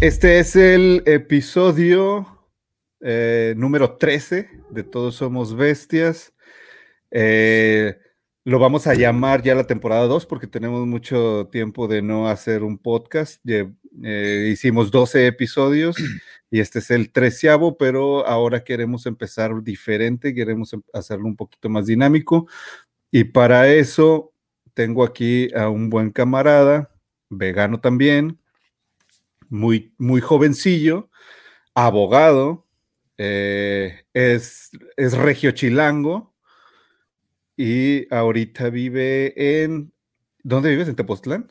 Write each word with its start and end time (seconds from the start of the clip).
Este 0.00 0.38
es 0.38 0.56
el 0.56 1.02
episodio 1.06 2.48
eh, 3.00 3.54
número 3.56 3.96
13 3.96 4.48
de 4.70 4.82
Todos 4.82 5.16
Somos 5.16 5.54
Bestias. 5.54 6.32
Eh, 7.10 7.98
lo 8.44 8.58
vamos 8.58 8.86
a 8.86 8.94
llamar 8.94 9.42
ya 9.42 9.54
la 9.54 9.66
temporada 9.66 10.06
2 10.06 10.26
porque 10.26 10.46
tenemos 10.46 10.86
mucho 10.86 11.48
tiempo 11.52 11.88
de 11.88 12.02
no 12.02 12.28
hacer 12.28 12.62
un 12.62 12.78
podcast. 12.78 13.40
Eh, 13.46 14.48
hicimos 14.50 14.90
12 14.90 15.26
episodios 15.26 15.96
y 16.50 16.60
este 16.60 16.78
es 16.78 16.90
el 16.90 17.12
treceavo, 17.12 17.76
pero 17.76 18.26
ahora 18.26 18.64
queremos 18.64 19.06
empezar 19.06 19.62
diferente, 19.62 20.34
queremos 20.34 20.72
em, 20.72 20.82
hacerlo 20.92 21.26
un 21.26 21.36
poquito 21.36 21.68
más 21.68 21.86
dinámico. 21.86 22.48
Y 23.10 23.24
para 23.24 23.68
eso 23.68 24.32
tengo 24.72 25.04
aquí 25.04 25.52
a 25.54 25.68
un 25.68 25.90
buen 25.90 26.10
camarada, 26.10 26.89
vegano 27.30 27.80
también, 27.80 28.38
muy, 29.48 29.94
muy 29.98 30.20
jovencillo, 30.20 31.08
abogado, 31.74 32.66
eh, 33.16 34.04
es, 34.12 34.70
es 34.96 35.16
regio 35.16 35.52
chilango 35.52 36.34
y 37.56 38.12
ahorita 38.12 38.70
vive 38.70 39.62
en... 39.62 39.92
¿Dónde 40.42 40.70
vives? 40.70 40.88
¿En 40.88 40.96
Tepoztlán? 40.96 41.48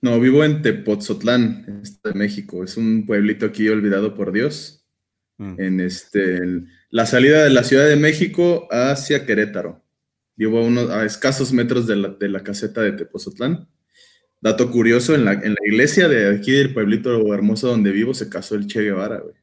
No, 0.00 0.20
vivo 0.20 0.44
en 0.44 0.62
Tepoztlán, 0.62 1.82
de 2.04 2.12
México. 2.14 2.62
Es 2.62 2.76
un 2.76 3.06
pueblito 3.06 3.46
aquí 3.46 3.68
olvidado 3.68 4.14
por 4.14 4.32
Dios. 4.32 4.84
Mm. 5.38 5.54
En 5.60 5.80
este, 5.80 6.40
la 6.90 7.06
salida 7.06 7.44
de 7.44 7.50
la 7.50 7.64
Ciudad 7.64 7.88
de 7.88 7.96
México 7.96 8.68
hacia 8.70 9.24
Querétaro. 9.24 9.82
Vivo 10.36 10.58
a, 10.58 10.62
unos, 10.62 10.90
a 10.90 11.04
escasos 11.04 11.52
metros 11.52 11.86
de 11.86 11.96
la, 11.96 12.08
de 12.10 12.28
la 12.28 12.42
caseta 12.42 12.82
de 12.82 12.92
Tepozotlán. 12.92 13.68
Dato 14.40 14.70
curioso, 14.70 15.14
en 15.14 15.24
la, 15.24 15.32
en 15.32 15.54
la 15.54 15.66
iglesia 15.66 16.08
de 16.08 16.36
aquí 16.36 16.52
del 16.52 16.72
pueblito 16.72 17.34
hermoso 17.34 17.68
donde 17.68 17.90
vivo 17.90 18.14
se 18.14 18.28
casó 18.28 18.54
el 18.54 18.66
Che 18.66 18.82
Guevara, 18.82 19.18
güey. 19.18 19.34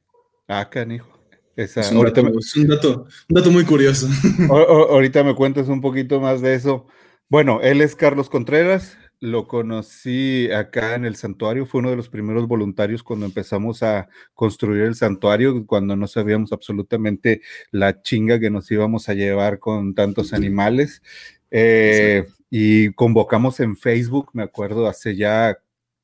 Ah, 0.48 0.70
canijo. 0.70 1.20
es, 1.56 1.76
un 1.92 2.06
dato, 2.06 2.22
un, 2.22 3.10
dato, 3.30 3.52
muy 3.52 3.66
curioso. 3.66 4.08
ahorita 4.50 5.24
me 5.24 5.36
cuentas 5.36 5.68
un 5.68 5.82
poquito 5.82 6.22
más 6.22 6.42
de 6.42 6.54
eso. 6.54 6.88
Bueno, 7.28 7.60
él 7.62 7.82
es 7.82 7.96
Carlos 7.96 8.30
Contreras, 8.30 8.98
lo 9.20 9.48
conocí 9.48 10.52
acá 10.52 10.96
en 10.96 11.06
el 11.06 11.16
santuario, 11.16 11.66
fue 11.66 11.80
uno 11.80 11.90
de 11.90 11.96
los 11.96 12.10
primeros 12.10 12.48
voluntarios 12.48 13.02
cuando 13.02 13.26
empezamos 13.26 13.82
a 13.82 14.08
construir 14.34 14.84
el 14.84 14.96
santuario, 14.96 15.66
cuando 15.66 15.96
no 15.96 16.08
sabíamos 16.08 16.52
absolutamente 16.54 17.42
la 17.72 18.02
chinga 18.02 18.40
que 18.40 18.52
nos 18.52 18.70
íbamos 18.72 19.10
a 19.10 19.14
llevar 19.14 19.60
con 19.60 19.96
tantos 19.96 20.34
animales. 20.34 21.02
Eh, 21.50 22.28
y 22.50 22.94
convocamos 22.94 23.60
en 23.60 23.76
Facebook, 23.76 24.30
me 24.34 24.44
acuerdo, 24.44 24.88
hace 24.88 25.16
ya 25.16 25.58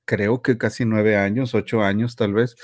creo 0.05 0.41
que 0.41 0.57
casi 0.57 0.85
nueve 0.85 1.15
años, 1.17 1.55
ocho 1.55 1.81
años 1.83 2.15
tal 2.15 2.33
vez. 2.33 2.55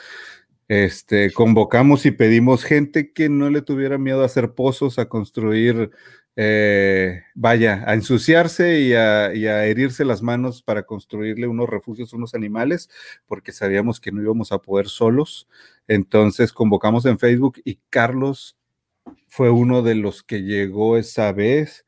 Este, 0.68 1.32
convocamos 1.32 2.06
y 2.06 2.12
pedimos 2.12 2.66
gente 2.66 3.14
que 3.14 3.30
no 3.30 3.50
le 3.50 3.62
tuviera 3.62 3.98
miedo 3.98 4.22
a 4.22 4.26
hacer 4.26 4.54
pozos, 4.54 5.00
a 5.00 5.08
construir, 5.08 5.92
eh, 6.36 7.24
vaya, 7.36 7.86
a 7.88 7.94
ensuciarse 7.94 8.82
y 8.82 8.94
a, 8.94 9.34
y 9.34 9.48
a, 9.48 9.66
herirse 9.66 10.04
las 10.04 10.22
manos 10.22 10.62
para 10.62 10.84
construirle 10.84 11.48
unos 11.48 11.70
refugios 11.70 12.12
a 12.12 12.18
unos 12.18 12.36
animales, 12.36 12.90
porque 13.28 13.54
sabíamos 13.54 14.02
que 14.02 14.12
no 14.12 14.22
íbamos 14.22 14.52
a 14.52 14.60
poder 14.60 14.90
solos. 14.90 15.48
Entonces 15.88 16.52
convocamos 16.52 17.06
en 17.06 17.18
Facebook 17.18 17.62
y 17.64 17.80
Carlos 17.90 18.58
fue 19.30 19.50
uno 19.50 19.84
de 19.84 19.96
los 19.96 20.22
que 20.22 20.44
llegó 20.44 20.98
esa 20.98 21.32
vez 21.32 21.86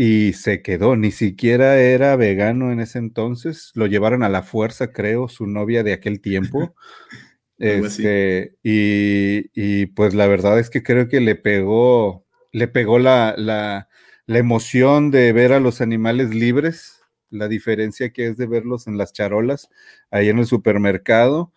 y 0.00 0.32
se 0.34 0.62
quedó, 0.62 0.94
ni 0.94 1.10
siquiera 1.10 1.80
era 1.80 2.14
vegano 2.14 2.70
en 2.70 2.78
ese 2.78 3.00
entonces, 3.00 3.72
lo 3.74 3.86
llevaron 3.86 4.22
a 4.22 4.28
la 4.28 4.44
fuerza, 4.44 4.92
creo, 4.92 5.28
su 5.28 5.48
novia 5.48 5.82
de 5.82 5.92
aquel 5.92 6.20
tiempo. 6.20 6.76
este, 7.58 8.54
y, 8.62 9.50
y, 9.54 9.86
pues 9.86 10.14
la 10.14 10.28
verdad 10.28 10.60
es 10.60 10.70
que 10.70 10.84
creo 10.84 11.08
que 11.08 11.20
le 11.20 11.34
pegó, 11.34 12.24
le 12.52 12.68
pegó 12.68 13.00
la, 13.00 13.34
la, 13.36 13.88
la, 14.26 14.38
emoción 14.38 15.10
de 15.10 15.32
ver 15.32 15.52
a 15.52 15.58
los 15.58 15.80
animales 15.80 16.32
libres, 16.32 17.02
la 17.28 17.48
diferencia 17.48 18.10
que 18.12 18.28
es 18.28 18.36
de 18.36 18.46
verlos 18.46 18.86
en 18.86 18.98
las 18.98 19.12
charolas, 19.12 19.68
ahí 20.12 20.28
en 20.28 20.38
el 20.38 20.46
supermercado, 20.46 21.52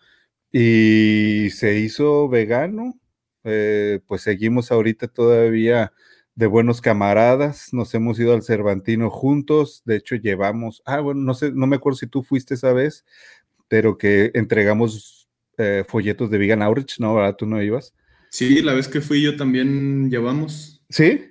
y 0.50 1.50
se 1.50 1.78
hizo 1.78 2.28
vegano. 2.28 2.98
Eh, 3.44 4.00
pues 4.06 4.22
seguimos 4.22 4.72
ahorita 4.72 5.08
todavía 5.08 5.92
de 6.42 6.48
buenos 6.48 6.80
camaradas, 6.80 7.68
nos 7.72 7.94
hemos 7.94 8.18
ido 8.18 8.34
al 8.34 8.42
Cervantino 8.42 9.10
juntos, 9.10 9.80
de 9.84 9.94
hecho 9.94 10.16
llevamos, 10.16 10.82
ah, 10.84 10.98
bueno, 10.98 11.20
no 11.20 11.34
sé, 11.34 11.52
no 11.52 11.68
me 11.68 11.76
acuerdo 11.76 11.98
si 11.98 12.08
tú 12.08 12.24
fuiste 12.24 12.54
esa 12.54 12.72
vez, 12.72 13.04
pero 13.68 13.96
que 13.96 14.32
entregamos 14.34 15.28
eh, 15.56 15.84
folletos 15.86 16.32
de 16.32 16.38
Vegan 16.38 16.62
Outreach, 16.62 16.98
¿no? 16.98 17.14
¿Verdad? 17.14 17.36
¿Tú 17.36 17.46
no 17.46 17.62
ibas? 17.62 17.94
Sí, 18.30 18.60
la 18.60 18.74
vez 18.74 18.88
que 18.88 19.00
fui 19.00 19.22
yo 19.22 19.36
también 19.36 20.10
llevamos. 20.10 20.82
¿Sí? 20.90 21.26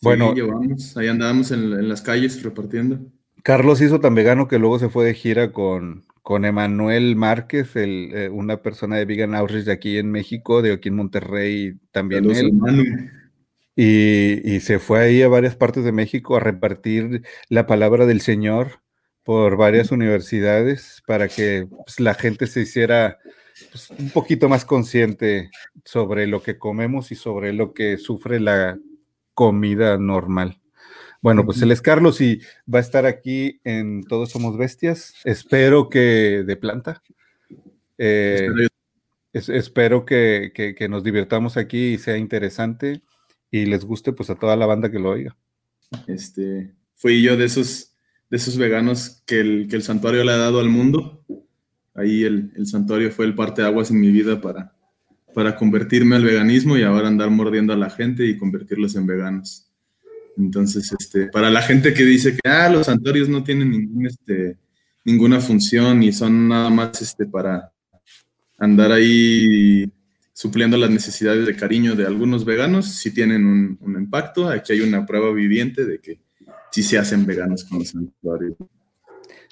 Bueno. 0.00 0.34
llevamos, 0.34 0.96
ahí 0.96 1.08
andábamos 1.08 1.50
en, 1.50 1.86
las 1.86 2.00
calles 2.00 2.42
repartiendo. 2.42 2.98
Carlos 3.42 3.82
hizo 3.82 4.00
tan 4.00 4.14
vegano 4.14 4.48
que 4.48 4.58
luego 4.58 4.78
se 4.78 4.88
fue 4.88 5.04
de 5.04 5.12
gira 5.12 5.52
con, 5.52 6.06
con 6.22 6.46
Emanuel 6.46 7.14
Márquez, 7.14 7.76
el, 7.76 8.10
eh, 8.14 8.30
una 8.30 8.62
persona 8.62 8.96
de 8.96 9.04
Vegan 9.04 9.34
Outreach 9.34 9.66
de 9.66 9.72
aquí 9.72 9.98
en 9.98 10.10
México, 10.10 10.62
de 10.62 10.72
aquí 10.72 10.88
en 10.88 10.96
Monterrey, 10.96 11.74
también 11.92 12.30
él. 12.30 12.52
Y, 13.78 14.60
se 14.60 14.78
fue 14.78 15.00
ahí 15.00 15.22
a 15.22 15.28
varias 15.28 15.54
partes 15.54 15.84
de 15.84 15.92
México 15.92 16.36
a 16.36 16.40
repartir 16.40 17.22
la 17.50 17.66
palabra 17.66 18.06
del 18.06 18.22
Señor 18.22 18.80
por 19.22 19.58
varias 19.58 19.92
universidades 19.92 21.02
para 21.06 21.28
que 21.28 21.68
pues, 21.84 22.00
la 22.00 22.14
gente 22.14 22.46
se 22.46 22.60
hiciera 22.62 23.18
pues, 23.70 23.90
un 23.90 24.08
poquito 24.10 24.48
más 24.48 24.64
consciente 24.64 25.50
sobre 25.84 26.26
lo 26.26 26.42
que 26.42 26.58
comemos 26.58 27.12
y 27.12 27.16
sobre 27.16 27.52
lo 27.52 27.74
que 27.74 27.98
sufre 27.98 28.40
la 28.40 28.78
comida 29.34 29.98
normal. 29.98 30.58
Bueno, 31.20 31.44
pues 31.44 31.60
él 31.60 31.70
es 31.70 31.82
Carlos 31.82 32.20
y 32.22 32.40
va 32.72 32.78
a 32.78 32.82
estar 32.82 33.04
aquí 33.04 33.60
en 33.64 34.04
Todos 34.04 34.30
Somos 34.30 34.56
Bestias. 34.56 35.14
Espero 35.24 35.90
que 35.90 36.44
de 36.46 36.56
planta. 36.56 37.02
Eh, 37.98 38.48
espero 39.34 40.06
que, 40.06 40.52
que 40.54 40.88
nos 40.88 41.04
divirtamos 41.04 41.58
aquí 41.58 41.94
y 41.94 41.98
sea 41.98 42.16
interesante 42.16 43.02
y 43.62 43.66
les 43.66 43.84
guste 43.84 44.12
pues 44.12 44.30
a 44.30 44.34
toda 44.34 44.56
la 44.56 44.66
banda 44.66 44.90
que 44.90 44.98
lo 44.98 45.10
oiga. 45.10 45.36
Este, 46.06 46.74
fui 46.94 47.22
yo 47.22 47.36
de 47.36 47.44
esos, 47.44 47.92
de 48.30 48.36
esos 48.36 48.56
veganos 48.56 49.22
que 49.26 49.40
el, 49.40 49.68
que 49.68 49.76
el 49.76 49.82
santuario 49.82 50.24
le 50.24 50.32
ha 50.32 50.36
dado 50.36 50.60
al 50.60 50.68
mundo. 50.68 51.24
Ahí 51.94 52.24
el, 52.24 52.52
el 52.56 52.66
santuario 52.66 53.10
fue 53.10 53.26
el 53.26 53.34
parte 53.34 53.62
de 53.62 53.68
aguas 53.68 53.90
en 53.90 54.00
mi 54.00 54.10
vida 54.10 54.40
para, 54.40 54.76
para 55.34 55.56
convertirme 55.56 56.16
al 56.16 56.24
veganismo 56.24 56.76
y 56.76 56.82
ahora 56.82 57.08
andar 57.08 57.30
mordiendo 57.30 57.72
a 57.72 57.76
la 57.76 57.90
gente 57.90 58.26
y 58.26 58.36
convertirlos 58.36 58.96
en 58.96 59.06
veganos. 59.06 59.66
Entonces, 60.36 60.92
este, 60.98 61.26
para 61.28 61.50
la 61.50 61.62
gente 61.62 61.94
que 61.94 62.04
dice 62.04 62.32
que 62.32 62.48
ah, 62.48 62.68
los 62.68 62.86
santuarios 62.86 63.28
no 63.28 63.42
tienen 63.42 63.70
ningún, 63.70 64.06
este, 64.06 64.58
ninguna 65.04 65.40
función 65.40 66.02
y 66.02 66.12
son 66.12 66.48
nada 66.48 66.68
más 66.68 67.00
este, 67.00 67.26
para 67.26 67.72
andar 68.58 68.92
ahí 68.92 69.90
supliendo 70.36 70.76
las 70.76 70.90
necesidades 70.90 71.46
de 71.46 71.56
cariño 71.56 71.94
de 71.94 72.06
algunos 72.06 72.44
veganos, 72.44 72.96
sí 72.96 73.10
tienen 73.10 73.46
un, 73.46 73.96
impacto. 73.96 74.50
Aquí 74.50 74.74
hay 74.74 74.80
una 74.82 75.06
prueba 75.06 75.32
viviente 75.32 75.86
de 75.86 75.98
que 75.98 76.20
sí 76.70 76.82
se 76.82 76.98
hacen 76.98 77.24
veganos 77.24 77.64
con 77.64 77.78
los 77.78 77.88
santuarios. 77.88 78.54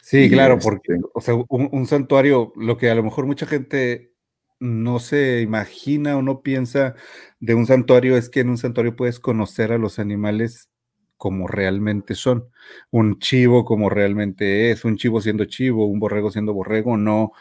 Sí, 0.03 0.29
claro, 0.29 0.59
este 0.59 0.65
porque 0.65 1.01
o 1.15 1.23
sea, 1.23 1.37
un, 1.49 1.87
santuario, 1.87 2.53
lo 2.57 2.77
que 2.77 2.91
a 2.91 2.95
lo 2.95 3.03
mejor 3.03 3.25
mucha 3.25 3.47
gente 3.47 4.13
no 4.61 4.99
se 4.99 5.41
imagina 5.41 6.19
o 6.19 6.23
no 6.23 6.43
piensa 6.43 6.95
de 7.41 7.55
un 7.55 7.65
santuario 7.67 8.19
es 8.19 8.29
que 8.29 8.41
en 8.41 8.51
un 8.51 8.59
santuario 8.59 8.95
puedes 8.95 9.19
conocer 9.19 9.73
a 9.73 9.79
los 9.79 9.99
animales 9.99 10.69
como 11.17 11.47
realmente 11.47 12.15
son. 12.15 12.51
Un 12.91 13.19
chivo 13.21 13.65
como 13.65 13.89
realmente 13.89 14.71
es, 14.71 14.85
un 14.85 14.99
chivo 14.99 15.23
siendo 15.23 15.47
chivo, 15.47 15.87
un 15.87 15.99
borrego 15.99 16.31
siendo 16.31 16.53
borrego, 16.53 16.99
no 16.99 17.33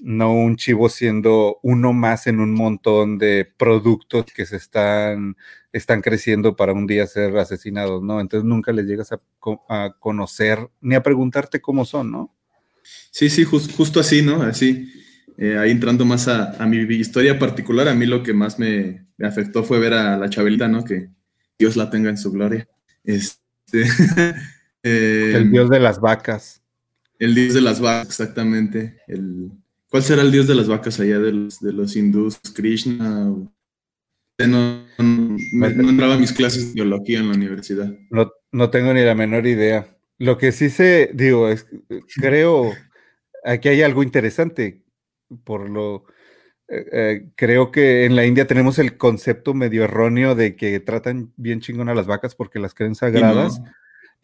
no 0.00 0.32
un 0.32 0.56
chivo 0.56 0.88
siendo 0.88 1.58
uno 1.62 1.92
más 1.92 2.26
en 2.26 2.40
un 2.40 2.54
montón 2.54 3.18
de 3.18 3.50
productos 3.56 4.26
que 4.26 4.46
se 4.46 4.56
están, 4.56 5.36
están 5.72 6.00
creciendo 6.00 6.56
para 6.56 6.72
un 6.72 6.86
día 6.86 7.06
ser 7.06 7.36
asesinados, 7.36 8.02
¿no? 8.02 8.20
Entonces 8.20 8.44
nunca 8.44 8.72
les 8.72 8.86
llegas 8.86 9.12
a, 9.12 9.20
conocer 9.98 10.70
ni 10.80 10.94
a 10.94 11.02
preguntarte 11.02 11.60
cómo 11.60 11.84
son, 11.84 12.10
¿no? 12.10 12.34
Sí, 13.10 13.30
sí, 13.30 13.44
justo 13.44 14.00
así, 14.00 14.22
¿no? 14.22 14.42
Así. 14.42 14.92
Eh, 15.38 15.56
ahí 15.56 15.70
entrando 15.70 16.04
más 16.04 16.28
a, 16.28 16.64
mi 16.66 16.78
historia 16.94 17.38
particular, 17.38 17.88
a 17.88 17.94
mí 17.94 18.06
lo 18.06 18.22
que 18.22 18.32
más 18.32 18.58
me, 18.58 19.06
afectó 19.20 19.62
fue 19.62 19.78
ver 19.78 19.94
a 19.94 20.16
la 20.18 20.28
Chabelita, 20.28 20.68
¿no? 20.68 20.84
Que 20.84 21.08
Dios 21.58 21.76
la 21.76 21.90
tenga 21.90 22.10
en 22.10 22.18
su 22.18 22.32
gloria. 22.32 22.68
Este, 23.04 23.84
el 24.82 25.50
dios 25.50 25.70
de 25.70 25.80
las 25.80 26.00
vacas. 26.00 26.62
El 27.18 27.34
dios 27.34 27.54
de 27.54 27.60
las 27.60 27.80
vacas, 27.80 28.08
exactamente. 28.08 29.00
El, 29.06 29.52
¿Cuál 29.92 30.02
será 30.02 30.22
el 30.22 30.32
dios 30.32 30.46
de 30.46 30.54
las 30.54 30.68
vacas 30.68 30.98
allá 31.00 31.18
de 31.18 31.32
los, 31.32 31.60
de 31.60 31.70
los 31.70 31.94
hindús? 31.96 32.40
¿Krishna? 32.54 33.26
No, 33.26 33.52
no, 34.38 34.86
entraba 34.98 36.14
a 36.14 36.18
mis 36.18 36.32
clases 36.32 36.68
de 36.68 36.72
biología 36.76 37.18
en 37.18 37.28
la 37.28 37.34
universidad. 37.34 37.94
No, 38.08 38.32
no 38.52 38.70
tengo 38.70 38.94
ni 38.94 39.02
la 39.02 39.14
menor 39.14 39.46
idea. 39.46 39.94
Lo 40.16 40.38
que 40.38 40.50
sí 40.50 40.70
sé, 40.70 41.10
digo, 41.12 41.50
es, 41.50 41.66
creo, 42.16 42.72
aquí 43.44 43.68
hay 43.68 43.82
algo 43.82 44.02
interesante, 44.02 44.82
por 45.44 45.68
lo, 45.68 46.06
eh, 46.68 46.86
eh, 46.90 47.28
creo 47.36 47.70
que 47.70 48.06
en 48.06 48.16
la 48.16 48.24
India 48.24 48.46
tenemos 48.46 48.78
el 48.78 48.96
concepto 48.96 49.52
medio 49.52 49.84
erróneo 49.84 50.34
de 50.34 50.56
que 50.56 50.80
tratan 50.80 51.34
bien 51.36 51.60
chingón 51.60 51.90
a 51.90 51.94
las 51.94 52.06
vacas 52.06 52.34
porque 52.34 52.58
las 52.58 52.72
creen 52.72 52.94
sagradas. 52.94 53.60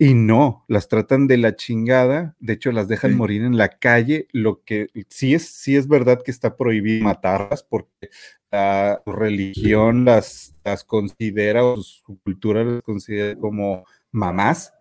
Y 0.00 0.14
no, 0.14 0.64
las 0.68 0.86
tratan 0.86 1.26
de 1.26 1.38
la 1.38 1.56
chingada, 1.56 2.36
de 2.38 2.52
hecho 2.52 2.70
las 2.70 2.86
dejan 2.86 3.16
morir 3.16 3.42
en 3.42 3.56
la 3.56 3.68
calle, 3.68 4.28
lo 4.30 4.62
que 4.62 4.86
sí 5.08 5.34
es, 5.34 5.48
sí 5.48 5.76
es 5.76 5.88
verdad 5.88 6.22
que 6.24 6.30
está 6.30 6.56
prohibido 6.56 7.04
matarlas 7.04 7.64
porque 7.64 8.08
la 8.52 9.02
religión 9.04 10.04
las, 10.04 10.54
las 10.62 10.84
considera 10.84 11.64
o 11.64 11.82
su 11.82 12.16
cultura 12.20 12.62
las 12.62 12.82
considera 12.82 13.36
como 13.40 13.84
mamás, 14.12 14.72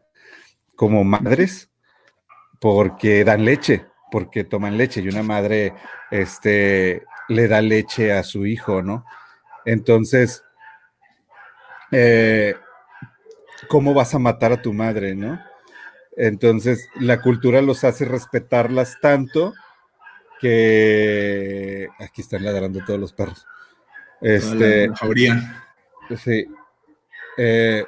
como 0.76 1.04
madres, 1.04 1.72
porque 2.62 3.24
dan 3.24 3.44
leche, 3.44 3.86
porque 4.12 4.44
toman 4.44 4.78
leche 4.78 5.02
y 5.02 5.08
una 5.08 5.24
madre 5.24 5.74
este, 6.12 7.04
le 7.28 7.48
da 7.48 7.62
leche 7.62 8.14
a 8.14 8.22
su 8.22 8.46
hijo, 8.46 8.84
¿no? 8.84 9.04
Entonces, 9.66 10.44
eh, 11.92 12.54
¿cómo 13.68 13.94
vas 13.94 14.14
a 14.14 14.20
matar 14.20 14.52
a 14.52 14.62
tu 14.62 14.74
madre, 14.74 15.16
no? 15.16 15.40
Entonces, 16.16 16.90
la 17.00 17.22
cultura 17.22 17.62
los 17.62 17.84
hace 17.84 18.06
respetarlas 18.06 18.98
tanto 19.02 19.54
que 20.40 21.88
aquí 22.00 22.22
están 22.22 22.44
ladrando 22.44 22.84
todos 22.86 23.00
los 23.00 23.14
perros. 23.14 23.46
Este, 24.22 24.88
la, 24.88 26.18
sí. 26.18 26.48
Eh, 27.38 27.86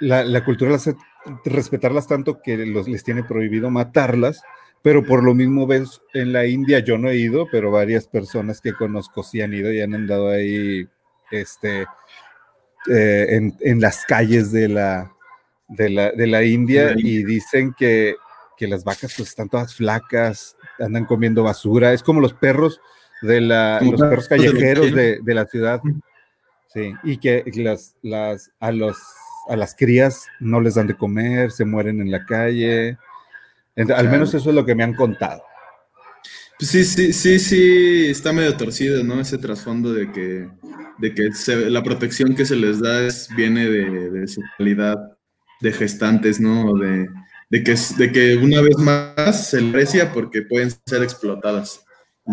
la, 0.00 0.44
cultura 0.44 0.72
las 0.72 0.88
hace 0.88 0.96
respetarlas 1.44 2.06
tanto 2.06 2.40
que 2.40 2.56
los, 2.66 2.88
les 2.88 3.02
tiene 3.02 3.24
prohibido 3.24 3.70
matarlas, 3.70 4.42
pero 4.80 5.04
por 5.04 5.24
lo 5.24 5.34
mismo 5.34 5.66
ves 5.66 6.02
en 6.12 6.32
la 6.32 6.46
India, 6.46 6.80
yo 6.80 6.98
no 6.98 7.08
he 7.08 7.16
ido, 7.16 7.48
pero 7.50 7.70
varias 7.70 8.06
personas 8.06 8.60
que 8.60 8.74
conozco 8.74 9.22
sí 9.22 9.40
han 9.40 9.54
ido 9.54 9.72
y 9.72 9.80
han 9.80 9.94
andado 9.94 10.30
ahí 10.30 10.88
este, 11.30 11.82
eh, 12.90 13.26
en, 13.28 13.56
en, 13.60 13.80
las 13.80 14.04
calles 14.04 14.52
de 14.52 14.68
la, 14.68 15.11
de 15.76 15.90
la, 15.90 16.12
de 16.12 16.26
la 16.26 16.44
India 16.44 16.94
y 16.96 17.24
dicen 17.24 17.74
que, 17.76 18.16
que, 18.56 18.66
las 18.66 18.84
vacas 18.84 19.14
pues 19.16 19.30
están 19.30 19.48
todas 19.48 19.74
flacas, 19.74 20.56
andan 20.78 21.04
comiendo 21.04 21.42
basura, 21.42 21.92
es 21.92 22.02
como 22.02 22.20
los 22.20 22.34
perros 22.34 22.80
de 23.22 23.40
la, 23.40 23.80
los 23.80 24.00
perros 24.00 24.28
callejeros 24.28 24.92
de, 24.92 25.18
de, 25.22 25.34
la 25.34 25.46
ciudad. 25.46 25.80
Sí, 26.68 26.92
y 27.04 27.18
que 27.18 27.44
las, 27.56 27.96
las, 28.02 28.50
a, 28.58 28.72
los, 28.72 28.96
a 29.48 29.56
las 29.56 29.74
crías 29.74 30.26
no 30.40 30.60
les 30.60 30.74
dan 30.74 30.86
de 30.86 30.96
comer, 30.96 31.50
se 31.50 31.64
mueren 31.64 32.00
en 32.00 32.10
la 32.10 32.24
calle. 32.24 32.98
Al 33.76 34.08
menos 34.10 34.34
eso 34.34 34.50
es 34.50 34.54
lo 34.54 34.64
que 34.64 34.74
me 34.74 34.84
han 34.84 34.94
contado. 34.94 35.42
Pues 36.58 36.70
sí, 36.70 36.84
sí, 36.84 37.12
sí, 37.12 37.38
sí, 37.38 38.06
está 38.08 38.32
medio 38.32 38.56
torcido, 38.56 39.02
¿no? 39.02 39.20
Ese 39.20 39.38
trasfondo 39.38 39.92
de 39.92 40.12
que, 40.12 40.48
de 40.98 41.14
que 41.14 41.30
la 41.68 41.82
protección 41.82 42.34
que 42.34 42.44
se 42.44 42.56
les 42.56 42.80
da 42.80 43.02
es, 43.02 43.28
viene 43.34 43.68
de, 43.68 44.10
de 44.10 44.28
su 44.28 44.40
calidad 44.56 44.96
de 45.62 45.72
gestantes, 45.72 46.40
¿no? 46.40 46.74
De, 46.74 47.08
que, 47.62 48.36
una 48.36 48.60
vez 48.60 48.76
más 48.78 49.50
se 49.50 49.60
aprecia 49.60 50.12
porque 50.12 50.42
pueden 50.42 50.70
ser 50.86 51.02
explotadas 51.02 51.84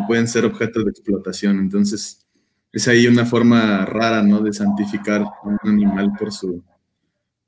pueden 0.08 0.28
ser 0.28 0.46
objetos 0.46 0.86
de 0.86 0.92
explotación. 0.92 1.60
Entonces, 1.60 2.26
es 2.72 2.88
ahí 2.88 3.08
una 3.08 3.26
forma 3.26 3.86
rara, 3.86 4.22
¿no? 4.22 4.42
De 4.42 4.54
santificar 4.54 5.22
a 5.22 5.48
un 5.48 5.58
animal 5.64 6.12
por 6.18 6.32
su, 6.32 6.64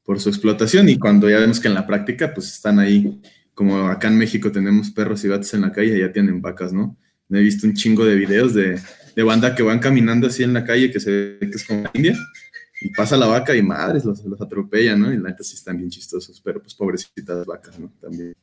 por 0.03 0.19
su 0.19 0.29
explotación 0.29 0.89
y 0.89 0.97
cuando 0.97 1.29
ya 1.29 1.39
vemos 1.39 1.59
que 1.59 1.67
en 1.67 1.75
la 1.75 1.85
práctica, 1.85 2.33
pues 2.33 2.51
están 2.51 2.79
ahí, 2.79 3.21
como 3.53 3.87
acá 3.87 4.07
en 4.07 4.17
México 4.17 4.51
tenemos 4.51 4.89
perros 4.91 5.23
y 5.23 5.27
gatos 5.27 5.53
en 5.53 5.61
la 5.61 5.71
calle, 5.71 5.99
ya 5.99 6.11
tienen 6.11 6.41
vacas, 6.41 6.73
¿no? 6.73 6.97
He 7.29 7.39
visto 7.39 7.65
un 7.65 7.73
chingo 7.73 8.03
de 8.03 8.15
videos 8.15 8.53
de, 8.53 8.77
de 9.15 9.23
banda 9.23 9.55
que 9.55 9.63
van 9.63 9.79
caminando 9.79 10.27
así 10.27 10.43
en 10.43 10.53
la 10.53 10.65
calle, 10.65 10.91
que 10.91 10.99
se 10.99 11.11
ve 11.11 11.37
que 11.39 11.55
es 11.55 11.63
como 11.63 11.89
India, 11.93 12.17
y 12.81 12.89
pasa 12.89 13.15
la 13.15 13.27
vaca 13.27 13.55
y 13.55 13.61
madres, 13.61 14.03
los, 14.03 14.25
los 14.25 14.41
atropella, 14.41 14.95
¿no? 14.95 15.13
Y 15.13 15.17
la 15.17 15.29
neta 15.29 15.43
sí 15.43 15.55
están 15.55 15.77
bien 15.77 15.91
chistosos, 15.91 16.41
pero 16.41 16.59
pues 16.59 16.73
pobrecitas 16.73 17.45
vacas, 17.45 17.79
¿no? 17.79 17.91
También. 18.01 18.35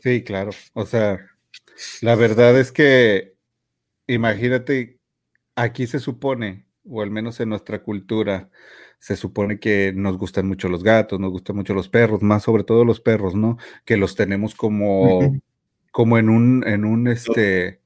Sí, 0.00 0.22
claro. 0.22 0.52
O 0.74 0.86
sea, 0.86 1.18
la 2.00 2.14
verdad 2.14 2.58
es 2.58 2.70
que, 2.70 3.34
imagínate, 4.06 5.00
aquí 5.56 5.88
se 5.88 5.98
supone, 5.98 6.66
o 6.88 7.02
al 7.02 7.10
menos 7.10 7.40
en 7.40 7.48
nuestra 7.48 7.82
cultura, 7.82 8.48
se 9.00 9.16
supone 9.16 9.58
que 9.58 9.92
nos 9.92 10.16
gustan 10.16 10.46
mucho 10.46 10.68
los 10.68 10.84
gatos, 10.84 11.18
nos 11.18 11.32
gustan 11.32 11.56
mucho 11.56 11.74
los 11.74 11.88
perros, 11.88 12.22
más 12.22 12.44
sobre 12.44 12.62
todo 12.62 12.84
los 12.84 13.00
perros, 13.00 13.34
¿no? 13.34 13.58
Que 13.84 13.96
los 13.96 14.14
tenemos 14.14 14.54
como, 14.54 15.40
como 15.90 16.16
en 16.16 16.28
un, 16.28 16.64
en 16.64 16.84
un, 16.84 17.08
este, 17.08 17.81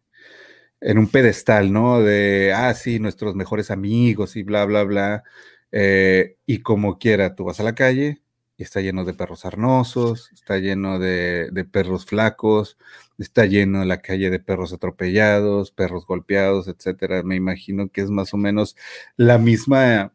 en 0.80 0.98
un 0.98 1.08
pedestal, 1.08 1.72
¿no? 1.72 2.00
De, 2.00 2.52
ah, 2.54 2.74
sí, 2.74 2.98
nuestros 2.98 3.34
mejores 3.34 3.70
amigos 3.70 4.36
y 4.36 4.42
bla, 4.42 4.64
bla, 4.64 4.84
bla. 4.84 5.24
Eh, 5.72 6.36
y 6.46 6.60
como 6.60 6.98
quiera, 6.98 7.34
tú 7.34 7.44
vas 7.44 7.60
a 7.60 7.64
la 7.64 7.74
calle 7.74 8.22
y 8.56 8.62
está 8.62 8.80
lleno 8.80 9.04
de 9.04 9.14
perros 9.14 9.44
arnosos, 9.44 10.30
está 10.32 10.58
lleno 10.58 10.98
de, 10.98 11.50
perros 11.70 12.06
flacos, 12.06 12.78
está 13.18 13.46
lleno 13.46 13.84
la 13.84 14.00
calle 14.00 14.30
de 14.30 14.40
perros 14.40 14.72
atropellados, 14.72 15.72
perros 15.72 16.06
golpeados, 16.06 16.68
etcétera. 16.68 17.22
Me 17.22 17.36
imagino 17.36 17.88
que 17.90 18.00
es 18.00 18.10
más 18.10 18.32
o 18.34 18.38
menos 18.38 18.76
la 19.16 19.38
misma 19.38 20.12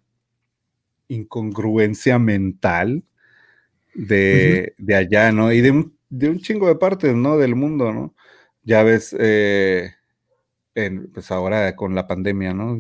incongruencia 1.08 2.18
mental 2.20 3.04
de, 3.94 4.74
allá, 4.96 5.32
¿no? 5.32 5.52
Y 5.52 5.62
de 5.62 5.72
un, 5.72 5.98
de 6.10 6.30
un, 6.30 6.40
chingo 6.40 6.68
de 6.68 6.76
partes, 6.76 7.14
¿no? 7.16 7.38
Del 7.38 7.56
mundo, 7.56 7.94
¿no? 7.94 8.16
Ya 8.64 8.84
ves, 8.84 9.16
eh, 9.20 9.94
pues 10.74 11.32
ahora 11.32 11.76
con 11.76 11.96
la 11.96 12.08
pandemia, 12.08 12.54
¿no? 12.54 12.78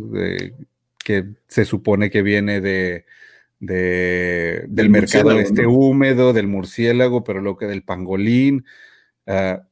que 1.04 1.26
se 1.48 1.66
supone 1.66 2.10
que 2.10 2.22
viene 2.22 2.62
de, 2.62 3.06
del 3.60 4.90
mercado 4.90 5.32
este 5.32 5.68
húmedo, 5.68 6.34
del 6.34 6.48
murciélago, 6.48 7.24
pero 7.24 7.42
lo 7.42 7.58
que 7.58 7.68
del 7.68 7.84
pangolín. 7.84 8.66
Ah, 9.28 9.68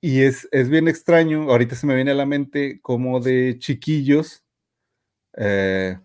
y 0.00 0.22
es, 0.22 0.48
es, 0.52 0.68
bien 0.68 0.86
extraño, 0.86 1.50
ahorita 1.50 1.74
se 1.74 1.86
me 1.86 1.96
viene 1.96 2.12
a 2.12 2.14
la 2.14 2.26
mente 2.26 2.80
como 2.80 3.20
de 3.20 3.56
chiquillos, 3.58 4.44
eh, 5.36 5.98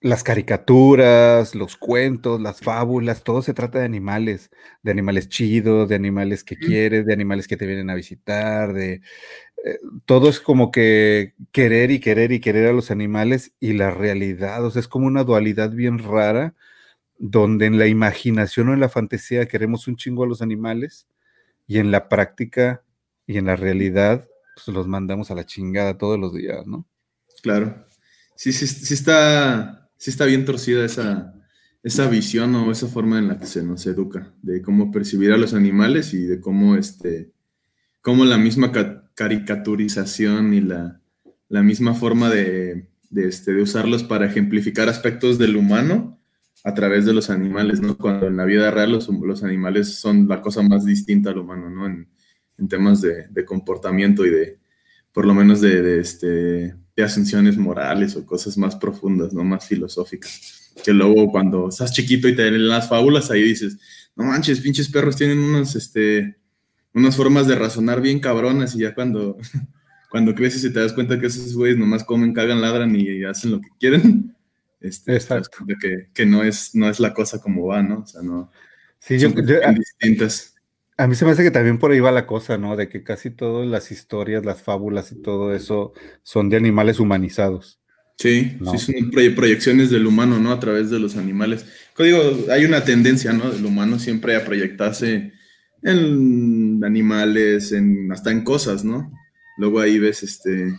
las 0.00 0.22
caricaturas, 0.22 1.54
los 1.54 1.76
cuentos, 1.76 2.40
las 2.40 2.60
fábulas, 2.60 3.24
todo 3.24 3.42
se 3.42 3.54
trata 3.54 3.78
de 3.80 3.86
animales, 3.86 4.50
de 4.82 4.90
animales 4.92 5.28
chidos, 5.28 5.88
de 5.88 5.94
animales 5.96 6.44
que 6.44 6.56
quieres, 6.56 7.06
de 7.06 7.14
animales 7.14 7.48
que 7.48 7.56
te 7.56 7.66
vienen 7.66 7.90
a 7.90 7.94
visitar, 7.94 8.74
de 8.74 9.00
eh, 9.64 9.78
todo 10.04 10.28
es 10.28 10.40
como 10.40 10.70
que 10.70 11.34
querer 11.52 11.90
y 11.90 12.00
querer 12.00 12.32
y 12.32 12.40
querer 12.40 12.68
a 12.68 12.72
los 12.72 12.90
animales 12.90 13.52
y 13.60 13.72
la 13.72 13.90
realidad, 13.90 14.64
o 14.64 14.70
sea, 14.70 14.80
es 14.80 14.88
como 14.88 15.06
una 15.06 15.24
dualidad 15.24 15.70
bien 15.70 15.98
rara, 15.98 16.54
donde 17.18 17.66
en 17.66 17.78
la 17.78 17.86
imaginación 17.86 18.68
o 18.68 18.74
en 18.74 18.80
la 18.80 18.88
fantasía 18.88 19.46
queremos 19.46 19.88
un 19.88 19.96
chingo 19.96 20.24
a 20.24 20.26
los 20.26 20.42
animales 20.42 21.06
y 21.66 21.78
en 21.78 21.90
la 21.90 22.08
práctica 22.08 22.82
y 23.26 23.38
en 23.38 23.46
la 23.46 23.56
realidad 23.56 24.28
pues 24.54 24.68
los 24.68 24.86
mandamos 24.86 25.30
a 25.30 25.34
la 25.34 25.46
chingada 25.46 25.96
todos 25.98 26.18
los 26.18 26.34
días, 26.34 26.66
¿no? 26.66 26.86
Claro. 27.42 27.84
Sí, 28.36 28.52
sí, 28.52 28.66
sí 28.66 28.94
está 28.94 29.84
sí 29.96 30.10
está 30.10 30.26
bien 30.26 30.44
torcida 30.44 30.84
esa, 30.84 31.34
esa 31.82 32.08
visión 32.08 32.54
o 32.56 32.70
esa 32.70 32.88
forma 32.88 33.18
en 33.18 33.28
la 33.28 33.38
que 33.38 33.46
se 33.46 33.62
nos 33.62 33.86
educa, 33.86 34.34
de 34.42 34.60
cómo 34.60 34.90
percibir 34.90 35.32
a 35.32 35.38
los 35.38 35.54
animales 35.54 36.12
y 36.12 36.26
de 36.26 36.40
cómo, 36.40 36.76
este, 36.76 37.32
cómo 38.02 38.26
la 38.26 38.36
misma 38.36 38.70
caricaturización 39.14 40.54
y 40.54 40.60
la, 40.60 41.00
la 41.48 41.62
misma 41.62 41.94
forma 41.94 42.30
de, 42.30 42.88
de, 43.10 43.28
este, 43.28 43.52
de 43.52 43.62
usarlos 43.62 44.02
para 44.02 44.26
ejemplificar 44.26 44.88
aspectos 44.88 45.38
del 45.38 45.56
humano 45.56 46.20
a 46.64 46.74
través 46.74 47.04
de 47.04 47.12
los 47.12 47.30
animales, 47.30 47.80
¿no? 47.80 47.96
Cuando 47.96 48.26
en 48.26 48.36
la 48.36 48.44
vida 48.44 48.70
real 48.70 48.92
los, 48.92 49.08
los 49.08 49.44
animales 49.44 49.96
son 49.96 50.26
la 50.28 50.40
cosa 50.40 50.62
más 50.62 50.84
distinta 50.84 51.30
al 51.30 51.38
humano, 51.38 51.70
¿no? 51.70 51.86
En, 51.86 52.08
en 52.58 52.68
temas 52.68 53.00
de, 53.00 53.28
de, 53.28 53.44
comportamiento 53.44 54.24
y 54.24 54.30
de, 54.30 54.58
por 55.12 55.26
lo 55.26 55.34
menos 55.34 55.60
de, 55.60 56.00
este, 56.00 56.26
de 56.96 57.02
ascensiones 57.02 57.56
morales 57.56 58.16
o 58.16 58.24
cosas 58.24 58.56
más 58.56 58.76
profundas, 58.76 59.32
¿no? 59.32 59.44
Más 59.44 59.66
filosóficas. 59.66 60.72
Que 60.84 60.92
luego 60.92 61.30
cuando 61.30 61.68
estás 61.68 61.92
chiquito 61.92 62.28
y 62.28 62.34
te 62.34 62.50
leen 62.50 62.68
las 62.68 62.88
fábulas, 62.88 63.30
ahí 63.30 63.42
dices, 63.42 63.78
no 64.16 64.24
manches, 64.24 64.60
pinches 64.60 64.88
perros 64.88 65.16
tienen 65.16 65.38
unos, 65.38 65.76
este, 65.76 66.36
unas 66.94 67.16
formas 67.16 67.46
de 67.46 67.56
razonar 67.56 68.00
bien 68.00 68.20
cabronas 68.20 68.74
y 68.74 68.80
ya 68.80 68.94
cuando, 68.94 69.36
cuando 70.10 70.34
creces 70.34 70.64
y 70.64 70.72
te 70.72 70.80
das 70.80 70.92
cuenta 70.92 71.18
que 71.18 71.26
esos 71.26 71.54
güeyes 71.54 71.76
nomás 71.76 72.04
comen, 72.04 72.32
cagan, 72.32 72.60
ladran 72.60 72.94
y 72.96 73.24
hacen 73.24 73.50
lo 73.50 73.60
que 73.60 73.68
quieren, 73.78 74.34
este, 74.80 75.14
Exacto. 75.14 75.66
Que, 75.80 76.08
que, 76.14 76.26
no, 76.26 76.42
es, 76.42 76.74
no 76.74 76.88
es 76.88 77.00
la 77.00 77.12
cosa 77.12 77.40
como 77.40 77.66
va, 77.66 77.82
¿no? 77.82 78.00
O 78.00 78.06
sea, 78.06 78.22
no... 78.22 78.50
Sí, 78.98 79.18
yo, 79.18 79.28
distintas 79.28 80.54
a 80.96 81.06
mí 81.06 81.14
se 81.14 81.24
me 81.24 81.32
hace 81.32 81.42
que 81.42 81.50
también 81.50 81.78
por 81.78 81.90
ahí 81.90 82.00
va 82.00 82.12
la 82.12 82.26
cosa, 82.26 82.56
¿no? 82.56 82.76
De 82.76 82.88
que 82.88 83.02
casi 83.02 83.30
todas 83.30 83.66
las 83.66 83.90
historias, 83.90 84.44
las 84.44 84.62
fábulas 84.62 85.10
y 85.12 85.20
todo 85.20 85.54
eso 85.54 85.92
son 86.22 86.48
de 86.50 86.56
animales 86.56 87.00
humanizados. 87.00 87.80
Sí, 88.16 88.56
sí, 88.70 88.78
son 88.78 89.10
proyecciones 89.34 89.90
del 89.90 90.06
humano, 90.06 90.38
¿no? 90.38 90.52
A 90.52 90.60
través 90.60 90.88
de 90.90 91.00
los 91.00 91.16
animales. 91.16 91.66
Digo, 91.98 92.20
hay 92.48 92.64
una 92.64 92.84
tendencia, 92.84 93.32
¿no? 93.32 93.50
Del 93.50 93.66
humano 93.66 93.98
siempre 93.98 94.36
a 94.36 94.44
proyectarse 94.44 95.32
en 95.84 96.82
animales, 96.82 97.72
en, 97.72 98.10
hasta 98.10 98.30
en 98.30 98.42
cosas, 98.42 98.84
¿no? 98.84 99.12
Luego 99.58 99.80
ahí 99.80 99.98
ves 99.98 100.22
este, 100.22 100.74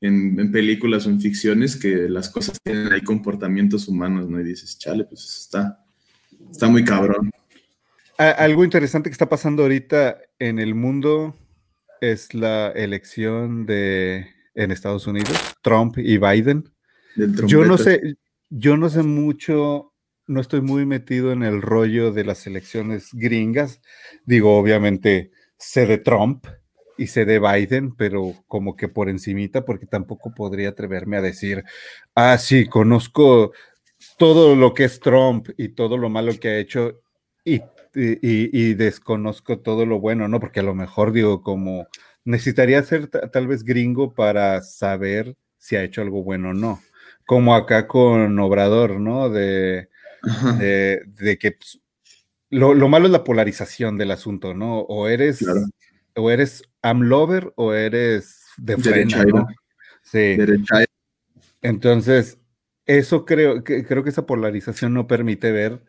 en, 0.00 0.52
películas 0.52 1.06
o 1.06 1.10
en 1.10 1.20
ficciones 1.20 1.76
que 1.76 2.08
las 2.08 2.30
cosas 2.30 2.58
tienen 2.62 2.92
ahí 2.92 3.02
comportamientos 3.02 3.88
humanos, 3.88 4.28
¿no? 4.28 4.40
Y 4.40 4.44
dices, 4.44 4.78
chale, 4.78 5.04
pues 5.04 5.24
está, 5.42 5.84
está 6.50 6.68
muy 6.68 6.84
cabrón. 6.84 7.30
Algo 8.16 8.64
interesante 8.64 9.10
que 9.10 9.12
está 9.12 9.28
pasando 9.28 9.62
ahorita 9.62 10.18
en 10.38 10.58
el 10.58 10.74
mundo 10.74 11.36
es 12.00 12.34
la 12.34 12.68
elección 12.68 13.66
de 13.66 14.26
en 14.54 14.72
Estados 14.72 15.06
Unidos, 15.06 15.36
Trump 15.62 15.98
y 15.98 16.18
Biden. 16.18 16.68
Yo 17.46 17.64
no 17.64 17.78
sé, 17.78 18.16
yo 18.50 18.76
no 18.76 18.88
sé 18.88 19.04
mucho, 19.04 19.92
no 20.28 20.40
estoy 20.40 20.60
muy 20.60 20.86
metido 20.86 21.32
en 21.32 21.42
el 21.42 21.62
rollo 21.62 22.12
de 22.12 22.24
las 22.24 22.46
elecciones 22.46 23.08
gringas. 23.12 23.80
Digo, 24.24 24.56
obviamente 24.56 25.32
sé 25.56 25.86
de 25.86 25.98
Trump 25.98 26.46
y 26.96 27.08
sé 27.08 27.24
de 27.24 27.38
Biden, 27.40 27.92
pero 27.96 28.34
como 28.46 28.76
que 28.76 28.88
por 28.88 29.08
encimita, 29.08 29.64
porque 29.64 29.86
tampoco 29.86 30.34
podría 30.34 30.68
atreverme 30.70 31.16
a 31.16 31.22
decir, 31.22 31.64
ah, 32.14 32.36
sí, 32.38 32.66
conozco 32.66 33.52
todo 34.18 34.54
lo 34.54 34.74
que 34.74 34.84
es 34.84 35.00
Trump 35.00 35.48
y 35.56 35.70
todo 35.70 35.96
lo 35.96 36.10
malo 36.10 36.32
que 36.38 36.48
ha 36.48 36.58
hecho 36.58 37.00
y, 37.44 37.62
y, 37.94 38.74
desconozco 38.74 39.60
todo 39.60 39.86
lo 39.86 39.98
bueno, 39.98 40.28
¿no? 40.28 40.38
Porque 40.40 40.60
a 40.60 40.64
lo 40.64 40.74
mejor 40.74 41.12
digo, 41.12 41.42
como 41.42 41.86
necesitaría 42.24 42.82
ser 42.82 43.08
tal 43.08 43.46
vez 43.46 43.64
gringo 43.64 44.12
para 44.14 44.60
saber 44.60 45.36
si 45.56 45.76
ha 45.76 45.82
hecho 45.82 46.02
algo 46.02 46.22
bueno 46.22 46.50
o 46.50 46.54
no. 46.54 46.80
Como 47.26 47.54
acá 47.54 47.86
con 47.88 48.38
Obrador, 48.38 49.00
¿no? 49.00 49.30
De, 49.30 49.88
de, 50.58 51.38
que 51.40 51.52
pues, 51.52 51.80
lo, 52.50 52.88
malo 52.88 53.06
es 53.06 53.12
la 53.12 53.24
polarización 53.24 53.98
del 53.98 54.10
asunto, 54.10 54.54
¿no? 54.54 54.80
O 54.80 55.08
eres 55.08 55.44
o 56.14 56.30
eres 56.30 56.62
amlover 56.82 57.52
o 57.56 57.74
eres 57.74 58.44
de 58.56 58.76
frena, 58.76 59.24
¿no? 59.24 59.46
Sí. 60.02 60.36
Entonces, 61.62 62.38
eso 62.86 63.24
creo 63.24 63.62
que 63.64 63.84
creo 63.84 64.02
que 64.02 64.10
esa 64.10 64.26
polarización 64.26 64.94
no 64.94 65.06
permite 65.06 65.52
ver 65.52 65.82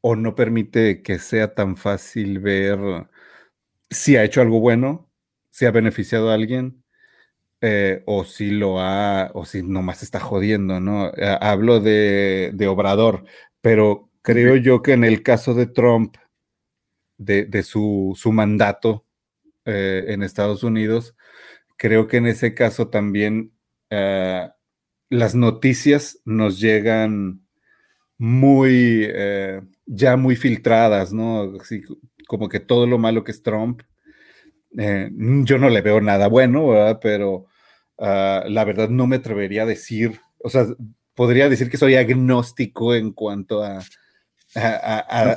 o 0.00 0.16
no 0.16 0.34
permite 0.34 1.02
que 1.02 1.18
sea 1.18 1.54
tan 1.54 1.76
fácil 1.76 2.38
ver 2.40 3.08
si 3.90 4.16
ha 4.16 4.24
hecho 4.24 4.40
algo 4.40 4.60
bueno, 4.60 5.10
si 5.50 5.66
ha 5.66 5.70
beneficiado 5.70 6.30
a 6.30 6.34
alguien, 6.34 6.81
eh, 7.64 8.02
o 8.06 8.24
si 8.24 8.50
lo 8.50 8.80
ha, 8.80 9.30
o 9.34 9.44
si 9.44 9.62
nomás 9.62 10.02
está 10.02 10.18
jodiendo, 10.18 10.80
¿no? 10.80 11.12
Hablo 11.40 11.78
de, 11.78 12.66
Obrador, 12.68 13.24
pero 13.60 14.10
creo 14.20 14.56
yo 14.56 14.82
que 14.82 14.94
en 14.94 15.04
el 15.04 15.22
caso 15.22 15.54
de 15.54 15.66
Trump, 15.66 16.16
de, 17.18 17.62
su, 17.62 18.14
su 18.16 18.32
mandato, 18.32 19.06
eh, 19.64 20.06
en 20.08 20.24
Estados 20.24 20.64
Unidos, 20.64 21.14
creo 21.76 22.08
que 22.08 22.16
en 22.16 22.26
ese 22.26 22.52
caso 22.52 22.88
también 22.88 23.52
eh, 23.90 24.48
las 25.08 25.36
noticias 25.36 26.20
nos 26.24 26.58
llegan 26.58 27.46
muy, 28.18 29.08
ya 29.86 30.16
muy 30.16 30.34
filtradas, 30.34 31.12
¿no? 31.12 31.52
como 32.26 32.48
que 32.48 32.58
todo 32.58 32.88
lo 32.88 32.98
malo 32.98 33.22
que 33.22 33.30
es 33.30 33.42
Trump, 33.42 33.82
yo 34.72 35.58
no 35.58 35.68
le 35.68 35.80
veo 35.80 36.00
nada 36.00 36.26
bueno, 36.26 36.68
¿verdad? 36.68 36.98
Pero 37.00 37.46
ah, 37.98 38.44
la 38.48 38.64
verdad 38.64 38.88
no 38.88 39.06
me 39.06 39.16
atrevería 39.16 39.62
a 39.62 39.66
decir, 39.66 40.20
o 40.38 40.50
sea, 40.50 40.66
podría 41.14 41.48
decir 41.48 41.70
que 41.70 41.76
soy 41.76 41.96
agnóstico 41.96 42.94
en 42.94 43.12
cuanto 43.12 43.62
a, 43.62 43.80
a, 44.54 45.36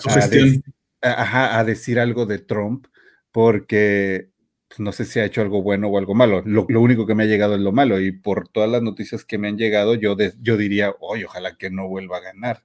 a 1.59 1.63
decir 1.63 1.99
algo 1.99 2.25
de 2.25 2.39
Trump, 2.39 2.87
porque 3.31 4.29
pues, 4.75 4.79
no 4.79 4.91
sé 4.91 5.05
si 5.05 5.19
ha 5.19 5.25
hecho 5.25 5.41
algo 5.41 5.61
bueno 5.61 5.87
o 5.87 5.97
algo 5.97 6.13
malo. 6.15 6.41
Lo, 6.45 6.65
único 6.81 7.05
que 7.05 7.15
me 7.15 7.23
ha 7.23 7.27
llegado 7.27 7.55
es 7.55 7.61
lo 7.61 7.71
malo 7.71 7.99
y 7.99 8.11
por 8.11 8.49
todas 8.49 8.69
las 8.69 8.81
noticias 8.81 9.23
que 9.23 9.37
me 9.37 9.47
han 9.47 9.57
llegado, 9.57 9.95
yo, 9.95 10.17
yo 10.41 10.57
diría, 10.57 10.93
oye, 10.99 11.25
ojalá 11.25 11.57
que 11.57 11.69
no 11.69 11.87
vuelva 11.87 12.17
a 12.17 12.21
ganar. 12.21 12.63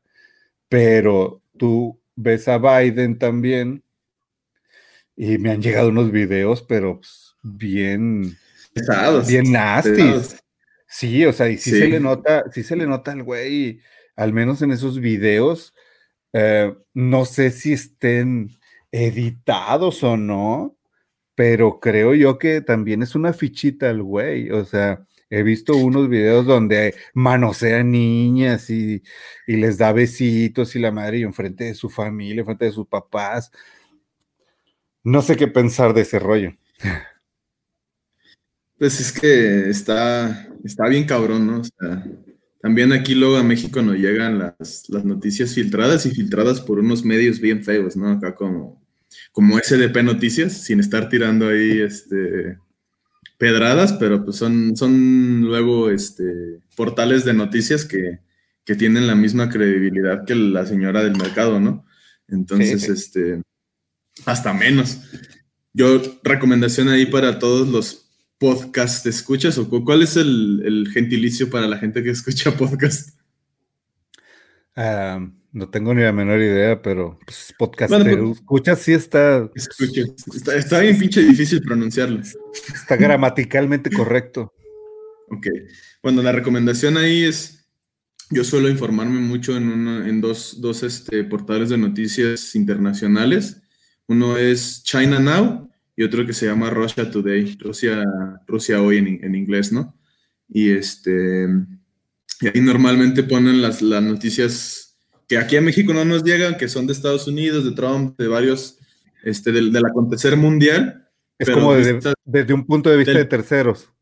Pero 0.69 1.43
tú 1.57 2.01
ves 2.17 2.49
a 2.49 2.59
Biden 2.59 3.19
también 3.19 3.85
y 5.17 5.39
me 5.39 5.51
han 5.51 5.63
llegado 5.63 5.91
unos 5.91 6.11
videos, 6.11 6.63
pero 6.63 6.97
pues, 6.97 7.37
bien, 7.43 8.37
Pesados, 8.73 9.29
bien 9.29 9.53
nasty. 9.53 10.13
Sí, 10.87 11.25
o 11.25 11.33
sea, 11.33 11.49
y 11.49 11.57
sí, 11.57 11.71
se 11.71 11.89
le 11.89 12.01
nota, 12.01 12.45
sí 12.53 12.63
se 12.63 12.75
le 12.75 12.87
nota 12.87 13.13
al 13.13 13.23
güey, 13.23 13.81
al 14.17 14.33
menos 14.33 14.61
en 14.63 14.73
esos 14.73 14.99
videos, 14.99 15.73
eh, 16.33 16.75
no 16.95 17.25
sé 17.25 17.51
si 17.53 17.73
estén 17.73 18.59
editados 18.91 20.03
o 20.03 20.17
no, 20.17 20.77
pero 21.37 21.79
creo 21.79 22.15
yo 22.15 22.39
que 22.39 22.61
también 22.61 23.03
es 23.03 23.15
una 23.15 23.33
fichita 23.33 23.89
el 23.89 24.03
güey, 24.03 24.51
o 24.51 24.65
sea, 24.65 25.07
he 25.31 25.45
visto 25.45 25.77
unos 25.77 26.09
videos 26.09 26.45
donde 26.45 26.95
manosea 27.15 27.85
niñas 27.85 28.69
y, 28.69 29.03
les 29.47 29.79
da 29.79 29.93
besitos 29.93 30.75
y 30.75 30.81
la 30.81 30.91
madre 30.91 31.19
y 31.19 31.23
enfrente 31.23 31.65
de 31.65 31.75
su 31.75 31.89
familia, 31.89 32.41
enfrente 32.41 32.65
de 32.65 32.73
sus 32.73 32.87
papás. 32.89 33.53
No 35.05 35.23
sé 35.23 35.37
qué 35.37 35.47
pensar 35.47 35.95
de 35.95 36.03
ese 36.03 36.19
rollo. 36.19 36.53
Pues 38.81 38.99
es 38.99 39.13
que 39.13 39.69
está, 39.69 40.49
está 40.65 40.89
bien 40.89 41.05
cabrón, 41.05 41.47
¿no? 41.47 41.61
O 41.61 41.65
sea, 41.65 42.03
también 42.63 42.93
aquí 42.93 43.15
luego 43.15 43.37
a 43.37 43.45
México 43.45 43.83
nos 43.83 43.97
llegan 43.97 44.39
las, 44.39 44.89
las 44.89 45.05
noticias 45.05 45.55
filtradas 45.55 46.07
y 46.07 46.11
filtradas 46.13 46.63
por 46.63 46.79
unos 46.79 47.05
medios 47.05 47.41
bien 47.41 47.63
feos, 47.63 47.95
¿no? 47.95 48.11
Acá 48.11 48.35
como 48.35 48.81
como 49.33 49.59
SDP 49.59 50.03
Noticias, 50.03 50.53
sin 50.65 50.81
estar 50.81 51.11
tirando 51.11 51.49
ahí 51.49 51.81
este, 51.81 52.59
pedradas, 53.37 53.93
pero 53.93 54.25
pues 54.25 54.37
son, 54.37 54.75
son 54.77 55.43
luego 55.43 55.91
este, 55.91 56.61
portales 56.75 57.27
de 57.27 57.35
noticias 57.35 57.85
que, 57.85 58.19
tienen 58.79 59.09
la 59.09 59.17
misma 59.17 59.51
credibilidad 59.51 60.25
que 60.25 60.37
la 60.37 60.65
señora 60.65 61.03
del 61.03 61.17
mercado, 61.17 61.59
¿no? 61.59 61.85
Entonces, 62.29 62.89
este, 62.89 63.43
hasta 64.25 64.55
menos. 64.55 65.01
Yo, 65.73 66.01
recomendación 66.23 66.89
ahí 66.89 67.05
para 67.05 67.41
todos 67.41 67.67
los 67.67 68.10
podcast 68.41 69.05
escuchas, 69.05 69.59
o 69.59 69.69
cuál 69.69 70.03
es 70.03 70.17
el, 70.17 70.89
gentilicio 70.93 71.51
para 71.51 71.69
la 71.69 71.77
gente 71.77 72.03
que 72.03 72.11
escucha 72.11 72.51
podcast? 72.57 73.11
Ah, 74.75 75.29
no 75.53 75.69
tengo 75.69 75.93
ni 75.93 76.03
la 76.03 76.13
menor 76.13 76.41
idea, 76.41 76.81
pero 76.81 77.19
pues, 77.27 77.55
podcastero. 77.59 78.29
Pues, 78.29 78.39
escucha, 78.39 78.77
sí 78.77 78.93
está, 78.95 79.49
escucha. 79.55 80.03
está. 80.57 80.81
bien 80.81 80.99
pinche 80.99 81.23
difícil 81.23 81.61
pronunciarlo. 81.61 82.21
Está 82.21 82.97
gramaticalmente 82.97 83.91
correcto. 83.91 84.55
Ok. 85.29 85.47
Bueno, 86.03 86.23
la 86.23 86.33
recomendación 86.33 86.97
ahí 86.97 87.25
es. 87.25 87.69
Yo 88.31 88.45
suelo 88.45 88.71
informarme 88.71 89.21
mucho 89.21 89.57
en, 89.57 89.87
en 89.87 90.21
dos, 90.21 90.61
dos 90.61 90.83
este, 90.83 91.25
portales 91.25 91.69
de 91.69 91.77
noticias 91.77 92.55
internacionales. 92.55 93.61
Uno 94.07 94.39
es 94.39 94.83
China 94.85 95.19
Now 95.19 95.70
y 96.01 96.03
otro 96.03 96.25
que 96.25 96.33
se 96.33 96.47
llama 96.47 96.71
Russia 96.71 97.11
Today, 97.11 97.59
Rusia, 97.61 98.03
Rusia 98.47 98.81
hoy 98.81 98.97
en, 98.97 99.23
en 99.23 99.35
inglés, 99.35 99.71
¿no? 99.71 99.95
Y 100.49 100.71
este. 100.71 101.47
Y 102.41 102.47
ahí 102.47 102.63
normalmente 102.63 103.23
ponen 103.23 103.61
las, 103.61 103.83
las 103.83 104.03
noticias 104.03 104.99
que 105.29 105.37
aquí 105.37 105.57
a 105.57 105.61
México 105.61 105.93
no 105.93 106.07
nos 106.07 106.25
llegan, 106.25 106.57
que 106.57 106.69
son 106.69 106.87
de 106.87 106.95
Estados 106.95 107.29
Unidos, 107.29 107.67
de 107.67 107.73
Trump, 107.73 108.19
de 108.19 108.29
varios, 108.29 108.79
este, 109.23 109.53
del, 109.53 109.77
acontecer 109.77 110.39
mundial. 110.39 111.07
Es 111.39 111.51
como 111.51 111.75
desde, 111.75 112.55
un 112.55 112.65
punto 112.65 112.89
de 112.89 112.97
vista 112.97 113.13
de 113.13 113.27
terceros. 113.27 113.93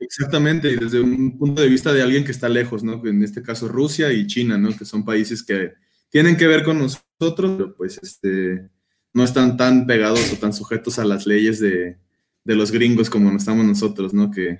Exactamente, 0.00 0.72
y 0.72 0.76
desde 0.76 1.02
un 1.02 1.36
punto 1.36 1.60
de 1.60 1.68
vista 1.68 1.92
de 1.92 2.00
alguien 2.00 2.24
que 2.24 2.32
está 2.32 2.48
lejos, 2.48 2.82
¿no? 2.82 3.06
En 3.06 3.22
este 3.22 3.42
caso 3.42 3.68
Rusia 3.68 4.10
y 4.10 4.26
China, 4.26 4.56
¿no? 4.56 4.74
Que 4.74 4.86
son 4.86 5.04
países 5.04 5.42
que 5.42 5.74
tienen 6.08 6.38
que 6.38 6.46
ver 6.46 6.64
con 6.64 6.78
nosotros, 6.78 7.56
pero 7.58 7.76
pues 7.76 8.00
este, 8.02 8.70
no 9.14 9.24
están 9.24 9.56
tan 9.56 9.86
pegados 9.86 10.32
o 10.32 10.36
tan 10.36 10.52
sujetos 10.52 10.98
a 10.98 11.04
las 11.04 11.26
leyes 11.26 11.60
de, 11.60 11.96
los 12.44 12.72
gringos 12.72 13.10
como 13.10 13.30
no 13.30 13.36
estamos 13.36 13.64
nosotros, 13.64 14.12
¿no? 14.14 14.30
Que, 14.30 14.58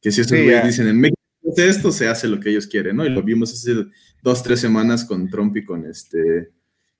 que 0.00 0.10
si 0.10 0.20
esos 0.20 0.32
güeyes 0.32 0.64
dicen 0.64 0.88
en 0.88 1.00
México 1.00 1.22
esto, 1.56 1.92
se 1.92 2.08
hace 2.08 2.28
lo 2.28 2.40
que 2.40 2.50
ellos 2.50 2.66
quieren, 2.66 2.96
¿no? 2.96 3.04
Y 3.04 3.10
lo 3.10 3.22
vimos 3.22 3.52
hace 3.52 3.86
dos, 4.22 4.42
tres 4.42 4.60
semanas 4.60 5.04
con 5.04 5.28
Trump 5.28 5.56
y 5.56 5.64
con 5.64 5.84
este, 5.86 6.50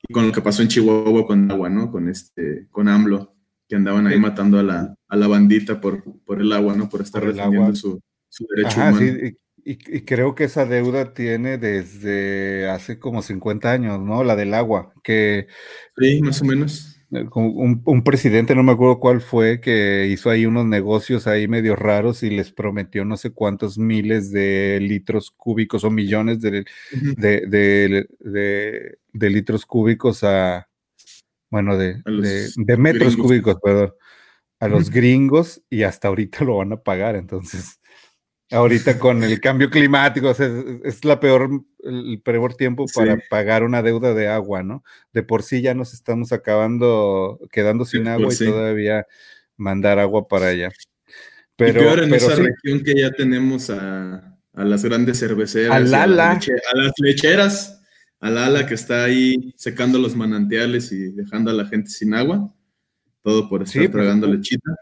y 0.06 0.12
con 0.12 0.26
lo 0.26 0.32
que 0.32 0.42
pasó 0.42 0.62
en 0.62 0.68
Chihuahua 0.68 1.26
con 1.26 1.50
agua, 1.50 1.68
¿no? 1.68 1.90
Con 1.90 2.09
este, 2.09 2.66
con 2.71 2.88
AMLO, 2.88 3.35
que 3.68 3.76
andaban 3.76 4.06
ahí 4.06 4.18
matando 4.18 4.59
a 4.59 4.62
la, 4.62 4.94
a 5.09 5.16
la 5.16 5.26
bandita 5.26 5.80
por, 5.80 6.02
por 6.25 6.40
el 6.40 6.52
agua, 6.52 6.75
¿no? 6.75 6.88
Por 6.88 7.02
estar 7.02 7.25
defendiendo 7.25 7.75
su, 7.75 8.00
su, 8.28 8.47
derecho 8.54 8.76
humano. 8.76 8.99
Sí, 8.99 9.37
y, 9.64 9.97
y, 9.97 10.00
creo 10.00 10.35
que 10.35 10.44
esa 10.44 10.66
deuda 10.66 11.14
tiene 11.14 11.56
desde 11.56 12.68
hace 12.68 12.99
como 12.99 13.23
50 13.23 13.71
años, 13.71 14.00
¿no? 14.00 14.25
La 14.25 14.35
del 14.35 14.54
agua, 14.54 14.92
que... 15.04 15.47
Sí, 15.97 16.21
más 16.21 16.42
o 16.42 16.44
menos 16.44 16.91
un, 17.12 17.83
un, 17.85 18.04
presidente, 18.04 18.54
no 18.54 18.62
me 18.62 18.73
acuerdo 18.73 18.99
cuál 18.99 19.21
fue, 19.21 19.61
que 19.61 20.07
hizo 20.07 20.31
ahí 20.31 20.47
unos 20.47 20.64
negocios 20.66 21.26
ahí 21.26 21.47
medio 21.47 21.76
raros 21.76 22.23
y 22.23 22.31
les 22.31 22.52
prometió 22.52 23.04
no 23.04 23.16
sé 23.16 23.31
cuántos 23.31 23.78
miles 23.78 24.33
de 24.33 24.78
litros 24.81 25.31
cúbicos 25.31 25.85
o 25.85 25.90
millones 25.90 26.40
de, 26.40 26.64
de, 26.90 28.07
de, 29.12 29.31
litros 29.31 29.66
cúbicos 29.66 30.25
a, 30.25 30.69
bueno, 31.50 31.76
de, 31.76 32.02
de, 32.04 32.76
metros 32.78 33.16
cúbicos, 33.16 33.57
perdón, 33.62 33.92
a 34.59 34.69
los 34.69 34.90
gringos 34.90 35.62
y 35.69 35.83
hasta 35.83 36.09
ahorita 36.09 36.45
lo 36.45 36.57
van 36.57 36.73
a 36.73 36.83
pagar. 36.83 37.16
Entonces, 37.16 37.78
ahorita 38.52 38.99
con 38.99 39.23
el 39.25 39.40
cambio 39.40 39.71
climático, 39.71 40.30
es, 40.30 41.04
la 41.04 41.18
peor, 41.18 41.64
el 41.82 42.21
peor 42.23 42.54
tiempo 42.54 42.87
para 42.94 43.18
pagar 43.30 43.64
una 43.64 43.82
deuda 43.82 44.14
de 44.14 44.28
agua, 44.28 44.62
¿no? 44.62 44.85
De 45.12 45.23
por 45.23 45.42
sí 45.42 45.62
ya 45.62 45.75
nos 45.75 45.94
estamos 45.94 46.32
acabando, 46.32 47.40
quedando 47.50 47.85
sin 47.85 48.06
agua 48.09 48.32
y 48.32 48.37
todavía 48.37 49.06
mandar 49.56 49.99
agua 49.99 50.28
para 50.28 50.49
allá. 50.49 50.71
Pero, 51.56 51.80
y 51.80 51.85
peor 51.85 52.02
en 52.04 52.14
esa 52.14 52.35
región 52.37 52.82
que 52.85 52.94
ya 52.94 53.11
tenemos 53.11 53.71
a, 53.71 54.38
las 54.52 54.85
grandes 54.85 55.18
cerveceras, 55.18 55.75
a, 55.75 56.06
las 56.06 56.92
lecheras, 56.99 57.82
al 58.21 58.38
ala 58.38 58.66
que 58.66 58.75
está 58.75 59.04
ahí 59.04 59.52
secando 59.56 59.99
los 59.99 60.14
manantiales 60.14 60.92
y 60.92 61.12
dejando 61.12 61.50
a 61.50 61.54
la 61.54 61.66
gente 61.66 61.90
sin 61.90 62.14
agua, 62.14 62.54
todo 63.23 63.49
por 63.49 63.62
estar 63.62 63.82
pues, 63.82 63.92
tragando 63.92 64.26
lechita 64.26 64.73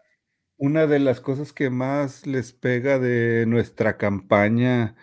una 0.61 0.87
de 0.87 0.99
las 0.99 1.21
cosas 1.23 1.55
que 1.55 1.71
más 1.71 2.27
les 2.27 2.53
pega 2.53 2.99
de 2.99 3.47
nuestra 3.47 3.97
campaña, 3.97 4.95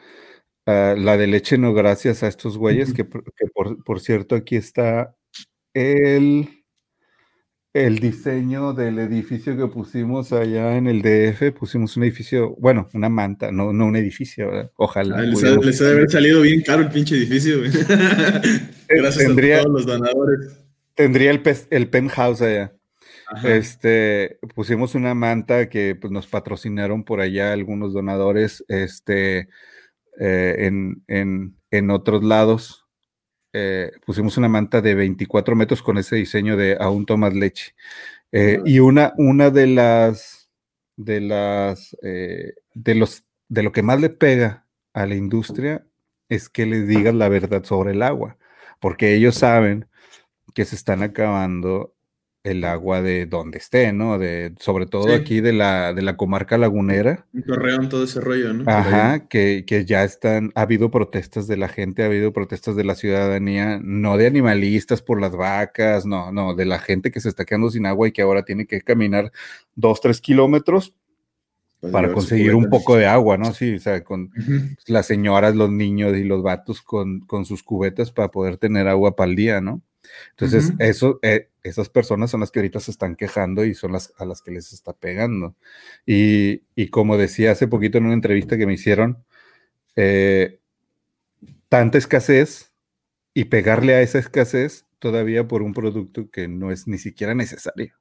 ah, 0.68 0.94
la 0.96 1.18
de 1.18 1.26
leche 1.26 1.58
no 1.58 1.74
gracias 1.74 2.22
a 2.22 2.28
estos 2.28 2.60
güeyes, 2.60 2.94
que, 2.94 3.04
por, 3.06 4.00
cierto 4.00 4.36
aquí 4.36 4.56
está 4.56 5.16
el, 5.74 6.64
el 7.74 7.98
diseño 7.98 8.74
del 8.74 9.00
edificio 9.00 9.58
que 9.58 9.66
pusimos 9.66 10.32
allá 10.32 10.78
en 10.78 10.86
el 10.86 11.02
DF, 11.02 11.58
pusimos 11.58 11.98
un 11.98 12.04
edificio, 12.04 12.56
bueno, 12.60 12.88
una 12.94 13.10
manta, 13.10 13.52
no, 13.52 13.74
no 13.74 13.88
un 13.88 13.96
edificio, 13.96 14.72
ojalá. 14.76 15.18
Ah, 15.18 15.22
les, 15.24 15.44
ha, 15.44 15.86
de 15.86 15.92
haber 15.92 16.10
salido 16.12 16.42
bien 16.42 16.62
caro 16.62 16.84
el 16.84 16.90
pinche 16.90 17.16
edificio. 17.16 17.62
Gracias 18.88 19.28
a 19.28 19.36
todos 19.36 19.72
los 19.72 19.86
donadores. 19.88 20.56
Tendría 20.94 21.32
el, 21.32 21.42
el 21.72 21.90
penthouse 21.90 22.44
allá. 22.44 22.77
Este, 23.44 24.40
pusimos 24.56 24.96
una 24.96 25.14
manta 25.14 25.70
que 25.70 25.96
pues, 25.96 26.12
nos 26.12 26.28
patrocinaron 26.28 27.04
por 27.04 27.20
allá 27.20 27.52
algunos 27.52 27.94
donadores 27.94 28.64
este, 28.68 29.50
eh, 30.20 30.56
en, 30.60 31.04
en, 31.08 31.58
en, 31.72 31.90
otros 31.92 32.24
lados. 32.24 32.86
Eh, 33.54 33.92
pusimos 34.06 34.38
una 34.38 34.48
manta 34.48 34.82
de 34.82 34.96
24 34.96 35.56
metros 35.56 35.82
con 35.82 35.98
ese 35.98 36.16
diseño 36.16 36.56
de 36.56 36.78
aún 36.80 37.06
tomas 37.06 37.34
leche. 37.34 37.76
Eh, 38.32 38.62
y 38.66 38.80
una, 38.80 39.14
una 39.18 39.50
de 39.50 39.68
las, 39.68 40.50
de 40.96 41.22
las, 41.22 41.96
de 42.02 42.96
los, 42.96 43.26
de 43.50 43.64
lo 43.64 43.72
que 43.72 43.84
más 43.84 44.00
le 44.00 44.10
pega 44.10 44.66
a 44.94 45.06
la 45.06 45.16
industria 45.16 45.86
es 46.30 46.50
que 46.50 46.66
les 46.66 46.88
digas 46.88 47.14
la 47.16 47.30
verdad 47.30 47.64
sobre 47.64 47.92
el 47.92 48.02
agua, 48.02 48.38
porque 48.80 49.16
ellos 49.16 49.36
saben 49.36 49.88
que 50.54 50.66
se 50.66 50.76
están 50.76 51.04
acabando 51.04 51.94
el 52.48 52.64
agua 52.64 53.02
de 53.02 53.26
donde 53.26 53.58
esté, 53.58 53.92
¿no? 53.94 54.18
De, 54.18 54.54
sobre 54.60 54.86
todo 54.86 55.14
aquí 55.14 55.42
de 55.42 55.54
la, 55.54 55.94
de 55.94 56.02
la 56.02 56.16
comarca 56.16 56.58
lagunera. 56.58 57.26
Un 57.34 57.44
Torreón, 57.44 57.90
todo 57.90 58.04
ese 58.04 58.22
rollo, 58.22 58.54
¿no? 58.54 58.64
Ajá, 58.70 59.28
que, 59.28 59.66
que, 59.68 59.86
ya 59.86 60.04
están, 60.04 60.52
ha 60.56 60.62
habido 60.62 60.90
protestas 60.90 61.48
de 61.48 61.58
la 61.58 61.68
gente, 61.68 62.04
ha 62.04 62.06
habido 62.06 62.32
protestas 62.34 62.76
de 62.76 62.84
la 62.84 62.96
ciudadanía, 62.96 63.80
no 63.84 64.18
de 64.18 64.28
animalistas 64.28 65.02
por 65.02 65.20
las 65.20 65.36
vacas, 65.36 66.06
no, 66.06 66.32
no, 66.32 66.56
de 66.56 66.66
la 66.66 66.80
gente 66.80 67.12
que 67.12 67.20
se 67.20 67.30
está 67.30 67.46
quedando 67.46 67.70
sin 67.70 67.86
agua 67.86 68.08
y 68.08 68.12
que 68.12 68.22
ahora 68.22 68.44
tiene 68.44 68.66
que 68.66 68.82
caminar 68.82 69.32
dos, 69.76 70.00
tres 70.02 70.22
kilómetros 70.22 70.94
para 71.92 72.12
conseguir 72.12 72.56
un 72.56 72.70
poco 72.70 72.96
de 72.96 73.06
agua, 73.06 73.38
¿no? 73.38 73.54
Sí, 73.54 73.76
o 73.76 73.80
sea, 73.80 74.04
con 74.04 74.32
las 74.88 75.06
señoras, 75.06 75.56
los 75.56 75.70
niños 75.70 76.18
y 76.18 76.24
los 76.24 76.42
vatos 76.42 76.82
con, 76.82 77.20
con 77.22 77.46
sus 77.46 77.62
cubetas 77.62 78.12
para 78.12 78.30
poder 78.30 78.58
tener 78.58 78.88
agua 78.88 79.16
para 79.16 79.30
el 79.30 79.36
día, 79.36 79.62
¿no? 79.62 79.82
Entonces, 80.32 80.74
eso, 80.80 81.20
eh, 81.22 81.50
esas 81.64 81.90
personas 81.90 82.32
son 82.32 82.40
las 82.42 82.52
que 82.52 82.60
ahorita 82.60 82.80
se 82.80 82.92
están 82.92 83.16
quejando 83.16 83.66
y 83.66 83.74
son 83.74 83.92
las 83.92 84.14
a 84.18 84.26
las 84.26 84.42
que 84.42 84.52
les 84.52 84.74
está 84.74 84.94
pegando. 84.94 85.56
Y, 86.06 86.62
como 86.90 87.18
decía 87.18 87.52
hace 87.52 87.68
poquito 87.68 87.98
en 87.98 88.06
una 88.06 88.14
entrevista 88.14 88.58
que 88.58 88.66
me 88.66 88.74
hicieron, 88.74 89.24
eh, 89.96 90.60
tanta 91.70 91.98
escasez 91.98 92.72
y 93.34 93.46
pegarle 93.46 93.96
a 93.96 94.02
esa 94.02 94.20
escasez 94.20 94.86
todavía 95.00 95.48
por 95.48 95.62
un 95.62 95.74
producto 95.74 96.30
que 96.32 96.48
no 96.48 96.72
es 96.72 96.88
ni 96.88 96.98
siquiera 96.98 97.36
necesario. 97.36 97.94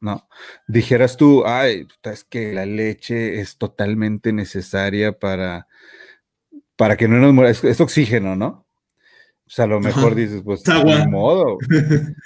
No, 0.00 0.28
dijeras 0.66 1.16
tú, 1.16 1.44
ay, 1.46 1.86
es 2.02 2.24
que 2.24 2.52
la 2.52 2.66
leche 2.66 3.40
es 3.40 3.56
totalmente 3.56 4.32
necesaria 4.32 5.16
para, 5.18 5.68
para 6.76 6.96
que 6.96 7.06
no 7.06 7.18
nos 7.18 7.32
muera, 7.32 7.50
es 7.50 7.80
oxígeno, 7.80 8.34
¿no? 8.34 8.66
O 9.52 9.54
sea, 9.54 9.66
a 9.66 9.68
lo 9.68 9.80
mejor 9.80 10.14
dices, 10.14 10.40
pues, 10.42 10.62
de 10.64 11.06
modo. 11.08 11.58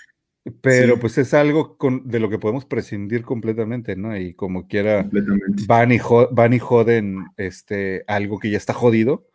Pero 0.61 1.01
pues 1.01 1.19
es 1.19 1.35
algo 1.35 1.77
de 2.05 2.21
lo 2.21 2.31
que 2.31 2.39
podemos 2.39 2.65
prescindir 2.65 3.23
completamente, 3.23 3.97
¿no? 3.97 4.17
Y 4.17 4.33
como 4.35 4.69
quiera, 4.69 5.11
van 5.67 5.91
y, 5.91 5.99
van 6.31 6.53
y 6.53 6.61
joden 6.61 7.25
este, 7.37 8.05
algo 8.07 8.39
que 8.39 8.51
ya 8.51 8.59
está 8.59 8.73
jodido. 8.73 9.27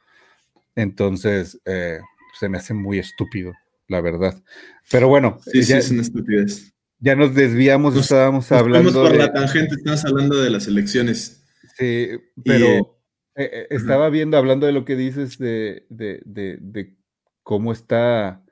Entonces, 0.73 1.59
eh, 1.65 1.99
se 2.39 2.47
me 2.47 2.59
hace 2.59 2.73
muy 2.73 2.97
estúpido, 2.97 3.51
la 3.89 3.99
verdad. 3.99 4.41
Pero 4.89 5.09
bueno. 5.09 5.39
Sí, 5.51 5.59
ya, 5.59 5.65
sí, 5.65 5.73
es 5.73 5.91
una 5.91 6.01
estupidez. 6.03 6.73
Ya 6.99 7.17
nos 7.17 7.35
desviamos, 7.35 7.97
estábamos 7.97 8.49
hablando. 8.53 8.93
por 8.93 9.13
la 9.13 9.33
tangente, 9.33 9.75
estamos 9.75 10.05
hablando 10.05 10.41
de 10.41 10.49
las 10.49 10.65
elecciones. 10.65 11.43
Sí, 11.77 12.07
pero 12.45 13.01
eh, 13.35 13.49
eh, 13.51 13.67
estaba 13.69 14.09
viendo, 14.09 14.37
hablando 14.37 14.65
de 14.65 14.71
lo 14.71 14.85
que 14.85 14.95
dices 14.95 15.37
de, 15.37 15.85
de, 15.89 16.21
de 16.25 16.95
cómo 17.43 17.71
está, 17.71 18.43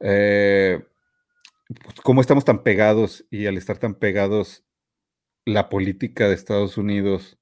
eh, 0.00 0.82
pues, 1.82 1.96
cómo 2.02 2.20
estamos 2.20 2.44
tan 2.44 2.62
pegados 2.62 3.26
y 3.30 3.46
al 3.46 3.56
estar 3.56 3.78
tan 3.78 3.94
pegados, 3.94 4.64
la 5.44 5.68
política 5.68 6.28
de 6.28 6.34
Estados 6.34 6.78
Unidos 6.78 7.38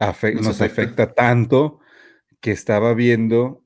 nos, 0.00 0.60
afecta. 0.60 1.14
tanto 1.14 1.80
que 2.40 2.50
estaba 2.50 2.92
viendo 2.94 3.64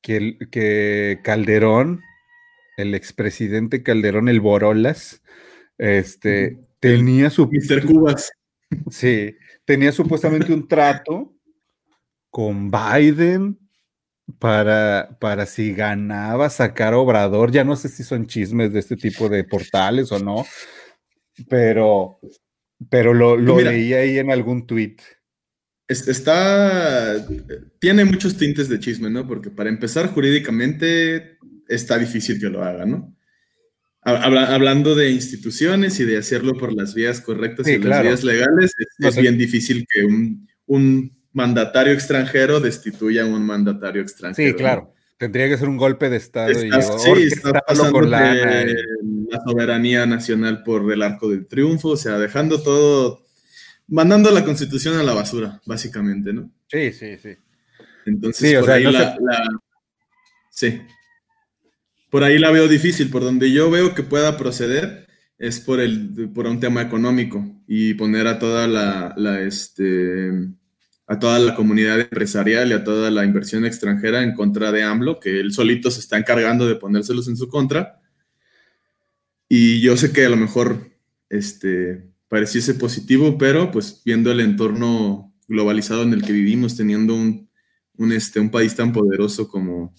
que, 0.00 0.38
que 0.50 1.20
Calderón, 1.22 2.00
el 2.76 2.94
expresidente 2.94 3.82
Calderón, 3.82 4.28
el 4.28 4.40
Borolas, 4.40 5.22
este, 5.78 6.58
tenía 6.80 7.30
su... 7.30 7.48
Mr. 7.48 7.84
Cubas. 7.86 8.32
Sí, 8.90 9.36
tenía 9.64 9.92
supuestamente 9.92 10.52
un 10.52 10.66
trato 10.66 11.34
con 12.30 12.70
Biden 12.70 13.65
para, 14.38 15.16
para 15.20 15.46
si 15.46 15.72
ganaba 15.72 16.50
sacar 16.50 16.94
Obrador. 16.94 17.52
Ya 17.52 17.64
no 17.64 17.76
sé 17.76 17.88
si 17.88 18.02
son 18.02 18.26
chismes 18.26 18.72
de 18.72 18.80
este 18.80 18.96
tipo 18.96 19.28
de 19.28 19.44
portales 19.44 20.12
o 20.12 20.18
no, 20.18 20.44
pero, 21.48 22.18
pero 22.90 23.14
lo, 23.14 23.36
lo 23.36 23.60
leí 23.60 23.94
ahí 23.94 24.18
en 24.18 24.30
algún 24.30 24.66
tweet. 24.66 24.96
Está, 25.88 27.24
tiene 27.78 28.04
muchos 28.04 28.36
tintes 28.36 28.68
de 28.68 28.80
chisme, 28.80 29.08
¿no? 29.08 29.26
Porque 29.26 29.50
para 29.50 29.70
empezar, 29.70 30.08
jurídicamente 30.08 31.38
está 31.68 31.96
difícil 31.96 32.40
que 32.40 32.50
lo 32.50 32.62
haga, 32.62 32.86
¿no? 32.86 33.12
hablando 34.06 34.94
de 34.94 35.10
instituciones 35.10 35.98
y 35.98 36.04
de 36.04 36.18
hacerlo 36.18 36.54
por 36.54 36.72
las 36.72 36.94
vías 36.94 37.20
correctas 37.20 37.66
y 37.66 37.78
las 37.78 38.02
vías 38.02 38.22
legales, 38.22 38.72
es, 39.00 39.16
bien 39.16 39.36
difícil 39.36 39.84
que 39.92 40.04
un, 40.04 40.48
un 40.66 41.15
mandatario 41.36 41.92
extranjero 41.92 42.60
destituya 42.60 43.24
a 43.24 43.26
un 43.26 43.44
mandatario 43.44 44.00
extranjero. 44.00 44.48
Sí, 44.48 44.54
claro. 44.56 44.94
Tendría 45.18 45.48
que 45.48 45.58
ser 45.58 45.68
un 45.68 45.76
golpe 45.76 46.08
de 46.08 46.16
Estado. 46.16 46.50
y 46.50 46.70
sí, 46.70 47.22
está 47.30 47.60
pasando 47.60 48.00
la, 48.00 48.34
la 48.34 49.40
soberanía 49.46 50.06
nacional 50.06 50.62
por 50.62 50.90
el 50.90 51.02
arco 51.02 51.28
del 51.28 51.46
triunfo, 51.46 51.90
o 51.90 51.96
sea, 51.96 52.18
dejando 52.18 52.62
todo, 52.62 53.26
mandando 53.86 54.30
la 54.30 54.44
constitución 54.44 54.96
a 54.96 55.02
la 55.02 55.12
basura, 55.12 55.60
básicamente, 55.66 56.32
¿no? 56.32 56.50
Sí, 56.68 56.92
sí, 56.92 57.18
sí. 57.18 57.36
Entonces, 58.06 58.58
por 58.58 58.70
ahí 58.70 58.84
la, 58.84 59.16
Sí. 60.50 60.80
Por 62.10 62.24
ahí 62.24 62.38
la 62.38 62.50
veo 62.50 62.66
difícil, 62.66 63.10
por 63.10 63.22
donde 63.22 63.52
yo 63.52 63.70
veo 63.70 63.94
que 63.94 64.02
pueda 64.02 64.38
proceder 64.38 65.06
es 65.38 65.60
por, 65.60 65.80
el, 65.80 66.30
por 66.34 66.46
un 66.46 66.60
tema 66.60 66.80
económico 66.80 67.44
y 67.66 67.92
poner 67.92 68.26
a 68.26 68.38
toda 68.38 68.66
la, 68.66 69.12
la 69.18 69.42
este, 69.42 70.30
a 71.06 71.18
toda 71.18 71.38
la 71.38 71.54
comunidad 71.54 72.00
empresarial 72.00 72.70
y 72.70 72.72
a 72.74 72.82
toda 72.82 73.10
la 73.10 73.24
inversión 73.24 73.64
extranjera 73.64 74.22
en 74.22 74.34
contra 74.34 74.72
de 74.72 74.82
AMLO, 74.82 75.20
que 75.20 75.38
él 75.38 75.52
solito 75.52 75.90
se 75.90 76.00
está 76.00 76.18
encargando 76.18 76.66
de 76.66 76.74
ponérselos 76.74 77.28
en 77.28 77.36
su 77.36 77.48
contra. 77.48 78.00
Y 79.48 79.80
yo 79.80 79.96
sé 79.96 80.12
que 80.12 80.26
a 80.26 80.28
lo 80.28 80.36
mejor 80.36 80.90
este, 81.28 82.10
pareciese 82.28 82.74
positivo, 82.74 83.38
pero 83.38 83.70
pues 83.70 84.02
viendo 84.04 84.32
el 84.32 84.40
entorno 84.40 85.32
globalizado 85.46 86.02
en 86.02 86.12
el 86.12 86.22
que 86.22 86.32
vivimos, 86.32 86.76
teniendo 86.76 87.14
un, 87.14 87.48
un, 87.96 88.12
este, 88.12 88.40
un 88.40 88.50
país 88.50 88.74
tan 88.74 88.92
poderoso 88.92 89.46
como, 89.46 89.94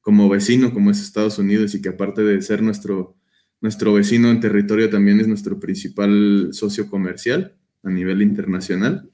como 0.00 0.28
vecino, 0.28 0.74
como 0.74 0.90
es 0.90 1.00
Estados 1.00 1.38
Unidos, 1.38 1.76
y 1.76 1.80
que 1.80 1.90
aparte 1.90 2.22
de 2.22 2.42
ser 2.42 2.60
nuestro, 2.60 3.16
nuestro 3.60 3.92
vecino 3.92 4.28
en 4.30 4.40
territorio, 4.40 4.90
también 4.90 5.20
es 5.20 5.28
nuestro 5.28 5.60
principal 5.60 6.48
socio 6.50 6.88
comercial 6.88 7.54
a 7.84 7.90
nivel 7.90 8.20
internacional 8.20 9.08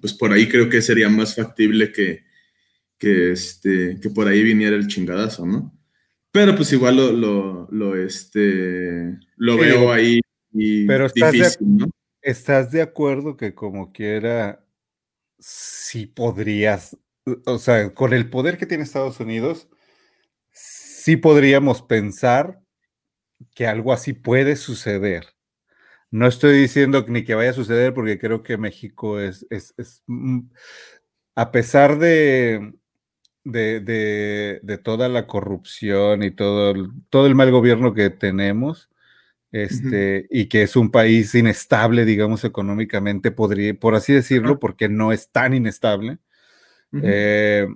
pues 0.00 0.12
por 0.12 0.32
ahí 0.32 0.48
creo 0.48 0.68
que 0.68 0.82
sería 0.82 1.08
más 1.08 1.36
factible 1.36 1.92
que, 1.92 2.24
que, 2.98 3.32
este, 3.32 3.98
que 4.00 4.10
por 4.10 4.26
ahí 4.26 4.42
viniera 4.42 4.76
el 4.76 4.88
chingadazo, 4.88 5.46
¿no? 5.46 5.72
Pero 6.32 6.54
pues 6.54 6.72
igual 6.72 6.96
lo, 6.96 7.12
lo, 7.12 7.68
lo 7.70 7.96
este, 7.96 9.18
lo 9.36 9.56
veo 9.56 9.90
ahí 9.90 10.20
y 10.52 10.86
pero 10.86 11.06
estás 11.06 11.32
difícil, 11.32 11.78
de, 11.78 11.84
¿no? 11.84 11.90
¿Estás 12.20 12.70
de 12.72 12.82
acuerdo 12.82 13.36
que 13.36 13.54
como 13.54 13.92
quiera, 13.92 14.66
si 15.38 16.06
podrías, 16.06 16.96
o 17.46 17.58
sea, 17.58 17.94
con 17.94 18.12
el 18.12 18.28
poder 18.28 18.58
que 18.58 18.66
tiene 18.66 18.84
Estados 18.84 19.20
Unidos, 19.20 19.68
sí 20.50 21.16
podríamos 21.16 21.82
pensar 21.82 22.60
que 23.54 23.66
algo 23.66 23.92
así 23.92 24.12
puede 24.12 24.56
suceder? 24.56 25.35
No 26.10 26.26
estoy 26.26 26.58
diciendo 26.58 27.04
ni 27.08 27.24
que 27.24 27.34
vaya 27.34 27.50
a 27.50 27.54
suceder 27.54 27.92
porque 27.92 28.18
creo 28.18 28.42
que 28.42 28.56
México 28.56 29.20
es, 29.20 29.46
es, 29.50 29.74
es 29.76 30.02
mm, 30.06 30.40
a 31.34 31.52
pesar 31.52 31.98
de, 31.98 32.72
de, 33.44 34.60
de, 34.62 34.78
toda 34.78 35.08
la 35.08 35.26
corrupción 35.26 36.22
y 36.22 36.30
todo, 36.30 36.74
todo 37.10 37.26
el 37.26 37.34
mal 37.34 37.50
gobierno 37.50 37.94
que 37.94 38.10
tenemos, 38.10 38.88
este, 39.52 40.26
y 40.30 40.46
que 40.46 40.62
es 40.62 40.76
un 40.76 40.90
país 40.90 41.34
inestable, 41.34 42.04
digamos, 42.04 42.44
económicamente, 42.44 43.30
podría, 43.30 43.74
por 43.74 43.94
así 43.94 44.12
decirlo, 44.12 44.58
porque 44.58 44.88
no 44.88 45.12
es 45.12 45.30
tan 45.30 45.54
inestable. 45.54 46.18
Eh, 47.02 47.66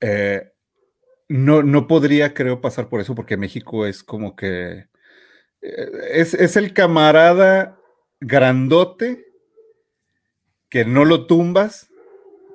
eh, 0.00 0.52
no, 1.28 1.62
no 1.62 1.86
podría, 1.86 2.34
creo, 2.34 2.60
pasar 2.60 2.88
por 2.88 3.00
eso, 3.00 3.14
porque 3.14 3.36
México 3.36 3.86
es 3.86 4.02
como 4.04 4.36
que 4.36 4.86
es, 5.62 6.34
es 6.34 6.56
el 6.56 6.72
camarada 6.74 7.78
grandote 8.20 9.26
que 10.68 10.84
no 10.84 11.04
lo 11.04 11.26
tumbas, 11.26 11.90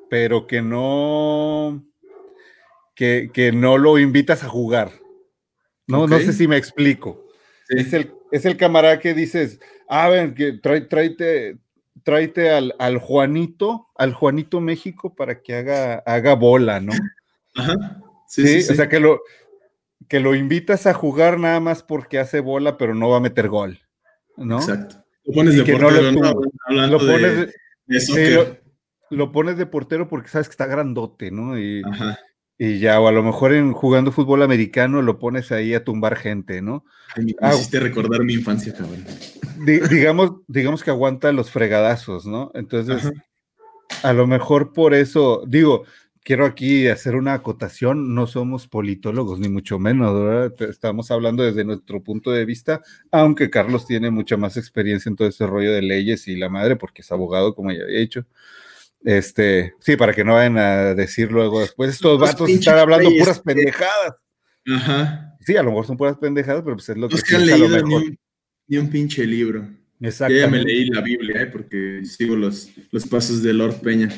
pero 0.09 0.47
que 0.47 0.61
no, 0.61 1.85
que, 2.95 3.29
que 3.33 3.51
no 3.51 3.77
lo 3.77 3.97
invitas 3.99 4.43
a 4.43 4.49
jugar. 4.49 4.91
No, 5.87 6.07
no 6.07 6.17
sé 6.19 6.33
si 6.33 6.47
me 6.47 6.57
explico. 6.57 7.25
Es, 7.69 7.93
el, 7.93 8.13
es 8.31 8.45
el 8.45 8.57
camarada 8.57 8.99
que 8.99 9.13
dices, 9.13 9.59
a 9.87 10.09
ver, 10.09 10.33
que 10.33 10.53
tráete, 10.53 11.57
tráete 12.03 12.49
al, 12.49 12.75
al, 12.79 12.97
Juanito, 12.97 13.87
al 13.95 14.13
Juanito 14.13 14.59
México 14.59 15.15
para 15.15 15.41
que 15.41 15.55
haga, 15.55 15.99
haga 15.99 16.33
bola, 16.33 16.79
¿no? 16.81 16.93
Ajá. 17.55 18.01
Sí, 18.27 18.59
o 18.69 18.75
sea 18.75 18.89
que 18.89 18.99
lo, 18.99 19.21
que 20.07 20.19
lo 20.19 20.35
invitas 20.35 20.87
a 20.87 20.93
jugar 20.93 21.39
nada 21.39 21.59
más 21.59 21.83
porque 21.83 22.19
hace 22.19 22.39
bola, 22.39 22.77
pero 22.77 22.95
no 22.95 23.09
va 23.09 23.17
a 23.17 23.21
meter 23.21 23.49
gol, 23.49 23.79
¿no? 24.37 24.57
Exacto. 24.57 25.03
Lo 25.25 25.33
pones 25.33 25.55
de 25.55 25.63
portero, 25.65 26.11
no, 26.11 26.87
lo, 26.87 26.99
pones 26.99 27.53
de, 27.87 28.61
lo, 29.09 29.31
pones 29.31 29.57
de 29.57 29.65
portero 29.65 30.07
porque 30.07 30.29
sabes 30.29 30.47
que 30.47 30.53
está 30.53 30.67
grandote, 30.67 31.31
¿no? 31.31 31.59
Y, 31.59 31.81
y 32.57 32.79
ya, 32.79 32.99
o 33.01 33.07
a 33.07 33.11
lo 33.11 33.23
mejor 33.23 33.53
en 33.53 33.73
jugando 33.73 34.13
fútbol 34.13 34.41
americano 34.41 35.01
lo 35.01 35.19
pones 35.19 35.51
ahí 35.51 35.73
a 35.73 35.83
tumbar 35.83 36.15
gente, 36.15 36.61
¿no? 36.61 36.85
Me 37.17 37.35
ah, 37.41 37.53
hiciste 37.53 37.81
recordar 37.81 38.23
mi 38.23 38.35
infancia, 38.35 38.73
cabrón. 38.73 39.05
digamos, 39.89 40.37
digamos 40.47 40.81
que 40.81 40.91
aguanta 40.91 41.31
los 41.33 41.51
fregadazos, 41.51 42.25
¿no? 42.25 42.51
Entonces, 42.53 43.11
a 44.03 44.13
lo 44.13 44.27
mejor 44.27 44.71
por 44.71 44.93
eso, 44.93 45.43
digo, 45.45 45.83
quiero 46.27 46.45
aquí 46.45 46.89
hacer 46.89 47.15
una 47.15 47.35
acotación, 47.35 48.13
no 48.13 48.27
somos 48.27 48.67
politólogos, 48.67 49.39
ni 49.39 49.47
mucho 49.47 49.79
menos, 49.79 50.13
¿verdad? 50.13 50.69
Estamos 50.69 51.09
hablando 51.09 51.41
desde 51.41 51.63
nuestro 51.63 52.03
punto 52.03 52.31
de 52.31 52.43
vista, 52.43 52.81
aunque 53.11 53.49
Carlos 53.49 53.87
tiene 53.87 54.11
mucha 54.11 54.35
más 54.35 54.57
experiencia 54.57 55.07
en 55.07 55.15
todo 55.15 55.29
ese 55.29 55.47
rollo 55.47 55.71
de 55.71 55.81
leyes 55.81 56.27
y 56.27 56.35
la 56.35 56.49
madre, 56.49 56.75
porque 56.75 57.01
es 57.01 57.09
abogado, 57.13 57.55
como 57.55 57.71
ya 57.71 57.81
había 57.81 57.99
dicho. 57.99 58.25
Este, 59.05 59.73
sí, 59.79 59.95
para 59.95 60.11
que 60.11 60.25
no 60.25 60.33
vayan 60.33 60.57
a 60.57 60.93
decir 60.95 61.31
luego 61.31 61.61
después, 61.61 61.91
estos 61.91 62.19
vatos 62.19 62.49
están 62.49 62.77
hablando 62.77 63.09
puras 63.09 63.39
pendejadas. 63.39 64.15
Ajá. 64.65 65.37
Sí, 65.39 65.55
a 65.55 65.63
lo 65.63 65.69
mejor 65.69 65.87
son 65.87 65.95
puras 65.95 66.17
pendejadas, 66.17 66.61
pero 66.61 66.75
pues 66.75 66.89
es 66.89 66.97
lo 66.97 67.07
que, 67.07 67.21
que 67.21 67.35
han 67.37 67.45
leído 67.45 67.69
Ni, 68.67 68.77
un, 68.77 68.89
pinche 68.89 69.25
libro. 69.25 69.65
Exacto. 70.01 70.35
Ya 70.35 70.47
me 70.49 70.61
leí 70.61 70.89
la 70.89 70.99
Biblia, 70.99 71.43
¿eh? 71.43 71.45
porque 71.45 72.01
sigo 72.03 72.35
los, 72.35 72.69
los 72.91 73.07
pasos 73.07 73.41
de 73.41 73.53
Lord 73.53 73.79
Peña. 73.79 74.09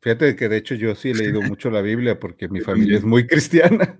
Fíjate 0.00 0.34
que 0.36 0.48
de 0.48 0.56
hecho 0.56 0.74
yo 0.74 0.94
sí 0.94 1.10
he 1.10 1.14
leído 1.14 1.40
mucho 1.42 1.70
la 1.70 1.80
Biblia 1.80 2.18
porque 2.18 2.48
mi 2.48 2.60
familia 2.62 2.98
es 2.98 3.04
muy 3.04 3.26
cristiana. 3.26 3.98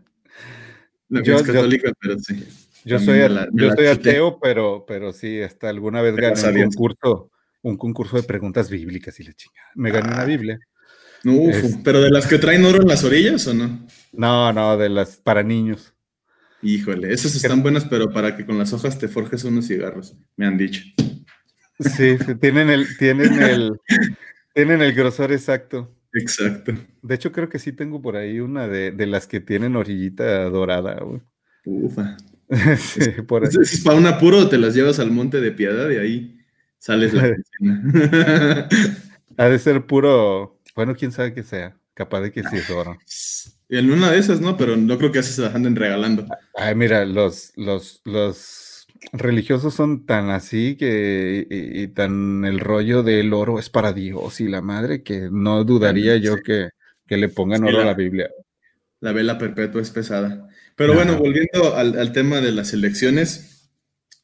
yo, 1.09 1.37
es 1.37 1.43
católica, 1.43 1.93
pero 2.01 2.19
sí. 2.19 2.45
Yo 2.85 2.99
soy, 2.99 3.21
yo 3.53 3.71
soy 3.77 3.87
ateo, 3.87 4.41
pero, 4.41 4.85
pero 4.87 5.13
sí, 5.13 5.41
hasta 5.41 5.69
alguna 5.69 6.03
vez 6.03 6.17
gané 6.17 6.65
un 6.65 6.71
concurso, 6.71 7.31
un 7.63 7.77
concurso 7.77 8.17
de 8.17 8.25
preguntas 8.25 8.71
bíblicas 8.71 9.21
y 9.21 9.25
la 9.25 9.33
chingada. 9.35 9.69
Me 9.77 9.93
gané 9.93 10.09
una 10.09 10.23
ah. 10.23 10.25
Biblia. 10.25 10.59
Uf, 11.25 11.77
¿Pero 11.85 12.01
de 12.01 12.11
las 12.11 12.27
que 12.27 12.39
traen 12.39 12.65
oro 12.65 12.83
en 12.83 12.89
las 12.89 13.05
orillas 13.05 13.47
o 13.47 13.55
no? 13.55 13.87
No, 14.13 14.53
no, 14.53 14.77
de 14.77 14.89
las 14.89 15.19
para 15.19 15.45
niños. 15.45 15.95
Híjole, 16.63 17.13
esas 17.13 17.35
están 17.35 17.63
buenas, 17.63 17.85
pero 17.85 18.13
para 18.13 18.37
que 18.37 18.45
con 18.47 18.59
las 18.59 18.73
hojas 18.73 18.99
te 18.99 19.09
forjes 19.09 19.45
unos 19.45 19.67
cigarros, 19.67 20.17
me 20.37 20.47
han 20.47 20.57
dicho. 20.57 20.83
Sí, 21.79 22.17
tienen 22.41 22.71
el, 22.71 22.97
tienen 22.99 23.43
el, 23.43 23.73
tienen 24.55 24.83
el 24.83 24.93
grosor 24.93 25.33
exacto. 25.33 25.95
Exacto. 26.15 26.73
De 27.01 27.15
hecho, 27.15 27.33
creo 27.33 27.49
que 27.49 27.59
sí 27.59 27.73
tengo 27.73 28.03
por 28.03 28.17
ahí 28.17 28.41
una 28.41 28.69
de, 28.69 29.07
las 29.07 29.27
que 29.27 29.41
tienen 29.41 29.77
orillita 29.77 30.45
dorada. 30.45 31.03
Ufa. 31.65 32.17
sí, 32.77 33.23
por 33.27 33.45
ahí. 33.45 33.51
Es, 33.61 33.83
para 33.83 33.97
un 33.97 34.07
apuro, 34.07 34.49
te 34.49 34.59
las 34.59 34.75
llevas 34.75 34.99
al 34.99 35.11
monte 35.11 35.41
de 35.41 35.53
piedad 35.53 35.89
y 35.91 35.97
ahí 35.97 36.39
sales 36.79 37.15
la 37.15 37.23
piscina. 37.61 38.69
ha 39.39 39.45
de 39.47 39.59
ser 39.59 39.87
puro, 39.87 40.61
bueno, 40.75 40.95
quién 40.95 41.13
sabe 41.13 41.33
qué 41.33 41.43
sea. 41.43 41.77
Capaz 41.95 42.23
de 42.23 42.33
que 42.33 42.43
sí 42.43 42.57
es 42.57 42.71
oro. 42.71 42.97
En 43.69 43.91
una 43.91 44.11
de 44.11 44.19
esas, 44.19 44.41
¿no? 44.41 44.57
Pero 44.57 44.79
no 44.79 44.97
creo 44.97 45.13
que 45.13 45.19
así 45.19 45.35
se 45.35 45.43
las 45.43 45.55
anden 45.55 45.77
regalando. 45.77 46.27
Ay, 46.55 46.75
mira, 46.75 47.05
los, 47.05 47.53
los, 47.57 48.01
los 48.05 48.72
religiosos 49.13 49.75
son 49.75 50.07
tan 50.07 50.31
así 50.31 50.77
que 50.77 51.47
y, 51.51 51.89
tan 51.89 52.45
el 52.45 52.61
rollo 52.61 53.03
del 53.03 53.33
oro 53.33 53.59
es 53.59 53.69
para 53.69 53.93
Dios 53.93 54.41
y 54.41 54.49
la 54.49 54.63
madre 54.63 55.03
que 55.03 55.29
no 55.31 55.65
dudaría 55.65 56.17
yo 56.17 56.37
que, 56.43 56.71
le 57.09 57.29
pongan 57.29 57.65
oro 57.65 57.83
a 57.83 57.85
la 57.85 57.95
Biblia. 57.95 58.31
La 59.01 59.13
vela 59.13 59.37
perpetua 59.37 59.83
es 59.83 59.91
pesada. 59.91 60.49
Pero 60.77 60.95
bueno, 60.95 61.19
volviendo 61.19 61.77
al, 61.77 62.13
tema 62.13 62.41
de 62.41 62.53
las 62.53 62.73
elecciones, 62.73 63.71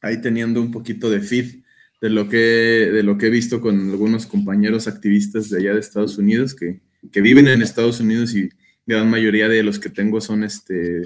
ahí 0.01 0.19
teniendo 0.21 0.59
un 0.59 0.71
poquito 0.71 1.11
de 1.11 1.21
feed 1.21 1.63
de 2.01 2.09
lo 2.09 2.27
que, 2.27 2.37
de 2.37 3.03
lo 3.03 3.19
que 3.19 3.27
he 3.27 3.29
visto 3.29 3.61
con 3.61 3.91
algunos 3.91 4.25
compañeros 4.25 4.87
activistas 4.87 5.51
de 5.51 5.59
allá 5.59 5.73
de 5.75 5.81
Estados 5.81 6.17
Unidos 6.17 6.55
que, 6.55 6.81
que 7.11 7.21
viven 7.21 7.47
en 7.47 7.61
Estados 7.61 7.99
Unidos 7.99 8.33
y 8.33 8.49
la 8.87 8.95
gran 8.95 9.09
mayoría 9.11 9.47
de 9.47 9.61
los 9.61 9.77
que 9.77 9.89
tengo 9.89 10.19
son, 10.19 10.43
este, 10.43 11.03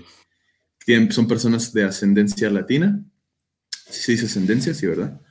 son 1.10 1.28
personas 1.28 1.74
de 1.74 1.84
ascendencia 1.84 2.50
latina 2.50 3.04
sí 4.02 4.14
dice 4.14 4.26
ascendencia, 4.26 4.74
sí, 4.74 4.88
¿verdad? 4.88 5.22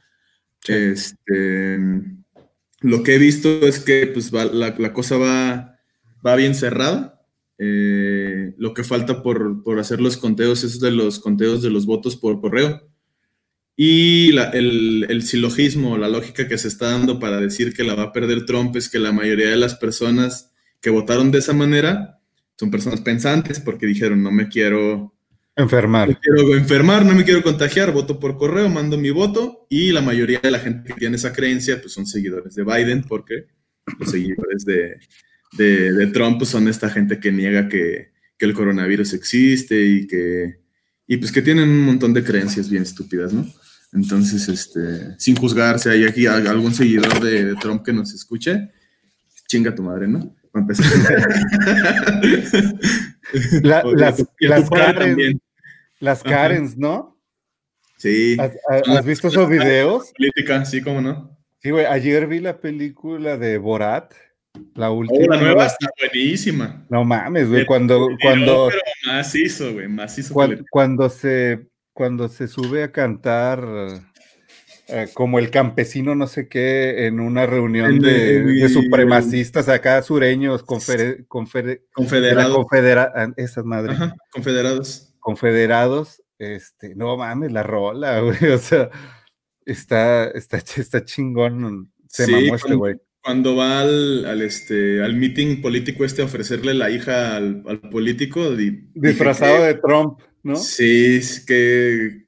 Este, 0.67 1.79
lo 2.81 3.03
que 3.03 3.15
he 3.15 3.19
visto 3.19 3.67
es 3.67 3.81
que 3.81 4.07
pues, 4.07 4.33
la, 4.33 4.93
cosa 4.93 5.17
va, 5.17 5.79
va 6.25 6.37
bien 6.37 6.55
cerrada. 6.55 7.21
Eh, 7.59 8.55
lo 8.59 8.75
que 8.75 8.85
falta 8.85 9.23
por, 9.23 9.63
hacer 9.79 10.01
los 10.01 10.17
conteos 10.17 10.65
es 10.65 10.81
de 10.81 10.91
los 10.91 11.21
conteos 11.21 11.63
de 11.63 11.71
los 11.71 11.87
votos 11.87 12.17
por 12.17 12.41
correo. 12.41 12.89
Y 13.77 14.37
el, 14.37 15.07
el, 15.09 15.23
silogismo, 15.23 15.97
la 15.97 16.09
lógica 16.09 16.47
que 16.47 16.59
se 16.59 16.69
está 16.69 16.91
dando 16.91 17.19
para 17.19 17.41
decir 17.41 17.73
que 17.73 17.85
la 17.85 17.95
va 17.95 18.05
a 18.05 18.13
perder 18.13 18.45
Trump 18.45 18.77
es 18.77 18.89
que 18.89 18.99
la 18.99 19.13
mayoría 19.13 19.49
de 19.49 19.57
las 19.57 19.75
personas 19.75 20.53
que 20.81 20.91
votaron 20.91 21.31
de 21.31 21.39
esa 21.39 21.55
manera 21.55 22.21
son 22.57 22.71
personas 22.71 23.01
pensantes 23.01 23.61
porque 23.61 23.87
dijeron, 23.87 24.23
no 24.23 24.31
me 24.31 24.49
quiero 24.49 25.15
Enfermar. 25.55 26.09
No 26.09 26.19
quiero 26.21 26.57
enfermar, 26.57 27.05
no 27.05 27.15
me 27.15 27.25
quiero 27.25 27.43
contagiar, 27.43 27.93
voto 27.93 28.19
por 28.19 28.39
correo, 28.39 28.71
mando 28.71 28.97
mi 28.97 29.11
voto 29.11 29.67
y 29.69 29.93
la 29.93 30.01
mayoría 30.01 30.41
de 30.43 30.51
la 30.51 30.59
gente 30.59 30.89
que 30.89 30.99
tiene 30.99 31.17
esa 31.17 31.33
creencia 31.33 31.81
pues 31.81 31.93
son 31.93 32.07
seguidores 32.07 32.55
de 32.55 32.65
Biden 32.65 33.05
porque 33.05 33.49
los 33.99 34.11
seguidores 34.11 34.65
de, 34.65 34.99
de, 35.53 36.07
Trump 36.09 36.39
pues, 36.39 36.51
son 36.51 36.69
esta 36.69 36.89
gente 36.89 37.21
que 37.21 37.33
niega 37.33 37.69
que, 37.69 38.13
que, 38.39 38.47
el 38.47 38.55
coronavirus 38.55 39.13
existe 39.13 39.85
y 39.85 40.07
que, 40.07 40.61
y 41.07 41.19
pues 41.19 41.31
que 41.31 41.43
tienen 41.43 41.69
un 41.69 41.83
montón 41.83 42.15
de 42.15 42.25
creencias 42.25 42.71
bien 42.71 42.85
estúpidas, 42.85 43.35
¿no? 43.35 43.47
Entonces, 43.93 44.49
este, 44.49 45.15
sin 45.19 45.37
juzgar 45.37 45.79
si 45.79 45.91
hay 45.91 46.05
aquí 46.05 46.27
algún 46.27 46.73
seguidor 46.73 47.21
de, 47.21 47.55
Trump 47.57 47.85
que 47.85 47.93
nos 47.93 48.15
escuche, 48.15 48.71
chinga 49.47 49.75
tu 49.75 49.83
madre, 49.83 50.09
¿no? 50.09 50.35
Para 50.51 50.63
empezar. 50.63 50.87
las, 53.63 53.85
las, 54.41 54.71
Karen, 54.71 55.41
las 56.01 56.23
Karens, 56.23 56.77
¿no? 56.77 57.19
Sí. 57.97 58.37
¿Has, 58.39 59.05
visto 59.05 59.29
esos 59.29 59.49
videos? 59.49 60.13
Política, 60.17 60.65
sí, 60.65 60.83
cómo 60.83 61.01
no. 61.01 61.37
Sí, 61.61 61.71
güey, 61.71 61.87
ayer 61.87 62.27
vi 62.27 62.41
la 62.41 62.61
película 62.61 63.37
de 63.37 63.59
Borat, 63.59 64.13
la 64.75 64.91
oh, 64.91 64.95
última. 64.95 65.37
la 65.37 65.41
nueva 65.41 65.67
está 65.67 65.89
buenísima. 65.99 66.85
No 66.91 67.05
mames, 67.05 67.49
güey, 67.49 67.65
cuando... 67.65 68.09
cuando 68.21 68.69
pero 68.69 68.81
macizo, 69.07 69.73
güey, 69.73 69.89
macizo. 69.89 70.35
Cuando, 70.35 70.65
cuando, 70.71 71.09
se, 71.09 71.69
cuando 71.93 72.29
se 72.29 72.49
sube 72.49 72.83
a 72.83 72.91
cantar 72.91 73.65
eh, 74.93 75.09
como 75.15 75.39
el 75.39 75.51
campesino 75.51 76.15
no 76.15 76.27
sé 76.27 76.49
qué 76.49 77.07
en 77.07 77.19
una 77.19 77.47
reunión 77.47 77.99
de, 77.99 78.69
supremacistas 78.69 79.69
acá 79.69 80.03
sureños, 80.03 80.63
confederados. 80.63 82.55
Confedera, 82.55 83.13
esas 83.37 83.65
madres. 83.65 83.99
confederados. 84.31 85.15
Confederados, 85.19 86.23
este, 86.39 86.95
no 86.95 87.17
mames, 87.17 87.53
la 87.53 87.63
rola, 87.63 88.21
güey, 88.21 88.51
o 88.51 88.59
sea, 88.59 88.91
está, 89.65 90.29
está, 90.31 90.59
está 90.59 91.05
chingón, 91.05 91.93
se 92.09 92.27
mamó 92.31 92.57
este 92.57 92.75
güey. 92.75 92.97
Cuando 93.23 93.55
va 93.55 93.81
al, 93.81 94.43
este, 94.43 95.03
al 95.03 95.15
meeting 95.15 95.63
político 95.63 96.05
este 96.05 96.23
a 96.23 96.25
ofrecerle 96.25 96.75
la 96.75 96.91
hija 96.91 97.37
al, 97.37 97.63
político. 97.91 98.51
Disfrazado 98.95 99.63
de 99.63 99.75
Trump, 99.75 100.21
¿no? 100.43 100.57
Sí, 100.57 101.21
que 101.47 102.22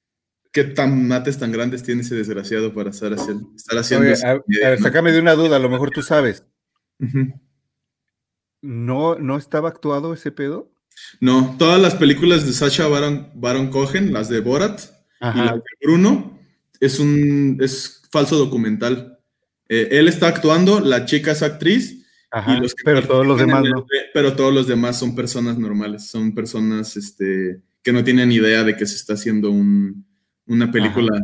qué 0.54 0.62
tan 0.62 1.08
mates 1.08 1.36
tan 1.36 1.50
grandes 1.50 1.82
tiene 1.82 2.02
ese 2.02 2.14
desgraciado 2.14 2.72
para 2.72 2.90
estar 2.90 3.12
haciendo, 3.12 3.50
estar 3.56 3.76
haciendo 3.76 4.06
a, 4.06 4.40
ver, 4.46 5.12
de 5.12 5.20
una 5.20 5.34
duda, 5.34 5.56
a 5.56 5.58
lo 5.58 5.68
mejor 5.68 5.90
tú 5.90 6.00
sabes. 6.00 6.44
¿No, 8.62 9.16
¿No 9.16 9.36
estaba 9.36 9.68
actuado 9.68 10.14
ese 10.14 10.30
pedo? 10.30 10.72
No, 11.20 11.56
todas 11.58 11.82
las 11.82 11.96
películas 11.96 12.46
de 12.46 12.52
Sacha 12.52 12.86
Baron, 12.86 13.30
Baron 13.34 13.68
Cohen, 13.68 14.12
las 14.12 14.28
de 14.28 14.38
Borat 14.40 14.80
y 15.20 15.38
las 15.38 15.56
de 15.56 15.62
Bruno, 15.82 16.38
es 16.78 17.00
un 17.00 17.58
es 17.60 18.02
falso 18.12 18.36
documental. 18.36 19.18
Eh, 19.68 19.88
él 19.90 20.06
está 20.06 20.28
actuando, 20.28 20.78
la 20.78 21.04
chica 21.04 21.32
es 21.32 21.42
actriz. 21.42 22.06
pero 22.84 23.02
todos 23.02 23.26
los 23.26 23.40
demás 23.40 23.64
no. 23.64 23.84
Pero 24.14 24.36
todos 24.36 24.54
los 24.54 24.68
demás 24.68 25.00
son 25.00 25.16
personas 25.16 25.58
normales, 25.58 26.06
son 26.06 26.32
personas 26.32 26.96
este, 26.96 27.60
que 27.82 27.92
no 27.92 28.04
tienen 28.04 28.30
idea 28.30 28.62
de 28.62 28.76
que 28.76 28.86
se 28.86 28.94
está 28.94 29.14
haciendo 29.14 29.50
un, 29.50 30.13
una 30.46 30.70
película. 30.70 31.20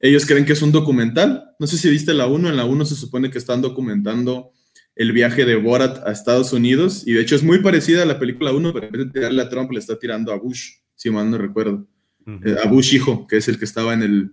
Ellos 0.00 0.26
creen 0.26 0.44
que 0.44 0.52
es 0.52 0.62
un 0.62 0.72
documental. 0.72 1.44
No 1.58 1.66
sé 1.66 1.78
si 1.78 1.88
viste 1.90 2.14
la 2.14 2.26
1. 2.26 2.48
En 2.48 2.56
la 2.56 2.64
1 2.64 2.84
se 2.84 2.94
supone 2.94 3.30
que 3.30 3.38
están 3.38 3.62
documentando 3.62 4.52
el 4.94 5.12
viaje 5.12 5.44
de 5.44 5.56
Borat 5.56 6.06
a 6.06 6.12
Estados 6.12 6.52
Unidos. 6.52 7.02
Y 7.06 7.12
de 7.12 7.22
hecho 7.22 7.36
es 7.36 7.42
muy 7.42 7.58
parecida 7.58 8.02
a 8.02 8.06
la 8.06 8.18
película 8.18 8.52
1, 8.52 8.72
pero 8.72 8.86
en 8.86 8.92
vez 8.92 9.06
de 9.06 9.12
tirarle 9.12 9.42
a 9.42 9.48
Trump, 9.48 9.70
le 9.72 9.78
está 9.78 9.98
tirando 9.98 10.32
a 10.32 10.38
Bush, 10.38 10.70
si 10.94 11.10
mal 11.10 11.30
no 11.30 11.38
recuerdo. 11.38 11.86
Eh, 12.26 12.56
a 12.62 12.66
Bush 12.66 12.94
hijo, 12.94 13.26
que 13.26 13.36
es 13.36 13.46
el 13.46 13.58
que 13.58 13.64
estaba 13.64 13.94
en 13.94 14.02
el, 14.02 14.32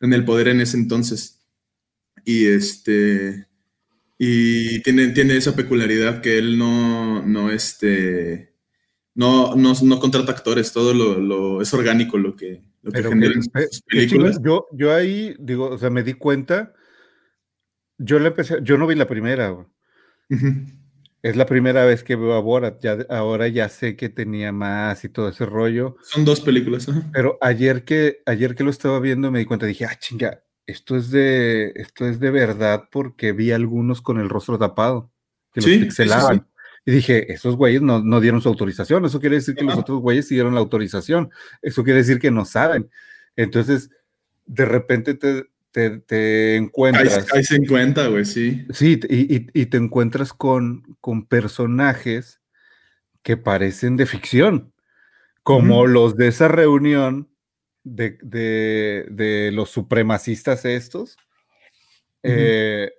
en 0.00 0.12
el 0.12 0.24
poder 0.24 0.48
en 0.48 0.60
ese 0.60 0.76
entonces. 0.76 1.40
Y 2.24 2.46
este. 2.46 3.46
Y 4.18 4.80
tiene, 4.82 5.08
tiene 5.08 5.36
esa 5.36 5.56
peculiaridad 5.56 6.20
que 6.20 6.38
él 6.38 6.56
no, 6.56 7.26
no, 7.26 7.50
este, 7.50 8.51
no, 9.14 9.54
no, 9.56 9.74
no 9.82 10.00
contrata 10.00 10.32
actores, 10.32 10.72
todo 10.72 10.94
lo, 10.94 11.60
es 11.60 11.72
orgánico 11.74 12.18
lo 12.18 12.34
que, 12.36 12.62
yo, 14.42 14.66
yo 14.72 14.94
ahí, 14.94 15.36
digo, 15.38 15.70
o 15.70 15.78
sea, 15.78 15.90
me 15.90 16.02
di 16.02 16.14
cuenta, 16.14 16.74
yo 17.98 18.18
le 18.18 18.28
empecé, 18.28 18.58
yo 18.62 18.78
no 18.78 18.86
vi 18.86 18.94
la 18.94 19.06
primera, 19.06 19.66
Es 21.22 21.36
la 21.36 21.46
primera 21.46 21.84
vez 21.84 22.02
que 22.02 22.16
veo 22.16 22.32
a 22.32 22.40
Borat, 22.40 22.82
ya, 22.82 22.98
ahora 23.08 23.46
ya 23.46 23.68
sé 23.68 23.94
que 23.94 24.08
tenía 24.08 24.50
más 24.50 25.04
y 25.04 25.08
todo 25.08 25.28
ese 25.28 25.46
rollo. 25.46 25.96
Son 26.02 26.24
dos 26.24 26.40
películas, 26.40 26.88
Pero 27.12 27.38
ayer 27.40 27.84
que, 27.84 28.22
ayer 28.26 28.56
que 28.56 28.64
lo 28.64 28.70
estaba 28.70 28.98
viendo 28.98 29.30
me 29.30 29.38
di 29.38 29.44
cuenta, 29.44 29.66
dije, 29.66 29.84
ah, 29.84 29.96
chinga, 29.96 30.42
esto 30.66 30.96
es 30.96 31.10
de, 31.10 31.72
esto 31.76 32.06
es 32.06 32.18
de 32.18 32.30
verdad 32.30 32.88
porque 32.90 33.32
vi 33.32 33.52
algunos 33.52 34.02
con 34.02 34.18
el 34.18 34.28
rostro 34.28 34.58
tapado, 34.58 35.12
que 35.52 35.60
los 35.60 35.70
pixelaban. 35.70 36.48
Y 36.84 36.90
dije, 36.90 37.32
esos 37.32 37.56
güeyes 37.56 37.80
no, 37.80 38.20
dieron 38.20 38.40
su 38.40 38.48
autorización. 38.48 39.04
Eso 39.04 39.20
quiere 39.20 39.36
decir 39.36 39.54
que 39.54 39.64
los 39.64 39.76
otros 39.76 40.00
güeyes 40.00 40.26
sí 40.26 40.34
dieron 40.34 40.54
la 40.54 40.60
autorización. 40.60 41.30
Eso 41.60 41.84
quiere 41.84 42.00
decir 42.00 42.18
que 42.18 42.30
no 42.30 42.44
saben. 42.44 42.90
Entonces, 43.36 43.90
de 44.46 44.64
repente 44.64 45.14
te, 45.14 45.44
te, 46.00 46.56
encuentras. 46.56 47.26
Ahí, 47.32 47.44
se 47.44 47.56
encuentra, 47.56 48.08
güey, 48.08 48.24
sí. 48.24 48.66
Sí, 48.72 48.98
y, 49.08 49.66
te 49.66 49.76
encuentras 49.76 50.32
con, 50.32 50.96
con 51.00 51.24
personajes 51.24 52.40
que 53.22 53.36
parecen 53.36 53.96
de 53.96 54.06
ficción, 54.06 54.72
como 55.44 55.86
los 55.86 56.16
de 56.16 56.28
esa 56.28 56.48
reunión 56.48 57.30
de, 57.84 59.50
los 59.52 59.70
supremacistas 59.70 60.64
estos. 60.64 61.16
Eh, 62.24 62.90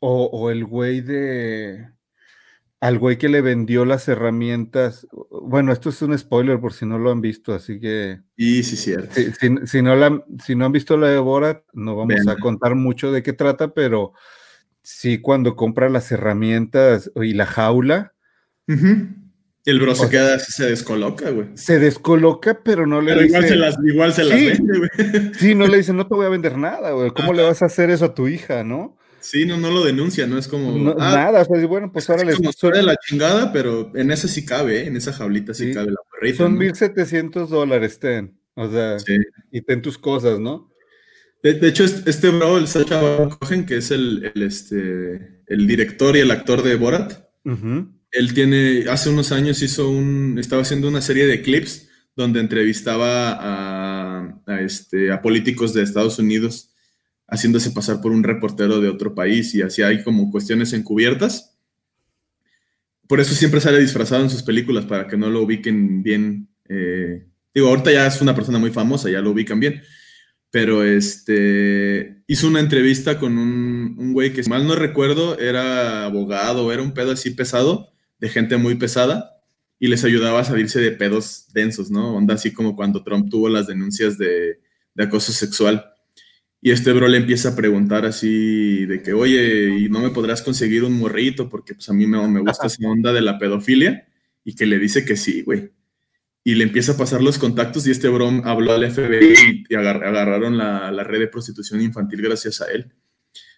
o, 0.00 0.26
o, 0.26 0.50
el 0.50 0.64
güey 0.64 1.00
de 1.00 1.88
al 2.80 2.98
güey 2.98 3.18
que 3.18 3.28
le 3.28 3.40
vendió 3.40 3.84
las 3.84 4.08
herramientas. 4.08 5.06
Bueno, 5.30 5.72
esto 5.72 5.90
es 5.90 6.00
un 6.02 6.16
spoiler 6.16 6.60
por 6.60 6.72
si 6.72 6.86
no 6.86 6.98
lo 6.98 7.10
han 7.10 7.20
visto, 7.20 7.54
así 7.54 7.80
que. 7.80 8.20
Y 8.36 8.62
sí, 8.62 8.76
cierto. 8.76 9.14
Si, 9.66 9.82
no, 9.82 9.96
la, 9.96 10.22
si 10.44 10.54
no 10.54 10.66
han 10.66 10.72
visto 10.72 10.96
la 10.96 11.08
de 11.08 11.18
Borat, 11.18 11.64
no 11.72 11.96
vamos 11.96 12.26
a 12.28 12.36
contar 12.36 12.74
mucho 12.74 13.10
de 13.10 13.22
qué 13.22 13.32
trata, 13.32 13.74
pero 13.74 14.12
sí, 14.82 15.20
cuando 15.20 15.56
compra 15.56 15.88
las 15.88 16.12
herramientas 16.12 17.10
y 17.16 17.34
la 17.34 17.46
jaula. 17.46 18.14
El 18.66 19.80
bro 19.80 19.94
se 19.94 20.08
queda, 20.08 20.38
se 20.38 20.66
descoloca, 20.66 21.30
güey. 21.30 21.48
Se 21.54 21.78
descoloca, 21.78 22.62
pero 22.62 22.86
no 22.86 23.02
le 23.02 23.14
dice. 23.14 23.26
Igual 23.26 23.48
se 23.48 23.56
las, 23.56 23.76
igual 23.84 24.12
se 24.12 24.24
las 24.24 24.40
vende, 24.40 24.78
güey. 24.78 25.34
Sí, 25.34 25.54
no 25.54 25.66
le 25.66 25.78
dice, 25.78 25.92
no 25.92 26.06
te 26.06 26.14
voy 26.14 26.26
a 26.26 26.30
vender 26.30 26.56
nada, 26.56 26.92
güey. 26.92 27.10
¿Cómo 27.10 27.32
le 27.32 27.42
vas 27.42 27.60
a 27.62 27.66
hacer 27.66 27.90
eso 27.90 28.04
a 28.04 28.14
tu 28.14 28.28
hija, 28.28 28.62
no? 28.62 28.97
Sí, 29.20 29.44
no, 29.44 29.56
no 29.56 29.70
lo 29.70 29.84
denuncia, 29.84 30.26
no 30.26 30.38
es 30.38 30.48
como. 30.48 30.90
Ah, 30.98 31.30
nada, 31.30 31.42
o 31.42 31.68
bueno, 31.68 31.92
pues 31.92 32.08
ahora 32.08 32.24
les. 32.24 32.38
de 32.38 32.82
la 32.82 32.96
chingada, 32.96 33.52
pero 33.52 33.92
en 33.94 34.10
esa 34.10 34.28
sí 34.28 34.44
cabe, 34.44 34.80
¿eh? 34.80 34.86
en 34.86 34.96
esa 34.96 35.12
jaulita 35.12 35.54
sí, 35.54 35.72
cabe 35.72 35.90
la 35.90 36.00
perrita. 36.10 36.38
Son 36.38 36.56
1700 36.56 37.50
dólares, 37.50 37.98
ten. 37.98 38.38
O 38.54 38.70
sea, 38.70 38.96
y 39.52 39.60
ten 39.62 39.82
tus 39.82 39.98
cosas, 39.98 40.40
¿no? 40.40 40.72
De, 41.42 41.68
hecho, 41.68 41.84
este 41.84 42.30
bro, 42.30 42.58
el 42.58 42.66
Sacha 42.66 43.00
Cohen, 43.38 43.64
que 43.64 43.76
es 43.76 43.92
el, 43.92 44.32
este, 44.34 45.42
el 45.46 45.66
director 45.68 46.16
y 46.16 46.20
el 46.20 46.30
actor 46.32 46.62
de 46.62 46.74
Borat, 46.74 47.12
él 48.10 48.34
tiene, 48.34 48.86
hace 48.90 49.10
unos 49.10 49.30
años 49.30 49.62
hizo 49.62 49.88
un, 49.88 50.38
estaba 50.38 50.62
haciendo 50.62 50.88
una 50.88 51.00
serie 51.00 51.26
de 51.26 51.40
clips 51.40 51.88
donde 52.16 52.40
entrevistaba 52.40 53.32
a, 53.32 54.42
a, 54.46 54.60
este, 54.60 55.12
a 55.12 55.22
políticos 55.22 55.72
de 55.72 55.82
Estados 55.84 56.18
Unidos 56.18 56.74
haciéndose 57.28 57.70
pasar 57.70 58.00
por 58.00 58.10
un 58.10 58.24
reportero 58.24 58.80
de 58.80 58.88
otro 58.88 59.14
país 59.14 59.54
y 59.54 59.62
así 59.62 59.82
hay 59.82 60.02
como 60.02 60.30
cuestiones 60.30 60.72
encubiertas. 60.72 61.56
Por 63.06 63.20
eso 63.20 63.34
siempre 63.34 63.60
sale 63.60 63.78
disfrazado 63.78 64.22
en 64.22 64.30
sus 64.30 64.42
películas 64.42 64.86
para 64.86 65.06
que 65.06 65.16
no 65.16 65.30
lo 65.30 65.42
ubiquen 65.42 66.02
bien. 66.02 66.48
Eh, 66.68 67.26
digo, 67.54 67.68
ahorita 67.68 67.92
ya 67.92 68.06
es 68.06 68.20
una 68.20 68.34
persona 68.34 68.58
muy 68.58 68.70
famosa, 68.70 69.10
ya 69.10 69.20
lo 69.20 69.30
ubican 69.30 69.60
bien. 69.60 69.82
Pero 70.50 70.82
este 70.82 72.22
hizo 72.26 72.48
una 72.48 72.60
entrevista 72.60 73.18
con 73.18 73.36
un, 73.36 73.94
un 73.98 74.12
güey 74.14 74.32
que, 74.32 74.42
si 74.42 74.48
mal 74.50 74.66
no 74.66 74.74
recuerdo, 74.74 75.38
era 75.38 76.06
abogado, 76.06 76.72
era 76.72 76.82
un 76.82 76.94
pedo 76.94 77.12
así 77.12 77.30
pesado, 77.30 77.92
de 78.18 78.30
gente 78.30 78.56
muy 78.56 78.76
pesada, 78.76 79.42
y 79.78 79.88
les 79.88 80.04
ayudaba 80.04 80.40
a 80.40 80.44
salirse 80.44 80.80
de 80.80 80.92
pedos 80.92 81.48
densos, 81.52 81.90
¿no? 81.90 82.14
Onda 82.14 82.34
así 82.34 82.52
como 82.52 82.76
cuando 82.76 83.04
Trump 83.04 83.28
tuvo 83.30 83.50
las 83.50 83.66
denuncias 83.66 84.16
de, 84.16 84.60
de 84.94 85.04
acoso 85.04 85.32
sexual 85.32 85.84
y 86.60 86.72
este 86.72 86.92
bro 86.92 87.06
le 87.06 87.18
empieza 87.18 87.50
a 87.50 87.56
preguntar 87.56 88.04
así 88.04 88.84
de 88.86 89.00
que, 89.00 89.12
oye, 89.12 89.78
¿y 89.78 89.88
no 89.88 90.00
me 90.00 90.10
podrás 90.10 90.42
conseguir 90.42 90.82
un 90.82 90.98
morrito? 90.98 91.48
Porque 91.48 91.74
pues 91.74 91.88
a 91.88 91.92
mí 91.92 92.06
me, 92.06 92.26
me 92.26 92.40
gusta 92.40 92.66
esa 92.66 92.88
onda 92.88 93.12
de 93.12 93.20
la 93.20 93.38
pedofilia. 93.38 94.08
Y 94.44 94.54
que 94.54 94.66
le 94.66 94.78
dice 94.78 95.04
que 95.04 95.16
sí, 95.16 95.42
güey. 95.42 95.70
Y 96.42 96.54
le 96.54 96.64
empieza 96.64 96.92
a 96.92 96.96
pasar 96.96 97.22
los 97.22 97.38
contactos 97.38 97.86
y 97.86 97.90
este 97.90 98.08
bro 98.08 98.28
habló 98.44 98.72
al 98.72 98.90
FBI 98.90 99.66
y, 99.68 99.74
agarraron 99.74 100.56
la, 100.56 100.90
la, 100.90 101.04
red 101.04 101.20
de 101.20 101.28
prostitución 101.28 101.82
infantil 101.82 102.22
gracias 102.22 102.60
a 102.62 102.70
él. 102.70 102.90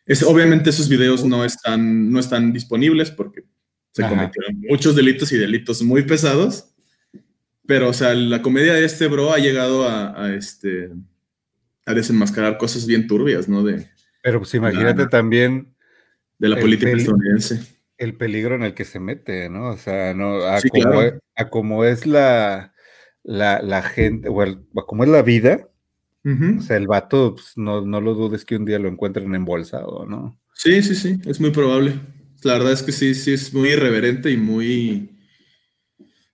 Es, 0.05 0.23
obviamente 0.25 0.71
esos 0.71 0.89
videos 0.89 1.25
no 1.25 1.45
están, 1.45 2.11
no 2.11 2.19
están 2.19 2.53
disponibles 2.53 3.13
porque 3.13 3.45
se 3.93 4.03
cometieron 4.03 4.61
muchos 4.69 4.97
delitos 4.97 5.31
y 5.33 5.39
delitos 5.39 5.83
muy 5.83 6.03
pesados. 6.03 6.75
Pero, 7.67 7.91
o 7.91 7.93
sea, 7.93 8.13
la 8.15 8.43
comedia 8.43 8.75
de 8.75 8.85
este 8.85 9.07
bro 9.07 9.33
ha 9.33 9.39
llegado 9.39 9.89
a, 9.89 10.25
a 10.25 10.35
este 10.35 10.91
a 11.87 11.95
desenmascarar 11.95 12.59
cosas 12.59 12.87
bien 12.87 13.07
turbias, 13.07 13.49
¿no? 13.49 13.63
De, 13.63 13.87
Pero 14.23 14.41
pues 14.41 14.55
imagínate 14.55 15.07
también... 15.07 15.75
De 16.39 16.49
la 16.49 16.59
política 16.59 16.91
estadounidense. 16.91 17.61
El 17.99 18.17
peligro 18.17 18.55
en 18.55 18.63
el 18.63 18.75
que 18.75 18.87
se 18.87 18.99
mete, 18.99 19.51
¿no? 19.51 19.69
O 19.69 19.77
sea, 19.77 20.15
no, 20.15 20.43
a, 20.43 20.59
como, 21.51 21.85
es, 21.85 22.07
la, 22.07 22.73
la, 23.23 23.83
gente, 23.83 24.29
o 24.31 24.41
a 24.41 24.87
como 24.87 25.05
es 25.05 25.11
la 25.11 25.23
vida, 25.23 25.69
o 26.25 26.61
sea, 26.63 26.77
el 26.77 26.87
vato, 26.87 27.35
pues, 27.35 27.53
no, 27.57 27.81
no 27.83 28.01
lo 28.01 28.15
dudes 28.15 28.45
que 28.45 28.57
un 28.57 28.65
día 28.65 28.79
lo 28.79 28.89
encuentren 28.89 29.35
embolsado, 29.35 30.07
¿no? 30.07 30.39
Sí, 30.55 30.83
sí, 30.83 30.95
sí, 30.95 31.19
es 31.25 31.41
muy 31.41 31.51
probable. 31.51 31.95
La 32.43 32.55
verdad 32.55 32.73
es 32.73 32.83
que 32.83 32.93
sí, 32.93 33.15
sí, 33.15 33.33
es 33.33 33.53
muy 33.55 33.71
irreverente 33.71 34.31
y 34.31 34.37
muy... 34.37 35.19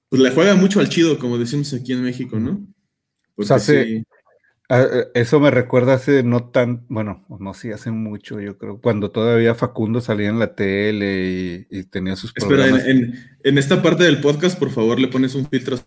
Pues 0.09 0.22
le 0.22 0.30
juega 0.30 0.54
mucho 0.54 0.80
al 0.80 0.88
chido, 0.88 1.18
como 1.18 1.38
decimos 1.38 1.72
aquí 1.74 1.92
en 1.92 2.02
México, 2.02 2.38
¿no? 2.38 2.66
hace, 3.50 3.80
Ah, 3.80 3.82
eh, 3.82 4.04
eso 5.14 5.38
me 5.38 5.50
recuerda 5.50 5.94
hace 5.94 6.22
no 6.22 6.48
tan, 6.50 6.85
bueno, 6.88 7.24
no 7.29 7.55
sí, 7.55 7.70
hace 7.70 7.90
mucho, 7.90 8.40
yo 8.40 8.59
creo, 8.59 8.81
cuando 8.81 9.11
todavía 9.11 9.55
Facundo 9.55 10.00
salía 10.00 10.29
en 10.29 10.38
la 10.38 10.55
tele 10.55 11.66
y, 11.70 11.85
tenía 11.85 12.16
sus. 12.16 12.33
Espera, 12.35 12.66
en, 12.66 13.59
esta 13.59 13.83
parte 13.83 14.05
del 14.05 14.20
podcast, 14.20 14.59
por 14.59 14.70
favor, 14.70 14.98
le 14.98 15.09
pones 15.09 15.35
un 15.35 15.48
filtro 15.48 15.79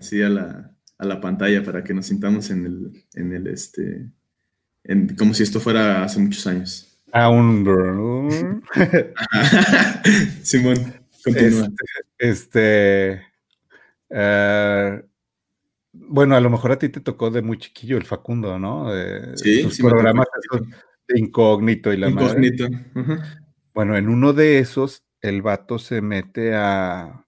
así 0.00 0.22
a 0.22 0.28
la, 0.30 0.74
a 0.98 1.04
la 1.04 1.20
pantalla 1.20 1.62
para 1.62 1.84
que 1.84 1.92
nos 1.92 2.06
sintamos 2.06 2.50
en 2.50 2.66
el, 2.66 3.04
en 3.14 3.32
el, 3.34 3.46
este, 3.46 4.08
como 5.18 5.34
si 5.34 5.42
esto 5.42 5.60
fuera 5.60 6.04
hace 6.04 6.18
muchos 6.18 6.46
años. 6.46 6.98
A 7.12 7.28
un... 7.28 8.62
Simón, 10.42 10.76
continúa. 11.22 11.68
Este... 12.18 13.12
este 13.12 13.22
eh, 14.10 15.02
bueno, 15.94 16.36
a 16.36 16.40
lo 16.40 16.50
mejor 16.50 16.72
a 16.72 16.78
ti 16.78 16.88
te 16.88 17.00
tocó 17.00 17.30
de 17.30 17.42
muy 17.42 17.58
chiquillo 17.58 17.96
el 17.96 18.04
Facundo, 18.04 18.58
¿no? 18.58 18.90
sí, 19.36 19.70
sí 19.70 19.82
programas 19.82 20.26
de 21.08 21.18
incógnito 21.18 21.92
y 21.92 21.96
la 21.96 22.08
Incógnito. 22.10 22.68
Bueno, 23.72 23.96
en 23.96 24.08
uno 24.08 24.32
de 24.32 24.58
esos, 24.58 25.04
el 25.20 25.42
vato 25.42 25.78
se 25.78 26.00
mete 26.00 26.54
a, 26.54 27.26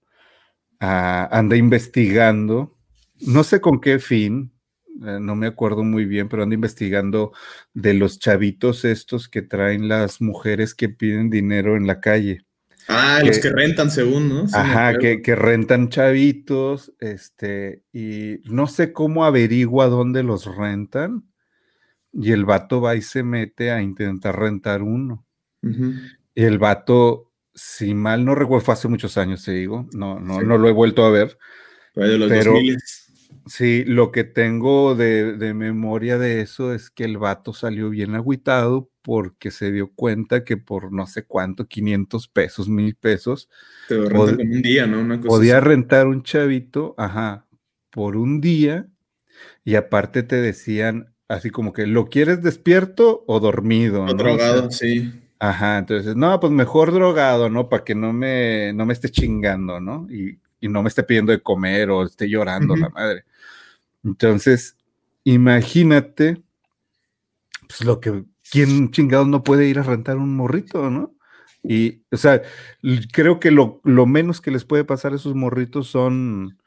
a, 0.79 1.37
anda 1.37 1.55
investigando, 1.55 2.77
no 3.25 3.43
sé 3.43 3.59
con 3.59 3.81
qué 3.81 3.99
fin, 3.99 4.53
eh, 5.05 5.19
no 5.19 5.35
me 5.35 5.47
acuerdo 5.47 5.83
muy 5.83 6.05
bien, 6.05 6.29
pero 6.29 6.43
anda 6.43 6.55
investigando 6.55 7.33
de 7.73 7.93
los 7.93 8.19
chavitos 8.19 8.85
estos 8.85 9.27
que 9.27 9.41
traen 9.41 9.87
las 9.87 10.21
mujeres 10.21 10.73
que 10.73 10.89
piden 10.89 11.29
dinero 11.29 11.75
en 11.75 11.85
la 11.85 11.99
calle. 11.99 12.46
Ah, 12.87 13.21
los 13.23 13.39
que 13.39 13.49
rentan 13.49 13.91
según, 13.91 14.29
¿no? 14.29 14.45
ajá, 14.53 14.97
que, 14.97 15.21
que, 15.21 15.35
rentan 15.35 15.89
chavitos, 15.89 16.93
este, 16.99 17.83
y 17.91 18.39
no 18.45 18.67
sé 18.67 18.93
cómo 18.93 19.25
averigua 19.25 19.87
dónde 19.87 20.23
los 20.23 20.45
rentan, 20.55 21.25
y 22.13 22.31
el 22.31 22.45
vato 22.45 22.79
va 22.79 22.95
y 22.95 23.01
se 23.01 23.23
mete 23.23 23.71
a 23.71 23.81
intentar 23.81 24.39
rentar 24.39 24.81
uno. 24.81 25.25
Y 26.33 26.43
el 26.43 26.59
vato, 26.59 27.33
si 27.53 27.93
mal 27.93 28.23
no 28.23 28.35
recuerdo, 28.35 28.65
fue 28.65 28.73
hace 28.75 28.87
muchos 28.87 29.17
años, 29.17 29.43
te 29.43 29.51
digo, 29.51 29.87
no, 29.91 30.19
no, 30.19 30.41
no 30.41 30.57
lo 30.57 30.69
he 30.69 30.71
vuelto 30.71 31.03
a 31.03 31.11
ver. 31.11 31.37
pero 31.93 32.55
sí, 33.47 33.83
lo 33.83 34.11
que 34.13 34.23
tengo 34.23 34.95
de, 34.95 35.33
de 35.33 35.53
memoria 35.53 36.17
de 36.17 36.39
eso 36.41 36.73
es 36.73 36.89
que 36.89 37.03
el 37.03 37.17
vato 37.17 37.53
salió 37.53 37.89
bien 37.89 38.15
agüitado 38.15 38.89
porque 39.07 39.51
se 39.51 39.71
dio 39.71 39.93
cuenta 39.93 40.43
que 40.43 40.57
por 40.57 40.91
no 40.91 41.07
sé 41.07 41.23
cuánto, 41.23 41.65
500 41.65 42.27
pesos, 42.27 42.67
mil 42.67 42.93
pesos, 42.93 43.47
un 43.89 44.61
día, 44.61 44.85
¿no? 44.85 45.21
podía 45.21 45.61
rentar 45.61 46.07
un 46.07 46.23
chavito, 46.23 46.93
ajá, 46.97 47.47
por 47.89 48.17
un 48.17 48.41
día, 48.41 48.89
y 49.63 49.75
aparte 49.75 50.23
te 50.23 50.35
decían 50.35 51.13
así 51.29 51.51
como 51.51 51.71
que, 51.71 51.87
¿lo 51.87 52.09
quieres 52.09 52.43
despierto 52.43 53.23
o 53.27 53.39
dormido? 53.39 54.03
O 54.03 54.13
drogado, 54.13 54.69
sí. 54.71 55.09
Ajá, 55.39 55.77
entonces, 55.77 56.17
no, 56.17 56.37
pues 56.41 56.51
mejor 56.51 56.91
drogado, 56.91 57.49
¿no? 57.49 57.69
Para 57.69 57.85
que 57.85 57.95
no 57.95 58.11
me, 58.11 58.73
no 58.73 58.85
me 58.85 58.91
esté 58.91 59.07
chingando, 59.07 59.79
¿no? 59.79 60.05
Y, 60.09 60.37
no 60.59 60.83
me 60.83 60.89
esté 60.89 61.03
pidiendo 61.03 61.31
de 61.31 61.41
comer 61.41 61.91
o 61.91 62.03
esté 62.03 62.27
llorando 62.27 62.75
la 62.75 62.89
madre. 62.89 63.23
Entonces, 64.03 64.75
imagínate, 65.23 66.41
pues 67.69 67.85
lo 67.85 68.01
que 68.01 68.25
¿quién 68.51 68.91
chingados 68.91 69.27
no 69.27 69.43
puede 69.43 69.67
ir 69.67 69.79
a 69.79 69.83
rentar 69.83 70.17
un 70.17 70.35
morrito, 70.35 70.89
no? 70.89 71.15
Y, 71.63 72.03
o 72.11 72.17
sea, 72.17 72.41
creo 73.11 73.39
que 73.39 73.51
lo, 73.51 73.81
menos 73.83 74.41
que 74.41 74.51
les 74.51 74.63
puede 74.63 74.85
pasar 74.85 75.13
a 75.13 75.15
esos 75.17 75.35
morritos 75.35 75.87
son 75.87 76.57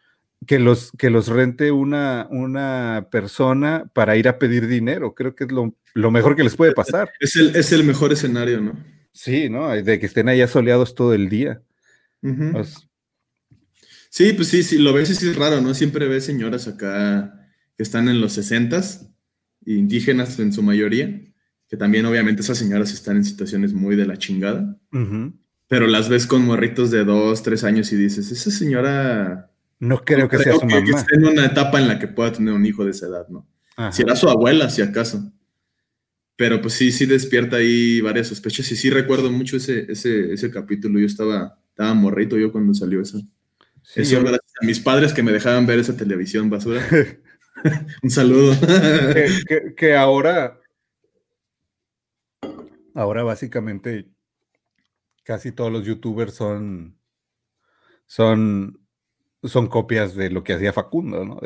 que 0.46 0.58
los, 0.58 0.92
que 0.98 1.10
los 1.10 1.28
rente 1.28 1.70
una, 1.70 2.26
una 2.30 3.08
persona 3.10 3.90
para 3.94 4.16
ir 4.16 4.28
a 4.28 4.38
pedir 4.38 4.66
dinero. 4.66 5.14
Creo 5.14 5.34
que 5.34 5.44
es 5.44 5.50
lo, 5.52 6.10
mejor 6.10 6.36
que 6.36 6.44
les 6.44 6.56
puede 6.56 6.72
pasar. 6.72 7.10
Es 7.20 7.36
el, 7.36 7.56
es 7.56 7.72
el 7.72 7.84
mejor 7.84 8.12
escenario, 8.12 8.60
¿no? 8.60 8.72
Sí, 9.12 9.48
¿no? 9.48 9.70
De 9.70 9.98
que 9.98 10.06
estén 10.06 10.28
allá 10.28 10.46
soleados 10.48 10.94
todo 10.94 11.14
el 11.14 11.28
día. 11.28 11.62
sí, 14.10 14.32
pues 14.34 14.48
sí, 14.48 14.62
sí, 14.62 14.78
lo 14.78 14.92
ves 14.92 15.10
y 15.10 15.14
sí 15.14 15.28
es 15.30 15.36
raro, 15.36 15.60
¿no? 15.60 15.74
Siempre 15.74 16.08
ves 16.08 16.24
señoras 16.24 16.68
acá 16.68 17.48
que 17.76 17.82
están 17.82 18.08
en 18.08 18.20
los 18.20 18.34
sesentas, 18.34 19.10
indígenas 19.64 20.38
en 20.38 20.52
su 20.52 20.62
mayoría, 20.62 21.20
que 21.70 21.76
también 21.76 22.04
obviamente 22.04 22.42
esas 22.42 22.58
señoras 22.58 22.92
están 22.92 23.16
en 23.16 23.24
situaciones 23.24 23.72
muy 23.72 23.94
de 23.94 24.04
la 24.04 24.18
chingada, 24.18 24.76
pero 25.68 25.86
las 25.86 26.08
ves 26.08 26.26
con 26.26 26.44
morritos 26.44 26.90
de 26.90 27.04
dos, 27.04 27.44
tres 27.44 27.62
años 27.62 27.92
y 27.92 27.96
dices, 27.96 28.32
esa 28.32 28.50
señora... 28.50 29.52
No 29.78 30.04
creo 30.04 30.28
que 30.28 30.38
sea 30.38 30.54
su 30.54 30.66
mamá. 30.66 30.84
Que 30.84 30.90
esté 30.90 31.14
en 31.14 31.28
una 31.28 31.46
etapa 31.46 31.80
en 31.80 31.86
la 31.86 32.00
que 32.00 32.08
pueda 32.08 32.32
tener 32.32 32.52
un 32.52 32.66
hijo 32.66 32.84
de 32.84 32.90
esa 32.90 33.06
edad, 33.06 33.28
¿no? 33.28 33.46
Si 33.92 34.02
era 34.02 34.16
su 34.16 34.28
abuela, 34.28 34.68
si 34.68 34.82
acaso. 34.82 35.32
Pero 36.34 36.60
pues 36.60 36.74
sí, 36.74 36.90
sí 36.90 37.06
despierta 37.06 37.58
ahí 37.58 38.00
varias 38.00 38.26
sospechas 38.26 38.70
y 38.72 38.76
sí 38.76 38.90
recuerdo 38.90 39.30
mucho 39.30 39.56
ese, 39.56 39.90
ese, 39.90 40.32
ese 40.32 40.50
capítulo. 40.50 40.98
Yo 40.98 41.06
estaba, 41.06 41.56
estaba 41.68 41.94
morrito 41.94 42.36
yo 42.36 42.50
cuando 42.50 42.74
salió 42.74 43.00
eso. 43.00 43.22
eso 43.94 44.20
gracias 44.20 44.52
a 44.60 44.66
mis 44.66 44.80
padres 44.80 45.12
que 45.12 45.22
me 45.22 45.30
dejaban 45.30 45.66
ver 45.66 45.78
esa 45.78 45.96
televisión 45.96 46.50
basura. 46.50 46.84
un 48.02 48.10
saludo. 48.10 48.56
que 49.76 49.94
ahora 49.94 50.59
Ahora 52.94 53.22
básicamente 53.22 54.08
casi 55.24 55.52
todos 55.52 55.70
los 55.70 55.86
youtubers 55.86 56.34
son, 56.34 56.98
son, 58.06 58.80
son 59.42 59.68
copias 59.68 60.14
de 60.14 60.30
lo 60.30 60.42
que 60.42 60.54
hacía 60.54 60.72
Facundo, 60.72 61.24
¿no? 61.24 61.40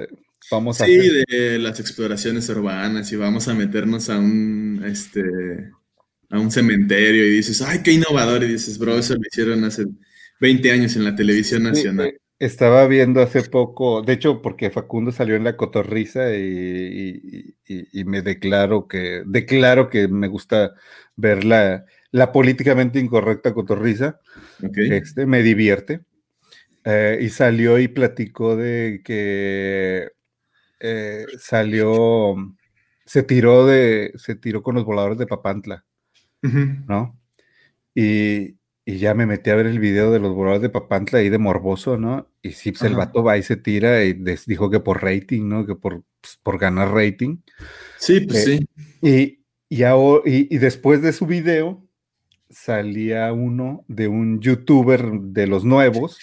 vamos 0.50 0.80
a 0.80 0.86
sí, 0.86 0.98
de 1.28 1.58
las 1.58 1.80
exploraciones 1.80 2.48
urbanas 2.48 3.10
y 3.12 3.16
vamos 3.16 3.48
a 3.48 3.54
meternos 3.54 4.10
a 4.10 4.18
un, 4.18 4.82
este, 4.86 5.22
a 6.30 6.38
un 6.38 6.50
cementerio 6.50 7.26
y 7.26 7.30
dices, 7.30 7.62
ay, 7.62 7.80
qué 7.82 7.92
innovador, 7.92 8.42
y 8.42 8.48
dices, 8.48 8.78
bro, 8.78 8.98
eso 8.98 9.14
lo 9.14 9.20
hicieron 9.20 9.64
hace 9.64 9.84
20 10.40 10.72
años 10.72 10.96
en 10.96 11.04
la 11.04 11.14
televisión 11.14 11.62
nacional. 11.62 12.18
Estaba 12.38 12.86
viendo 12.86 13.22
hace 13.22 13.42
poco, 13.42 14.02
de 14.02 14.14
hecho, 14.14 14.42
porque 14.42 14.70
Facundo 14.70 15.12
salió 15.12 15.36
en 15.36 15.44
la 15.44 15.56
cotorriza 15.56 16.34
y, 16.34 17.54
y, 17.66 18.04
me 18.04 18.22
declaro 18.22 18.88
que, 18.88 19.22
declaro 19.24 19.88
que 19.88 20.08
me 20.08 20.26
gusta 20.26 20.72
ver 21.16 21.44
la, 21.44 21.84
la 22.10 22.32
políticamente 22.32 22.98
incorrecta 22.98 23.54
cotorriza. 23.54 24.20
Este, 24.74 25.26
me 25.26 25.42
divierte. 25.42 26.04
Eh, 26.84 27.18
y 27.22 27.30
salió 27.30 27.78
y 27.78 27.88
platicó 27.88 28.56
de 28.56 29.00
que 29.04 30.10
eh, 30.80 31.26
salió, 31.38 32.34
se 33.06 33.22
tiró 33.22 33.64
de, 33.66 34.12
se 34.16 34.34
tiró 34.34 34.62
con 34.62 34.74
los 34.74 34.84
voladores 34.84 35.16
de 35.18 35.26
Papantla, 35.26 35.84
¿no? 36.42 37.18
Y, 37.94 38.56
y 38.86 38.98
ya 38.98 39.14
me 39.14 39.26
metí 39.26 39.50
a 39.50 39.54
ver 39.54 39.66
el 39.66 39.78
video 39.78 40.10
de 40.10 40.18
los 40.18 40.34
voladores 40.34 40.62
de 40.62 40.68
Papantla 40.68 41.20
ahí 41.20 41.30
de 41.30 41.38
Morboso, 41.38 41.96
¿no? 41.96 42.28
Y 42.42 42.52
sí, 42.52 42.72
pues 42.72 42.82
el 42.82 42.96
vato 42.96 43.22
va 43.22 43.38
y 43.38 43.42
se 43.42 43.56
tira 43.56 44.04
y 44.04 44.12
dijo 44.46 44.68
que 44.68 44.80
por 44.80 45.02
rating, 45.02 45.48
¿no? 45.48 45.64
Que 45.66 45.74
por, 45.74 46.02
pues, 46.20 46.38
por 46.42 46.58
ganar 46.58 46.92
rating. 46.92 47.38
Sí, 47.98 48.20
pues 48.20 48.46
eh, 48.46 48.66
sí. 49.00 49.40
Y, 49.70 49.80
y, 49.82 50.54
y, 50.54 50.58
después 50.58 51.00
de 51.00 51.12
su 51.12 51.24
video 51.26 51.82
salía 52.50 53.32
uno 53.32 53.84
de 53.88 54.08
un 54.08 54.40
youtuber 54.40 55.10
de 55.12 55.46
los 55.46 55.64
nuevos. 55.64 56.18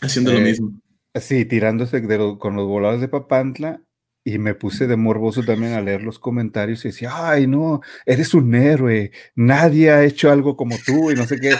Haciendo 0.00 0.32
lo 0.32 0.38
eh, 0.38 0.42
mismo. 0.42 0.80
Sí, 1.16 1.44
tirándose 1.44 2.02
con 2.38 2.54
los 2.54 2.68
voladores 2.68 3.00
de 3.00 3.08
Papantla 3.08 3.82
y 4.22 4.38
me 4.38 4.54
puse 4.54 4.86
de 4.86 4.96
morboso 4.96 5.42
también 5.42 5.72
a 5.72 5.80
leer 5.80 6.02
los 6.02 6.20
comentarios 6.20 6.84
y 6.84 6.88
decía, 6.88 7.10
ay, 7.12 7.48
no, 7.48 7.80
eres 8.06 8.32
un 8.32 8.54
héroe, 8.54 9.10
nadie 9.34 9.90
ha 9.90 10.04
hecho 10.04 10.30
algo 10.30 10.56
como 10.56 10.76
tú 10.86 11.10
y 11.10 11.14
no 11.14 11.26
sé 11.26 11.40
qué. 11.40 11.56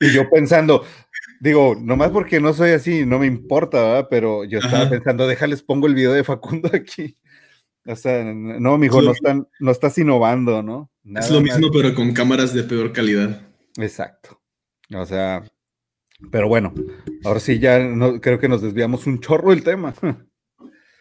Y 0.00 0.12
yo 0.12 0.28
pensando, 0.28 0.84
digo, 1.40 1.76
nomás 1.80 2.10
porque 2.10 2.40
no 2.40 2.52
soy 2.52 2.70
así, 2.70 3.06
no 3.06 3.18
me 3.18 3.26
importa, 3.26 3.82
¿verdad? 3.82 4.06
Pero 4.10 4.44
yo 4.44 4.58
estaba 4.58 4.88
pensando, 4.90 5.26
déjales, 5.26 5.62
pongo 5.62 5.86
el 5.86 5.94
video 5.94 6.12
de 6.12 6.24
Facundo 6.24 6.70
aquí. 6.72 7.16
O 7.86 7.96
sea, 7.96 8.24
no, 8.24 8.78
mijo, 8.78 9.00
no, 9.00 9.12
están, 9.12 9.48
no 9.60 9.70
estás 9.70 9.96
innovando, 9.98 10.62
¿no? 10.62 10.90
es 11.14 11.30
lo 11.30 11.40
mismo, 11.40 11.70
pero 11.70 11.94
con 11.94 12.12
cámaras 12.12 12.52
de 12.52 12.64
peor 12.64 12.92
calidad. 12.92 13.48
Exacto. 13.78 14.40
O 14.92 15.06
sea, 15.06 15.44
pero 16.30 16.48
bueno, 16.48 16.74
ahora 17.24 17.40
sí 17.40 17.58
ya 17.58 17.78
no, 17.78 18.20
creo 18.20 18.38
que 18.38 18.48
nos 18.48 18.62
desviamos 18.62 19.06
un 19.06 19.20
chorro 19.20 19.52
el 19.52 19.62
tema. 19.62 19.94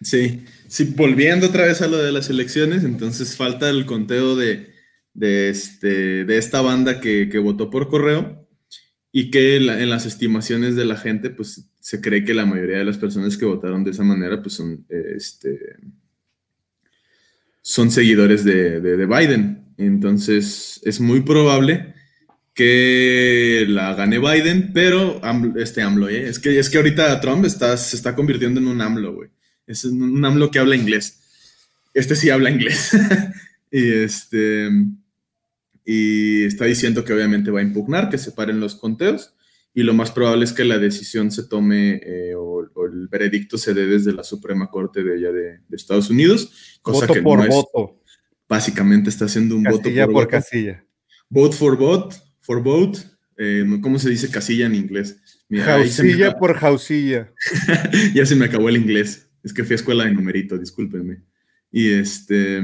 Sí, 0.02 0.46
sí, 0.68 0.94
volviendo 0.96 1.48
otra 1.48 1.66
vez 1.66 1.82
a 1.82 1.88
lo 1.88 1.98
de 1.98 2.12
las 2.12 2.30
elecciones, 2.30 2.84
entonces 2.84 3.36
falta 3.36 3.70
el 3.70 3.86
conteo 3.86 4.36
de, 4.36 4.74
de, 5.14 5.50
este, 5.50 6.26
de 6.26 6.38
esta 6.38 6.62
banda 6.62 7.00
que, 7.00 7.30
que 7.30 7.40
votó 7.40 7.70
por 7.70 7.88
correo 7.88 8.45
y 9.18 9.32
que 9.32 9.56
en 9.56 9.90
las 9.90 10.06
estimaciones 10.06 10.76
de 10.76 10.84
la 10.84 10.98
gente, 10.98 11.30
pues 11.30 11.70
se 11.80 12.02
cree 12.02 12.26
que 12.26 12.34
la 12.34 12.46
mayoría 12.46 12.80
de 12.80 12.84
las 12.84 12.98
personas 12.98 13.38
que 13.38 13.46
votaron 13.46 13.86
de 13.86 13.92
esa 13.92 14.04
manera, 14.04 14.42
pues 14.42 14.56
son, 14.56 14.86
este, 14.90 15.78
son 17.62 17.92
seguidores 17.92 18.44
de, 18.44 18.82
de, 18.82 19.06
Biden. 19.06 19.74
Entonces 19.78 20.82
es 20.84 21.00
muy 21.00 21.22
probable 21.22 21.94
que 22.54 23.66
la 23.70 23.94
gane 23.96 24.20
Biden, 24.20 24.74
pero 24.74 25.22
este 25.56 25.82
AMLO, 25.82 26.10
¿eh? 26.10 26.28
es, 26.28 26.38
que, 26.38 26.60
es 26.60 26.70
que 26.70 26.76
ahorita 26.76 27.22
Trump 27.22 27.46
está, 27.46 27.78
se 27.78 27.96
está 27.96 28.16
convirtiendo 28.16 28.60
en 28.60 28.68
un 28.68 28.82
AMLO, 28.82 29.14
güey. 29.14 29.30
Es 29.66 29.86
un 29.86 30.26
AMLO 30.26 30.52
que 30.52 30.60
habla 30.60 30.76
inglés. 30.76 31.22
Este 31.94 32.18
sí 32.18 32.30
habla 32.32 32.50
inglés. 32.50 32.92
y 33.72 33.94
este 33.94 34.70
y 35.86 36.44
está 36.46 36.66
diciendo 36.66 37.06
que 37.06 37.14
obviamente 37.14 37.52
va 37.52 37.60
a 37.60 37.64
impugnar, 37.64 38.10
que 38.10 38.18
se 38.18 38.32
paren 38.32 38.60
los 38.60 38.76
conteos 38.76 39.36
y 39.78 39.84
lo 39.84 39.94
más 39.94 40.10
probable 40.10 40.46
es 40.46 40.54
que 40.54 40.64
la 40.64 40.80
decisión 40.80 41.32
se 41.32 41.44
tome 41.44 42.02
eh, 42.02 42.34
o, 42.34 42.66
el 42.86 43.10
veredicto 43.10 43.58
se 43.58 43.74
dé 43.74 43.86
desde 43.86 44.14
la 44.14 44.24
Suprema 44.24 44.70
Corte 44.70 45.04
de 45.04 45.16
allá 45.16 45.32
de, 45.34 45.60
Estados 45.72 46.10
Unidos, 46.10 46.80
cosa 46.82 47.02
voto 47.02 47.14
que 47.14 47.22
por 47.22 47.40
no 47.40 47.48
voto. 47.48 48.02
básicamente 48.48 49.10
está 49.10 49.26
haciendo 49.26 49.58
un 49.58 49.64
voto 49.64 49.90
por, 49.94 50.14
por 50.14 50.28
casilla. 50.30 50.86
Vote 51.30 51.58
for 51.58 51.78
vote, 51.78 52.16
for 52.40 52.64
vote. 52.64 53.00
Eh, 53.38 53.66
¿Cómo 53.82 54.00
se 54.00 54.10
dice 54.10 54.32
casilla 54.32 54.66
en 54.66 54.76
inglés? 54.76 55.20
jausilla 55.52 56.38
por 56.38 56.56
jausilla. 56.56 57.34
ya 58.14 58.26
se 58.26 58.36
me 58.38 58.46
acabó 58.46 58.70
el 58.70 58.78
inglés. 58.78 59.30
Es 59.44 59.54
que 59.54 59.66
fui 59.66 59.74
a 59.74 59.76
escuela 59.76 60.06
de 60.06 60.14
numerito, 60.14 60.58
discúlpenme. 60.58 61.24
Y 61.70 61.92
este. 61.92 62.62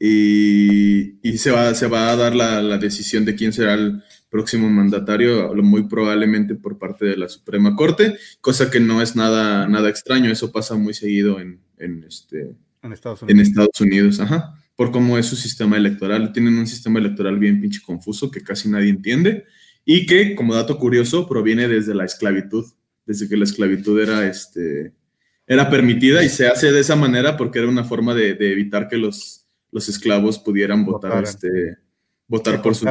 Y, 0.00 1.18
se, 1.36 1.50
va, 1.50 1.74
se 1.74 1.86
va 1.86 2.10
a 2.10 2.16
dar 2.16 2.34
la, 2.34 2.62
la, 2.62 2.78
decisión 2.78 3.24
de 3.24 3.34
quién 3.34 3.52
será 3.52 3.74
el 3.74 4.02
próximo 4.30 4.68
mandatario, 4.70 5.54
muy 5.54 5.84
probablemente 5.88 6.54
por 6.54 6.78
parte 6.78 7.04
de 7.04 7.16
la 7.16 7.28
Suprema 7.28 7.76
Corte, 7.76 8.16
cosa 8.40 8.70
que 8.70 8.80
no 8.80 9.02
es 9.02 9.14
nada, 9.14 9.68
nada 9.68 9.88
extraño, 9.88 10.30
eso 10.30 10.52
pasa 10.52 10.74
muy 10.76 10.94
seguido 10.94 11.38
en, 11.38 11.60
en 11.78 12.04
este, 12.04 12.56
en 12.82 12.92
Estados 12.92 13.22
Unidos. 13.22 13.34
En 13.34 13.46
Estados 13.46 13.80
Unidos, 13.80 14.20
ajá. 14.20 14.54
Por 14.76 14.90
cómo 14.90 15.18
es 15.18 15.26
su 15.26 15.36
sistema 15.36 15.76
electoral. 15.76 16.32
Tienen 16.32 16.58
un 16.58 16.66
sistema 16.66 16.98
electoral 16.98 17.38
bien 17.38 17.60
pinche 17.60 17.80
confuso 17.80 18.30
que 18.30 18.42
casi 18.42 18.68
nadie 18.68 18.90
entiende 18.90 19.44
y 19.84 20.06
que, 20.06 20.34
como 20.34 20.54
dato 20.54 20.78
curioso, 20.78 21.28
proviene 21.28 21.68
desde 21.68 21.94
la 21.94 22.04
esclavitud, 22.04 22.64
desde 23.06 23.28
que 23.28 23.36
la 23.36 23.44
esclavitud 23.44 24.00
era, 24.00 24.26
este, 24.26 24.92
era 25.46 25.70
permitida 25.70 26.24
y 26.24 26.28
se 26.28 26.46
hace 26.46 26.72
de 26.72 26.80
esa 26.80 26.96
manera 26.96 27.36
porque 27.36 27.58
era 27.58 27.68
una 27.68 27.84
forma 27.84 28.14
de, 28.14 28.30
evitar 28.30 28.88
que 28.88 28.96
los, 28.96 29.43
los 29.74 29.88
esclavos 29.88 30.38
pudieran 30.38 30.86
votar, 30.86 31.24
este, 31.24 31.76
votar 32.28 32.62
por, 32.62 32.74
sus 32.74 32.88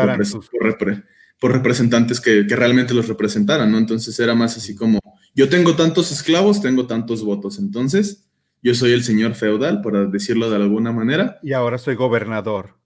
por, 1.40 1.52
representantes 1.54 2.22
que, 2.22 2.46
que, 2.46 2.56
realmente 2.56 2.94
los 2.94 3.08
representaran, 3.08 3.72
¿no? 3.72 3.80
Entonces 3.80 4.20
era 4.20 4.36
más 4.36 4.58
así 4.58 4.76
como, 4.76 5.00
yo 5.34 5.50
tengo 5.50 5.76
tantos 5.76 6.12
esclavos, 6.12 6.62
tengo 6.62 6.86
tantos 6.86 7.24
votos, 7.24 7.58
entonces 7.58 8.28
yo 8.62 8.76
soy 8.76 8.92
el 8.92 9.04
señor 9.04 9.36
feudal, 9.36 9.82
por 9.82 10.12
decirlo 10.12 10.50
de 10.50 10.58
alguna 10.58 10.92
manera. 10.92 11.40
Y 11.42 11.54
ahora 11.54 11.78
soy 11.78 11.96
gobernador. 11.96 12.78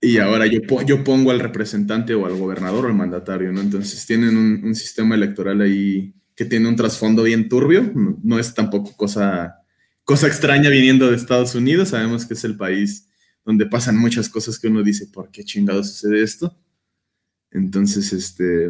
Y 0.00 0.18
ahora 0.18 0.46
yo, 0.46 0.60
yo 0.86 1.04
pongo 1.04 1.32
al 1.32 1.40
representante 1.40 2.14
o 2.14 2.24
al 2.24 2.38
gobernador 2.38 2.84
o 2.84 2.88
al 2.88 2.94
mandatario, 2.94 3.52
¿no? 3.52 3.60
Entonces 3.60 4.06
tienen 4.06 4.36
un, 4.36 4.74
sistema 4.76 5.16
electoral 5.16 5.60
ahí 5.60 6.14
que 6.36 6.44
tiene 6.44 6.68
un 6.68 6.76
trasfondo 6.76 7.24
bien 7.24 7.48
turbio. 7.48 7.92
No, 8.22 8.38
es 8.38 8.54
tampoco 8.54 8.96
cosa, 8.96 9.56
cosa 10.04 10.28
extraña 10.28 10.70
viniendo 10.70 11.10
de 11.10 11.16
Estados 11.16 11.56
Unidos. 11.56 11.90
Sabemos 11.90 12.24
que 12.24 12.34
es 12.34 12.44
el 12.44 12.56
país 12.56 13.09
donde 13.44 13.66
pasan 13.66 13.96
muchas 13.96 14.28
cosas 14.28 14.58
que 14.58 14.68
uno 14.68 14.82
dice, 14.82 15.06
¿por 15.06 15.30
qué 15.30 15.44
chingado 15.44 15.82
sucede 15.84 16.22
esto? 16.22 16.56
Entonces, 17.50 18.12
este, 18.12 18.68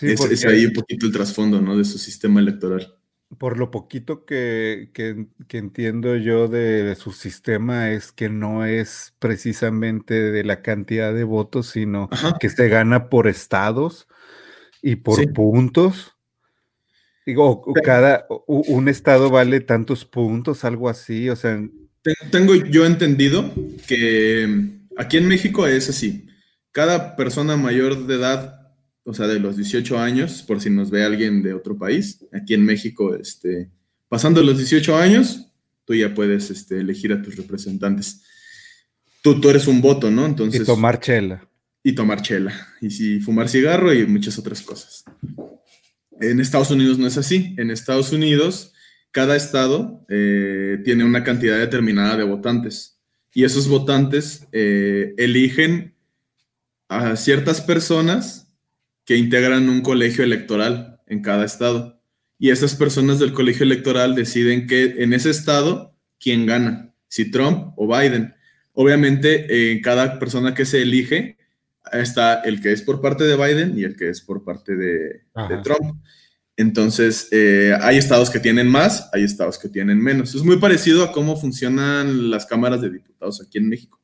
es, 0.00 0.20
es, 0.20 0.44
ahí 0.44 0.66
un 0.66 0.72
poquito 0.72 1.06
el 1.06 1.12
trasfondo, 1.12 1.60
¿no? 1.60 1.76
De 1.76 1.84
su 1.84 1.98
sistema 1.98 2.40
electoral 2.40 3.00
por 3.38 3.58
lo 3.58 3.70
poquito 3.70 4.24
que, 4.24 4.90
entiendo 5.50 6.16
yo 6.16 6.48
de 6.48 6.94
su 6.96 7.12
sistema 7.12 7.90
es 7.90 8.10
que 8.10 8.28
no 8.28 8.64
es 8.64 9.14
precisamente 9.18 10.32
de 10.32 10.44
la 10.44 10.62
cantidad 10.62 11.14
de 11.14 11.24
votos, 11.24 11.68
sino 11.68 12.08
que 12.40 12.48
se 12.48 12.68
gana 12.68 13.08
por 13.08 13.28
estados 13.28 14.08
y 14.82 14.96
por 14.96 15.32
puntos. 15.32 16.16
Digo, 17.24 17.64
cada 17.84 18.26
un 18.46 18.88
estado 18.88 19.30
vale 19.30 19.60
tantos 19.60 20.04
puntos, 20.04 20.64
algo 20.64 20.88
así, 20.88 21.28
o 21.30 21.36
sea. 21.36 21.60
Tengo 22.30 22.54
yo 22.54 22.86
entendido 22.86 23.52
que 23.86 24.70
aquí 24.96 25.16
en 25.16 25.28
México 25.28 25.66
es 25.66 25.88
así. 25.88 26.26
Cada 26.72 27.16
persona 27.16 27.56
mayor 27.56 28.06
de 28.06 28.14
edad 28.14 28.60
o 29.04 29.14
sea, 29.14 29.26
de 29.26 29.40
los 29.40 29.56
18 29.56 29.98
años, 29.98 30.42
por 30.42 30.60
si 30.60 30.70
nos 30.70 30.90
ve 30.90 31.04
alguien 31.04 31.42
de 31.42 31.54
otro 31.54 31.76
país, 31.76 32.24
aquí 32.32 32.54
en 32.54 32.64
México, 32.64 33.14
este, 33.14 33.70
pasando 34.08 34.42
los 34.42 34.58
18 34.58 34.96
años, 34.96 35.48
tú 35.84 35.94
ya 35.94 36.14
puedes 36.14 36.50
este, 36.50 36.80
elegir 36.80 37.12
a 37.12 37.22
tus 37.22 37.36
representantes. 37.36 38.22
Tú, 39.22 39.40
tú 39.40 39.50
eres 39.50 39.66
un 39.66 39.80
voto, 39.80 40.10
¿no? 40.10 40.26
Entonces, 40.26 40.62
y 40.62 40.64
tomar 40.64 41.00
chela. 41.00 41.48
Y 41.82 41.92
tomar 41.92 42.22
chela. 42.22 42.68
Y 42.80 42.90
si 42.90 43.20
fumar 43.20 43.48
cigarro 43.48 43.92
y 43.92 44.06
muchas 44.06 44.38
otras 44.38 44.62
cosas. 44.62 45.04
En 46.20 46.38
Estados 46.38 46.70
Unidos 46.70 46.98
no 46.98 47.06
es 47.06 47.16
así. 47.16 47.54
En 47.58 47.70
Estados 47.70 48.12
Unidos, 48.12 48.74
cada 49.10 49.36
estado 49.36 50.04
eh, 50.08 50.78
tiene 50.84 51.04
una 51.04 51.24
cantidad 51.24 51.58
determinada 51.58 52.16
de 52.16 52.24
votantes. 52.24 52.98
Y 53.32 53.44
esos 53.44 53.68
votantes 53.68 54.46
eh, 54.52 55.14
eligen 55.18 55.94
a 56.88 57.16
ciertas 57.16 57.60
personas 57.60 58.52
que 59.04 59.16
integran 59.16 59.68
un 59.68 59.82
colegio 59.82 60.24
electoral 60.24 61.00
en 61.06 61.22
cada 61.22 61.44
estado. 61.44 62.00
Y 62.38 62.50
esas 62.50 62.74
personas 62.74 63.18
del 63.18 63.32
colegio 63.32 63.64
electoral 63.64 64.14
deciden 64.14 64.66
que 64.66 65.02
en 65.02 65.12
ese 65.12 65.30
estado, 65.30 65.94
quién 66.18 66.46
gana, 66.46 66.94
si 67.08 67.30
Trump 67.30 67.74
o 67.76 67.86
Biden. 67.86 68.34
Obviamente, 68.72 69.72
en 69.72 69.82
cada 69.82 70.18
persona 70.18 70.54
que 70.54 70.64
se 70.64 70.82
elige 70.82 71.36
está 71.92 72.40
el 72.42 72.60
que 72.60 72.72
es 72.72 72.82
por 72.82 73.00
parte 73.00 73.24
de 73.24 73.36
Biden 73.36 73.78
y 73.78 73.84
el 73.84 73.96
que 73.96 74.08
es 74.08 74.20
por 74.20 74.44
parte 74.44 74.76
de, 74.76 75.22
Trump. 75.62 76.02
Entonces, 76.60 77.28
eh, 77.30 77.74
hay 77.80 77.96
estados 77.96 78.28
que 78.28 78.38
tienen 78.38 78.68
más, 78.68 79.08
hay 79.14 79.24
estados 79.24 79.58
que 79.58 79.70
tienen 79.70 79.98
menos. 79.98 80.34
Es 80.34 80.42
muy 80.42 80.58
parecido 80.58 81.02
a 81.02 81.10
cómo 81.10 81.34
funcionan 81.34 82.30
las 82.30 82.44
cámaras 82.44 82.82
de 82.82 82.90
diputados 82.90 83.40
aquí 83.40 83.56
en 83.56 83.70
México. 83.70 83.98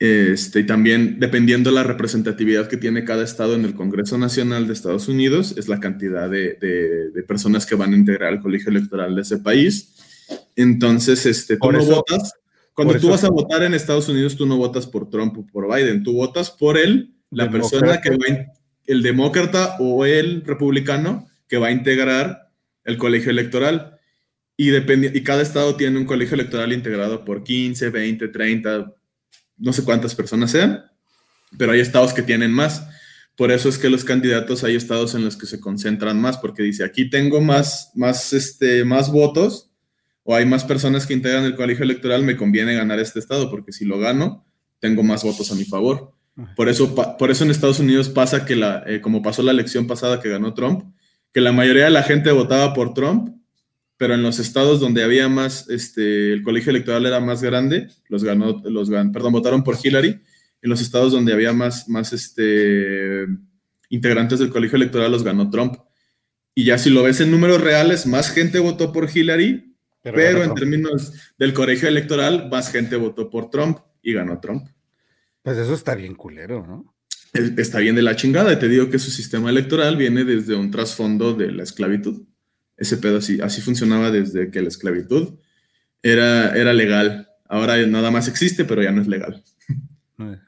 Este, 0.00 0.60
y 0.60 0.66
también, 0.66 1.20
dependiendo 1.20 1.70
de 1.70 1.76
la 1.76 1.84
representatividad 1.84 2.66
que 2.66 2.76
tiene 2.76 3.04
cada 3.04 3.22
estado 3.22 3.54
en 3.54 3.64
el 3.64 3.74
Congreso 3.74 4.18
Nacional 4.18 4.66
de 4.66 4.72
Estados 4.72 5.06
Unidos, 5.06 5.54
es 5.56 5.68
la 5.68 5.78
cantidad 5.78 6.28
de, 6.28 6.54
de, 7.14 7.22
personas 7.22 7.66
que 7.66 7.76
van 7.76 7.92
a 7.92 7.96
integrar 7.96 8.32
el 8.32 8.40
colegio 8.40 8.70
electoral 8.70 9.14
de 9.14 9.22
ese 9.22 9.38
país. 9.38 9.94
Entonces, 10.56 11.24
este, 11.24 11.56
tú 11.56 11.70
no 11.70 11.84
votas. 11.84 12.32
Cuando 12.74 12.98
tú 12.98 13.10
vas 13.10 13.22
a 13.22 13.30
votar 13.30 13.62
en 13.62 13.74
Estados 13.74 14.08
Unidos, 14.08 14.34
tú 14.34 14.44
no 14.44 14.56
votas 14.56 14.88
por 14.88 15.08
Trump 15.08 15.38
o 15.38 15.46
por 15.46 15.72
Biden, 15.72 16.02
tú 16.02 16.14
votas 16.14 16.50
por 16.50 16.76
él, 16.76 17.14
la 17.30 17.48
persona 17.48 18.00
que 18.00 18.10
va, 18.10 18.16
el 18.86 19.02
demócrata 19.02 19.76
o 19.78 20.04
el 20.06 20.42
republicano 20.44 21.28
que 21.48 21.58
va 21.58 21.68
a 21.68 21.72
integrar 21.72 22.50
el 22.84 22.98
colegio 22.98 23.30
electoral. 23.30 23.98
Y, 24.56 24.68
depende, 24.68 25.12
y 25.14 25.22
cada 25.22 25.42
estado 25.42 25.76
tiene 25.76 25.98
un 25.98 26.06
colegio 26.06 26.34
electoral 26.34 26.72
integrado 26.72 27.24
por 27.24 27.44
15, 27.44 27.90
20, 27.90 28.28
30, 28.28 28.94
no 29.58 29.72
sé 29.72 29.84
cuántas 29.84 30.14
personas 30.14 30.50
sean, 30.50 30.84
pero 31.58 31.72
hay 31.72 31.80
estados 31.80 32.14
que 32.14 32.22
tienen 32.22 32.52
más. 32.52 32.86
Por 33.36 33.52
eso 33.52 33.68
es 33.68 33.76
que 33.76 33.90
los 33.90 34.04
candidatos 34.04 34.64
hay 34.64 34.76
estados 34.76 35.14
en 35.14 35.24
los 35.24 35.36
que 35.36 35.46
se 35.46 35.60
concentran 35.60 36.18
más, 36.18 36.38
porque 36.38 36.62
dice, 36.62 36.84
aquí 36.84 37.10
tengo 37.10 37.40
más, 37.40 37.90
más, 37.94 38.32
este, 38.32 38.84
más 38.84 39.12
votos 39.12 39.70
o 40.22 40.34
hay 40.34 40.46
más 40.46 40.64
personas 40.64 41.06
que 41.06 41.14
integran 41.14 41.44
el 41.44 41.54
colegio 41.54 41.84
electoral, 41.84 42.22
me 42.24 42.36
conviene 42.36 42.74
ganar 42.74 42.98
este 42.98 43.20
estado, 43.20 43.50
porque 43.50 43.72
si 43.72 43.84
lo 43.84 43.98
gano, 43.98 44.44
tengo 44.80 45.02
más 45.02 45.22
votos 45.22 45.52
a 45.52 45.54
mi 45.54 45.64
favor. 45.64 46.15
Por 46.54 46.68
eso, 46.68 46.94
por 47.16 47.30
eso 47.30 47.44
en 47.44 47.50
Estados 47.50 47.80
Unidos 47.80 48.10
pasa 48.10 48.44
que, 48.44 48.56
la, 48.56 48.84
eh, 48.86 49.00
como 49.00 49.22
pasó 49.22 49.42
la 49.42 49.52
elección 49.52 49.86
pasada 49.86 50.20
que 50.20 50.28
ganó 50.28 50.52
Trump, 50.52 50.84
que 51.32 51.40
la 51.40 51.52
mayoría 51.52 51.84
de 51.84 51.90
la 51.90 52.02
gente 52.02 52.30
votaba 52.30 52.74
por 52.74 52.92
Trump 52.92 53.36
pero 53.96 54.14
en 54.14 54.22
los 54.22 54.38
estados 54.38 54.80
donde 54.80 55.02
había 55.02 55.28
más, 55.28 55.68
este, 55.70 56.32
el 56.32 56.42
colegio 56.42 56.70
electoral 56.70 57.06
era 57.06 57.20
más 57.20 57.42
grande, 57.42 57.88
los 58.08 58.24
ganó, 58.24 58.62
los 58.64 58.90
gan, 58.90 59.10
perdón, 59.10 59.32
votaron 59.32 59.64
por 59.64 59.76
Hillary. 59.82 60.20
En 60.62 60.70
los 60.70 60.80
estados 60.80 61.12
donde 61.12 61.32
había 61.32 61.52
más, 61.52 61.88
más 61.88 62.12
este, 62.12 63.26
integrantes 63.88 64.38
del 64.38 64.50
colegio 64.50 64.76
electoral 64.76 65.12
los 65.12 65.22
ganó 65.22 65.48
Trump. 65.48 65.76
Y 66.54 66.64
ya 66.64 66.78
si 66.78 66.90
lo 66.90 67.02
ves 67.02 67.20
en 67.20 67.30
números 67.30 67.60
reales, 67.60 68.06
más 68.06 68.30
gente 68.30 68.58
votó 68.58 68.92
por 68.92 69.08
Hillary, 69.14 69.76
pero, 70.02 70.44
en 70.44 70.54
términos 70.54 71.12
del 71.38 71.52
colegio 71.52 71.88
electoral, 71.88 72.48
más 72.50 72.70
gente 72.70 72.96
votó 72.96 73.28
por 73.28 73.50
Trump 73.50 73.78
y 74.02 74.12
ganó 74.12 74.40
Trump. 74.40 74.68
Pues 75.46 75.58
eso 75.58 75.74
está 75.74 75.94
bien 75.94 76.16
culero, 76.16 76.66
¿no? 76.66 76.92
Está 77.56 77.78
bien 77.78 77.94
de 77.94 78.02
la 78.02 78.16
chingada. 78.16 78.52
Y 78.52 78.58
te 78.58 78.68
digo 78.68 78.90
que 78.90 78.98
su 78.98 79.12
sistema 79.12 79.48
electoral 79.48 79.96
viene 79.96 80.24
desde 80.24 80.56
un 80.56 80.72
trasfondo 80.72 81.34
de 81.34 81.52
la 81.52 81.62
esclavitud 81.62 82.26
ese 82.76 82.96
pedo 82.96 83.18
así, 83.18 83.40
así 83.40 83.60
funcionaba 83.60 84.10
desde 84.10 84.50
que 84.50 84.60
la 84.60 84.66
esclavitud 84.66 85.34
era, 86.02 86.50
era 86.56 86.72
legal. 86.72 87.28
Ahora 87.48 87.76
nada 87.86 88.10
más 88.10 88.26
existe, 88.26 88.64
pero 88.64 88.82
ya 88.82 88.90
no 88.90 89.00
es 89.00 89.06
legal. 89.06 89.44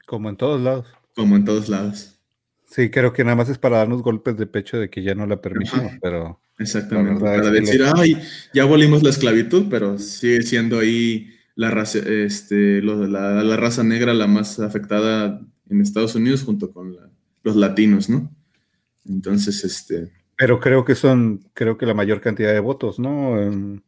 Como 0.05 0.27
en 0.27 0.35
todos 0.35 0.61
lados. 0.61 0.85
Como 1.15 1.37
en 1.37 1.45
todos 1.45 1.69
lados. 1.69 2.19
Sí, 2.67 2.89
creo 2.89 3.13
que 3.13 3.23
nada 3.23 3.37
más 3.37 3.47
es 3.47 3.57
para 3.57 3.77
darnos 3.77 4.01
golpes 4.01 4.35
de 4.35 4.47
pecho 4.47 4.77
de 4.77 4.89
que 4.89 5.01
ya 5.01 5.15
no 5.15 5.25
la 5.25 5.39
permitimos, 5.39 5.93
pero... 6.01 6.41
Exactamente, 6.59 7.21
para 7.21 7.49
decir, 7.51 7.85
ay, 7.95 8.21
ya 8.53 8.63
abolimos 8.63 9.01
la 9.01 9.11
esclavitud, 9.11 9.67
pero 9.69 9.97
sigue 9.97 10.41
siendo 10.41 10.79
ahí 10.79 11.38
la 11.59 11.71
raza, 11.71 11.99
este, 11.99 12.81
la, 12.81 13.43
la, 13.43 13.57
raza 13.57 13.83
negra 13.83 14.13
la 14.13 14.27
más 14.27 14.61
afectada 14.61 15.41
en 15.69 15.81
Estados 15.81 16.15
Unidos 16.15 16.43
junto 16.43 16.71
con 16.71 16.95
los 17.43 17.55
latinos, 17.57 18.09
¿no? 18.09 18.33
Entonces, 19.05 19.65
este, 19.65 20.09
pero 20.37 20.61
creo 20.61 20.85
que 20.85 20.95
son, 20.95 21.43
creo 21.53 21.77
que 21.77 21.85
la 21.85 21.93
mayor 21.93 22.21
cantidad 22.21 22.53
de 22.53 22.61
votos, 22.61 22.97
¿no? 22.97 23.41
En, 23.41 23.83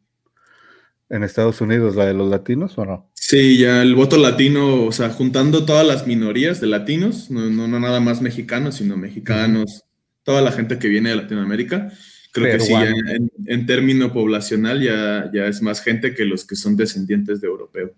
Estados 1.08 1.62
Unidos, 1.62 1.96
la 1.96 2.04
de 2.04 2.12
los 2.12 2.30
latinos, 2.30 2.76
¿o 2.76 2.84
no? 2.84 3.10
Sí, 3.14 3.56
ya 3.56 3.80
el 3.80 3.94
voto 3.94 4.18
latino, 4.18 4.84
o 4.84 4.92
sea, 4.92 5.08
juntando 5.08 5.64
todas 5.64 5.86
las 5.86 6.06
minorías 6.06 6.60
de 6.60 6.66
latinos, 6.66 7.30
no, 7.30 7.48
no, 7.48 7.80
nada 7.80 8.00
más 8.00 8.20
mexicanos, 8.20 8.76
sino 8.76 8.98
mexicanos, 8.98 9.84
toda 10.24 10.42
la 10.42 10.52
gente 10.52 10.78
que 10.78 10.88
viene 10.88 11.10
de 11.10 11.16
Latinoamérica, 11.16 11.90
creo 12.32 12.58
que 12.58 12.64
sí, 12.64 12.72
en, 12.72 13.30
en, 13.46 13.66
término 13.66 14.12
poblacional 14.12 14.82
ya, 14.82 15.30
ya 15.32 15.46
es 15.46 15.62
más 15.62 15.82
gente 15.82 16.14
que 16.14 16.24
los 16.24 16.44
que 16.44 16.56
son 16.56 16.76
descendientes 16.76 17.40
de 17.40 17.46
europeo. 17.46 17.94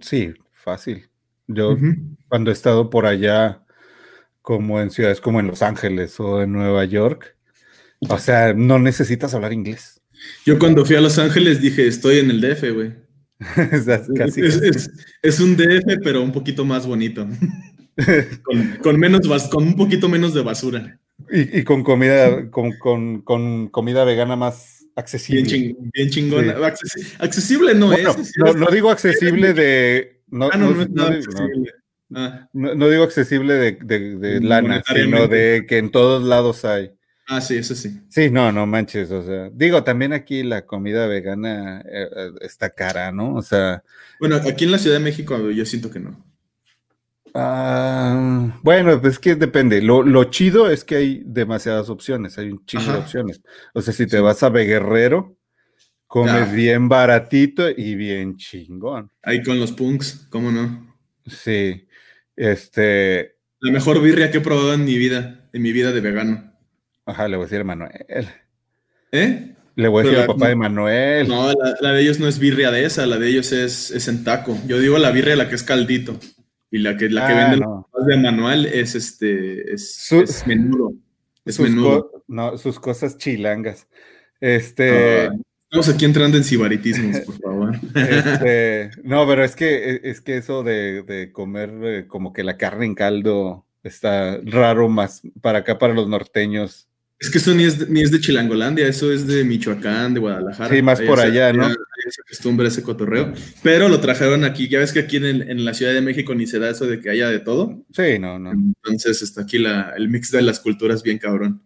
Sí, 0.00 0.32
fácil. 0.52 1.04
Yo 1.46 1.76
cuando 2.28 2.50
he 2.50 2.54
estado 2.54 2.88
por 2.88 3.06
allá, 3.06 3.62
como 4.40 4.80
en 4.80 4.90
ciudades 4.90 5.20
como 5.20 5.40
en 5.40 5.46
Los 5.46 5.62
Ángeles 5.62 6.18
o 6.18 6.42
en 6.42 6.52
Nueva 6.52 6.84
York, 6.84 7.36
o 8.08 8.18
sea, 8.18 8.54
no 8.54 8.78
necesitas 8.78 9.34
hablar 9.34 9.52
inglés. 9.52 10.00
Yo 10.46 10.58
cuando 10.58 10.84
fui 10.84 10.96
a 10.96 11.00
Los 11.00 11.18
Ángeles 11.18 11.60
dije, 11.60 11.86
estoy 11.86 12.18
en 12.18 12.30
el 12.30 12.40
DF, 12.40 12.72
güey. 12.72 12.92
es, 15.22 15.40
un 15.40 15.56
DF, 15.56 15.98
pero 16.02 16.22
un 16.22 16.32
poquito 16.32 16.64
más 16.64 16.86
bonito. 16.86 17.28
con, 18.82 18.98
menos, 18.98 19.48
con 19.48 19.64
un 19.64 19.76
poquito 19.76 20.08
menos 20.08 20.34
de 20.34 20.42
basura. 20.42 20.98
Y, 21.30 21.62
con 21.64 21.84
comida, 21.84 22.50
con, 22.50 23.68
comida 23.70 24.04
vegana 24.04 24.36
más 24.36 24.86
accesible. 24.96 25.74
Bien, 25.94 26.10
chingona. 26.10 26.56
accesible 27.18 27.74
no 27.74 27.92
es. 27.92 28.36
No, 28.36 28.66
digo 28.70 28.90
accesible 28.90 29.54
de. 29.54 30.22
No, 30.28 30.50
ah, 30.52 32.48
no, 32.52 32.88
digo 32.88 33.04
accesible 33.04 33.54
de, 33.54 33.72
de 34.16 34.40
lana, 34.40 34.82
sino 34.86 35.28
de 35.28 35.66
que 35.68 35.78
en 35.78 35.90
todos 35.90 36.24
lados 36.24 36.64
hay. 36.64 36.92
Ah, 37.26 37.40
sí, 37.40 37.56
eso 37.56 37.74
sí. 37.74 38.00
Sí, 38.10 38.30
no, 38.30 38.52
no 38.52 38.66
manches, 38.66 39.10
o 39.10 39.22
sea, 39.22 39.48
digo, 39.50 39.82
también 39.82 40.12
aquí 40.12 40.42
la 40.42 40.66
comida 40.66 41.06
vegana 41.06 41.80
eh, 41.80 42.08
eh, 42.14 42.30
está 42.42 42.70
cara, 42.70 43.12
¿no? 43.12 43.34
O 43.34 43.42
sea. 43.42 43.82
Bueno, 44.20 44.36
aquí 44.36 44.64
en 44.64 44.72
la 44.72 44.78
Ciudad 44.78 44.98
de 44.98 45.04
México 45.04 45.50
yo 45.50 45.64
siento 45.64 45.90
que 45.90 46.00
no. 46.00 46.22
Ah, 47.36 48.60
bueno, 48.62 49.00
pues 49.00 49.18
que 49.18 49.34
depende. 49.34 49.82
Lo, 49.82 50.24
chido 50.24 50.70
es 50.70 50.84
que 50.84 50.96
hay 50.96 51.22
demasiadas 51.26 51.90
opciones, 51.90 52.38
hay 52.38 52.50
un 52.50 52.64
chingo 52.64 52.92
de 52.92 52.98
opciones. 52.98 53.42
O 53.74 53.82
sea, 53.82 53.92
si 53.92 54.06
te 54.06 54.20
vas 54.20 54.44
a 54.44 54.50
Guerrero, 54.50 55.36
comes 56.06 56.52
bien 56.52 56.88
baratito 56.88 57.68
y 57.68 57.96
bien 57.96 58.36
chingón. 58.36 59.10
Ahí 59.22 59.42
con 59.42 59.58
los 59.58 59.72
punks, 59.72 60.28
¿cómo 60.30 60.52
no? 60.52 60.94
Sí. 61.26 61.88
Este. 62.36 63.36
La 63.58 63.72
mejor 63.72 64.00
birria 64.00 64.30
que 64.30 64.38
he 64.38 64.40
probado 64.40 64.72
en 64.72 64.84
mi 64.84 64.96
vida, 64.96 65.48
en 65.52 65.62
mi 65.62 65.72
vida 65.72 65.90
de 65.90 66.00
vegano. 66.00 66.52
Ajá, 67.04 67.26
le 67.26 67.36
voy 67.36 67.44
a 67.44 67.46
decir 67.46 67.62
a 67.62 67.64
Manuel. 67.64 68.28
¿Eh? 69.10 69.54
Le 69.74 69.88
voy 69.88 70.02
a 70.02 70.04
decir 70.04 70.20
al 70.20 70.26
papá 70.26 70.48
de 70.48 70.54
Manuel. 70.54 71.26
No, 71.26 71.52
la, 71.80 71.92
de 71.92 72.00
ellos 72.00 72.20
no 72.20 72.28
es 72.28 72.38
birria 72.38 72.70
de 72.70 72.84
esa, 72.84 73.06
la 73.06 73.18
de 73.18 73.28
ellos 73.28 73.50
es, 73.50 73.90
es 73.90 74.06
en 74.06 74.22
taco. 74.22 74.56
Yo 74.68 74.78
digo 74.78 74.98
la 74.98 75.10
birria 75.10 75.34
la 75.34 75.48
que 75.48 75.56
es 75.56 75.64
caldito. 75.64 76.18
Y 76.74 76.78
la 76.78 76.96
que, 76.96 77.08
la 77.08 77.28
que 77.28 77.32
ah, 77.34 77.50
venden 77.50 77.62
de 78.04 78.16
manual 78.16 78.66
es 78.66 78.96
este 78.96 79.72
es, 79.72 80.10
menudo. 80.44 80.92
Es 81.44 81.60
menudo. 81.60 82.24
no, 82.26 82.58
sus 82.58 82.80
cosas 82.80 83.16
chilangas. 83.16 83.86
Este. 84.40 85.26
estamos 85.62 85.88
aquí 85.88 86.04
entrando 86.04 86.36
en 86.36 86.42
sibaritismos, 86.42 87.20
por 87.20 87.38
favor. 87.38 87.76
Este, 87.94 88.90
no, 89.04 89.24
pero 89.24 89.44
es 89.44 89.54
que 89.54 90.00
es 90.02 90.20
que 90.20 90.38
eso 90.38 90.64
de, 90.64 91.04
de 91.04 91.30
comer 91.30 91.70
eh, 91.84 92.06
como 92.08 92.32
que 92.32 92.42
la 92.42 92.56
carne 92.56 92.86
en 92.86 92.96
caldo 92.96 93.64
está 93.84 94.40
raro 94.42 94.88
más 94.88 95.22
para 95.40 95.60
acá, 95.60 95.78
para 95.78 95.94
los 95.94 96.08
norteños. 96.08 96.88
Es 97.20 97.30
que 97.30 97.38
eso 97.38 97.54
ni 97.54 97.62
es, 97.62 97.78
de, 97.78 97.86
ni 97.86 98.02
es 98.02 98.10
de 98.10 98.18
Chilangolandia, 98.18 98.88
eso 98.88 99.12
es 99.12 99.28
de 99.28 99.44
Michoacán, 99.44 100.12
de 100.12 100.18
Guadalajara. 100.18 100.74
Sí, 100.74 100.82
más 100.82 101.00
por 101.00 101.20
allá, 101.20 101.52
¿no? 101.52 101.68
Se 102.10 102.22
acostumbra 102.22 102.68
ese 102.68 102.82
cotorreo. 102.82 103.32
Pero 103.62 103.88
lo 103.88 104.00
trajeron 104.00 104.44
aquí. 104.44 104.68
Ya 104.68 104.78
ves 104.78 104.92
que 104.92 105.00
aquí 105.00 105.16
en, 105.16 105.64
la 105.64 105.74
Ciudad 105.74 105.92
de 105.92 106.00
México 106.00 106.34
ni 106.34 106.46
se 106.46 106.58
da 106.58 106.70
eso 106.70 106.86
de 106.86 107.00
que 107.00 107.10
haya 107.10 107.28
de 107.28 107.40
todo. 107.40 107.84
Sí, 107.92 108.18
no, 108.18 108.38
no. 108.38 108.52
Entonces 108.52 109.22
está 109.22 109.42
aquí 109.42 109.58
la, 109.58 109.94
el 109.96 110.08
mix 110.08 110.30
de 110.30 110.42
las 110.42 110.60
culturas 110.60 111.02
bien 111.02 111.18
cabrón. 111.18 111.62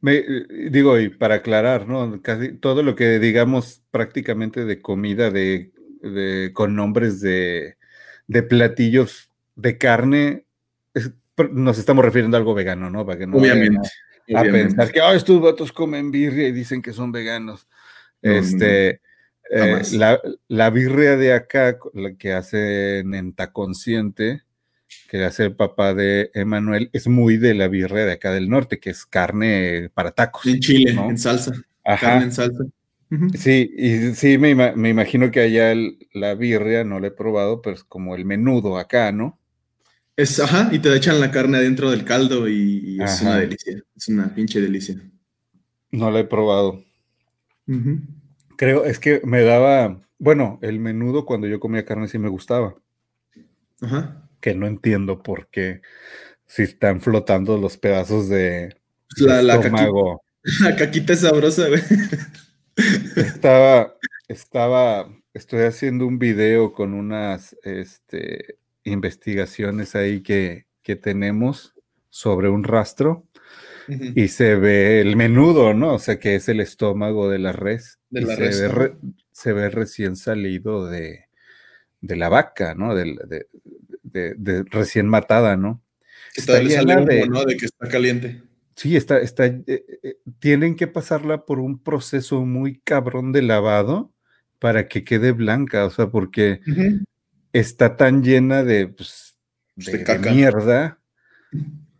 Me, 0.00 0.24
digo, 0.70 0.98
y 0.98 1.10
para 1.10 1.36
aclarar, 1.36 1.86
¿no? 1.86 2.20
Casi 2.22 2.52
todo 2.52 2.82
lo 2.82 2.96
que 2.96 3.18
digamos 3.18 3.82
prácticamente 3.90 4.64
de 4.64 4.80
comida, 4.80 5.30
de, 5.30 5.72
con 6.54 6.74
nombres 6.74 7.20
de, 7.20 7.76
de 8.26 8.42
platillos 8.42 9.30
de 9.56 9.76
carne, 9.76 10.44
nos 11.52 11.78
estamos 11.78 12.04
refiriendo 12.04 12.36
a 12.36 12.40
algo 12.40 12.54
vegano, 12.54 12.90
¿no? 12.90 13.04
Para 13.04 13.18
que 13.18 13.26
no 13.26 13.36
Obviamente 13.36 13.88
a 14.34 14.42
pensar 14.42 14.92
que 14.92 15.00
estos 15.14 15.40
vatos 15.40 15.72
comen 15.72 16.10
birria 16.10 16.48
y 16.48 16.52
dicen 16.52 16.82
que 16.82 16.92
son 16.92 17.12
veganos. 17.12 17.66
este, 18.22 19.00
eh, 19.50 19.82
la, 20.48 20.70
birria 20.70 21.16
de 21.16 21.32
acá, 21.32 21.76
la 21.92 22.14
que 22.14 22.32
hacen 22.32 23.14
en 23.14 23.32
Taconsciente, 23.32 24.42
que 25.08 25.24
hace 25.24 25.46
el 25.46 25.56
papá 25.56 25.92
de 25.92 26.30
Emanuel, 26.34 26.88
es 26.92 27.08
muy 27.08 27.36
de 27.36 27.54
la 27.54 27.66
birria 27.66 28.04
de 28.04 28.12
acá 28.12 28.30
del 28.32 28.48
norte, 28.48 28.78
que 28.78 28.90
es 28.90 29.04
carne 29.04 29.90
para 29.92 30.12
tacos. 30.12 30.46
En 30.46 30.60
Chile, 30.60 30.92
en 30.92 31.18
salsa. 31.18 31.52
Carne 31.84 32.24
en 32.24 32.32
salsa. 32.32 32.64
Sí, 33.36 33.72
y 33.76 34.14
sí, 34.14 34.38
me, 34.38 34.50
imagino 34.50 35.32
que 35.32 35.40
allá 35.40 35.74
la 36.12 36.36
birria, 36.36 36.84
no 36.84 37.00
la 37.00 37.08
he 37.08 37.10
probado, 37.10 37.60
pero 37.60 37.74
es 37.74 37.82
como 37.82 38.14
el 38.14 38.24
menudo 38.24 38.78
acá, 38.78 39.10
¿no? 39.10 39.36
Es, 40.16 40.38
ajá, 40.38 40.68
y 40.70 40.78
te 40.78 40.94
echan 40.94 41.18
la 41.18 41.32
carne 41.32 41.58
adentro 41.58 41.90
del 41.90 42.04
caldo 42.04 42.48
y, 42.48 42.98
es 43.02 43.20
una 43.22 43.38
delicia. 43.38 43.82
Es 43.96 44.08
una 44.08 44.32
pinche 44.32 44.60
delicia. 44.60 44.94
No 45.90 46.08
la 46.10 46.20
he 46.20 46.24
probado. 46.24 46.84
Creo, 48.60 48.84
es 48.84 48.98
que 48.98 49.22
me 49.24 49.40
daba, 49.40 50.02
bueno, 50.18 50.58
el 50.60 50.80
menudo 50.80 51.24
cuando 51.24 51.46
yo 51.46 51.60
comía 51.60 51.86
carne 51.86 52.08
sí 52.08 52.18
me 52.18 52.28
gustaba. 52.28 52.74
Ajá. 53.80 54.28
Que 54.38 54.54
no 54.54 54.66
entiendo 54.66 55.22
por 55.22 55.48
qué 55.48 55.80
si 56.44 56.64
están 56.64 57.00
flotando 57.00 57.56
los 57.56 57.78
pedazos 57.78 58.28
de, 58.28 58.76
la, 59.16 59.40
la 59.40 59.54
estómago. 59.54 60.22
la 60.60 60.76
caquita 60.76 61.14
es 61.14 61.20
sabrosa, 61.20 61.68
güey. 61.68 61.80
Estaba, 63.16 63.94
estaba, 64.28 65.10
estoy 65.32 65.62
haciendo 65.62 66.06
un 66.06 66.18
video 66.18 66.74
con 66.74 66.92
unas, 66.92 67.56
este, 67.62 68.58
investigaciones 68.84 69.94
ahí 69.96 70.20
que, 70.20 70.66
tenemos 71.02 71.72
sobre 72.10 72.48
un 72.48 72.64
rastro 72.64 73.26
y 73.88 74.28
se 74.28 74.54
ve 74.56 75.00
el 75.00 75.16
menudo, 75.16 75.74
¿no? 75.74 75.94
O 75.94 75.98
sea, 75.98 76.18
que 76.18 76.36
es 76.36 76.48
el 76.48 76.60
estómago 76.60 77.28
de 77.28 77.38
la 77.38 77.52
res. 77.52 77.98
De 78.10 78.20
la 78.22 78.36
se, 78.36 78.68
ve 78.68 78.96
se, 79.32 79.52
ve 79.52 79.70
recién 79.70 80.16
salido 80.16 80.86
de, 80.86 81.26
la 82.00 82.28
vaca, 82.28 82.74
¿no? 82.74 82.94
De, 82.94 83.46
recién 84.70 85.08
matada, 85.08 85.56
¿no? 85.56 85.82
Está, 86.36 86.60
de, 86.60 87.26
¿no? 87.28 87.44
de 87.44 87.56
que 87.56 87.66
está 87.66 87.88
caliente. 87.88 88.42
Sí, 88.76 88.96
está, 88.96 89.18
está, 89.18 89.46
eh, 89.46 89.62
eh, 89.66 90.16
tienen 90.38 90.76
que 90.76 90.86
pasarla 90.86 91.44
por 91.44 91.58
un 91.58 91.82
proceso 91.82 92.44
muy 92.44 92.78
cabrón 92.80 93.32
de 93.32 93.42
lavado 93.42 94.12
para 94.58 94.88
que 94.88 95.04
quede 95.04 95.32
blanca, 95.32 95.84
o 95.84 95.90
sea, 95.90 96.10
porque 96.10 96.60
está 97.52 97.96
tan 97.96 98.22
llena 98.22 98.62
de, 98.62 98.88
pues, 98.88 99.34
mierda 100.32 101.00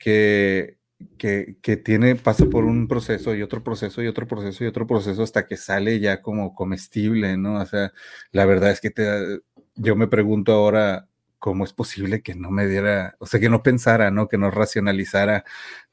que, 0.00 0.78
que, 1.18 1.76
tiene, 1.76 2.16
pasa 2.16 2.46
por 2.46 2.64
un 2.64 2.88
proceso 2.88 3.34
y 3.34 3.42
otro 3.42 3.62
proceso 3.62 4.02
y 4.02 4.06
otro 4.08 4.26
proceso 4.26 4.64
y 4.64 4.66
otro 4.66 4.86
proceso 4.86 5.22
hasta 5.22 5.46
que 5.46 5.56
sale 5.56 6.00
ya 6.00 6.20
como 6.22 6.54
comestible, 6.54 7.36
¿no? 7.36 7.60
O 7.60 7.66
sea, 7.66 7.92
la 8.32 8.46
verdad 8.46 8.70
es 8.70 8.80
que 8.80 8.90
te, 8.90 9.40
yo 9.76 9.96
me 9.96 10.08
pregunto 10.08 10.52
ahora 10.52 11.06
cómo 11.38 11.64
es 11.64 11.72
posible 11.72 12.22
que 12.22 12.34
no 12.34 12.50
me 12.50 12.66
diera, 12.66 13.16
o 13.18 13.26
sea, 13.26 13.38
que 13.38 13.48
no 13.48 13.62
pensara, 13.62 14.10
¿no? 14.10 14.28
Que 14.28 14.38
no 14.38 14.50
racionalizara, 14.50 15.44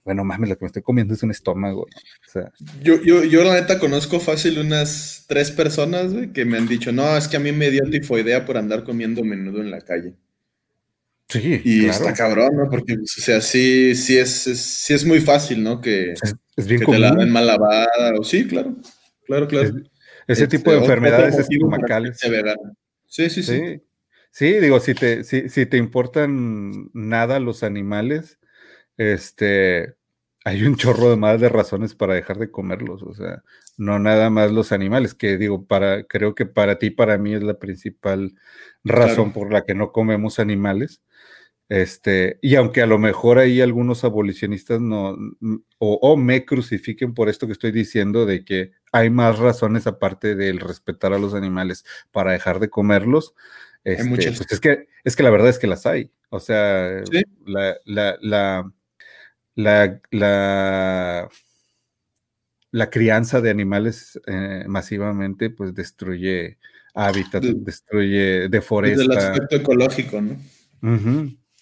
bueno, 0.04 0.24
mames, 0.24 0.50
lo 0.50 0.58
que 0.58 0.66
me 0.66 0.68
estoy 0.68 0.82
comiendo 0.82 1.14
es 1.14 1.24
un 1.24 1.32
estómago. 1.32 1.82
O 1.82 2.30
sea, 2.30 2.52
yo, 2.82 3.02
yo, 3.02 3.24
yo 3.26 3.44
la 3.44 3.56
neta 3.56 3.80
conozco 3.80 4.20
fácil 4.22 4.60
unas 4.60 5.26
tres 5.28 5.52
personas 5.52 6.14
que 6.34 6.46
me 6.46 6.58
han 6.58 6.68
dicho, 6.68 6.94
no, 6.94 7.18
es 7.18 7.28
que 7.28 7.38
a 7.38 7.42
mí 7.42 7.52
me 7.52 7.70
dio 7.72 7.84
tifoidea 7.90 8.46
por 8.46 8.58
andar 8.58 8.84
comiendo 8.84 9.24
menudo 9.24 9.62
en 9.62 9.72
la 9.72 9.82
calle. 9.82 10.16
Sí, 11.30 11.62
y 11.64 11.86
está 11.86 12.14
cabrón, 12.14 12.56
¿no? 12.56 12.70
Porque, 12.70 12.94
o 12.94 13.06
sea, 13.06 13.42
sí, 13.42 13.96
sí 13.96 14.18
es, 14.18 14.32
sí 14.32 14.94
es 14.94 15.06
muy 15.06 15.20
fácil, 15.20 15.62
¿no? 15.62 15.82
Que, 15.82 16.14
es, 16.56 16.68
bien 16.68 16.80
que 16.80 16.86
te 16.86 17.00
la 17.00 17.12
den 17.12 17.30
mal 17.30 17.46
lavada, 17.48 18.14
o 18.18 18.24
sí, 18.24 18.48
claro, 18.48 18.76
claro, 19.26 19.48
claro. 19.48 19.70
ese 20.28 20.44
este, 20.44 20.58
tipo 20.58 20.72
de 20.72 20.78
enfermedades 20.78 21.38
estomacales. 21.38 22.18
Sí, 23.08 23.30
sí, 23.30 23.44
sí, 23.44 23.44
sí. 23.44 23.82
Sí, 24.32 24.60
digo, 24.60 24.80
si 24.80 24.94
te, 24.94 25.24
si, 25.24 25.50
si 25.50 25.66
te 25.66 25.78
importan 25.78 26.92
nada 26.94 27.40
los 27.40 27.64
animales, 27.64 28.40
este, 28.96 29.96
hay 30.46 30.64
un 30.64 30.78
chorro 30.78 31.10
de 31.10 31.18
más 31.18 31.42
de 31.42 31.50
razones 31.50 31.94
para 31.94 32.14
dejar 32.14 32.38
de 32.38 32.52
comerlos, 32.52 33.04
o 33.04 33.14
sea, 33.14 33.44
no 33.78 34.00
nada 34.00 34.30
más 34.30 34.52
los 34.52 34.72
animales, 34.72 35.14
que 35.14 35.38
digo, 35.38 35.66
para, 35.66 36.04
creo 36.04 36.36
que 36.36 36.46
para 36.46 36.80
ti, 36.80 36.90
para 36.90 37.18
mí 37.18 37.34
es 37.34 37.44
la 37.44 37.60
principal 37.60 38.34
razón 38.84 39.34
por 39.34 39.52
la 39.52 39.66
que 39.66 39.76
no 39.76 39.92
comemos 39.92 40.40
animales. 40.40 41.02
Este, 41.70 42.40
y 42.42 42.56
aunque 42.56 42.82
a 42.82 42.88
lo 42.88 42.98
mejor 42.98 43.40
hay 43.40 43.60
algunos 43.60 44.06
abolicionistas 44.06 44.80
no, 44.80 45.18
o, 45.80 46.16
me 46.16 46.46
crucifiquen 46.46 47.14
por 47.14 47.28
esto 47.28 47.46
que 47.46 47.54
estoy 47.54 47.72
diciendo, 47.72 48.26
de 48.26 48.46
que 48.46 48.72
hay 48.94 49.10
más 49.10 49.38
razones 49.38 49.86
aparte 49.86 50.36
del 50.36 50.60
respetar 50.60 51.12
a 51.12 51.20
los 51.20 51.34
animales 51.34 51.84
para 52.12 52.32
dejar 52.32 52.60
de 52.60 52.70
comerlos, 52.70 53.34
este, 53.84 54.10
pues 54.10 54.52
es 54.52 54.60
que, 54.60 54.88
es 55.04 55.16
que 55.16 55.24
la 55.24 55.30
verdad 55.30 55.50
es 55.50 55.60
que 55.60 55.68
las 55.68 55.86
hay. 55.86 56.12
O 56.30 56.40
sea, 56.40 57.04
la, 57.46 57.78
la, 57.86 58.18
la 58.22 58.72
la, 59.58 61.30
la 62.72 62.90
crianza 62.90 63.42
de 63.42 63.50
animales 63.50 64.20
eh, 64.28 64.64
masivamente, 64.68 65.50
pues 65.50 65.74
destruye 65.74 66.58
hábitat, 66.94 67.44
destruye, 67.44 68.50
deforesta. 68.50 69.02
Desde 69.02 69.14
el 69.14 69.18
aspecto 69.18 69.56
ecológico, 69.56 70.22
¿no? 70.22 70.38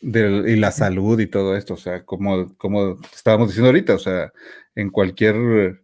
Y 0.05 0.55
la 0.55 0.71
salud 0.71 1.19
y 1.19 1.27
todo 1.27 1.55
esto, 1.55 1.73
o 1.73 1.77
sea, 1.77 2.05
como, 2.05 2.55
como 2.57 2.99
estábamos 3.13 3.49
diciendo 3.49 3.69
ahorita, 3.69 3.95
o 3.95 3.99
sea, 3.99 4.31
en 4.75 4.91
cualquier 4.91 5.81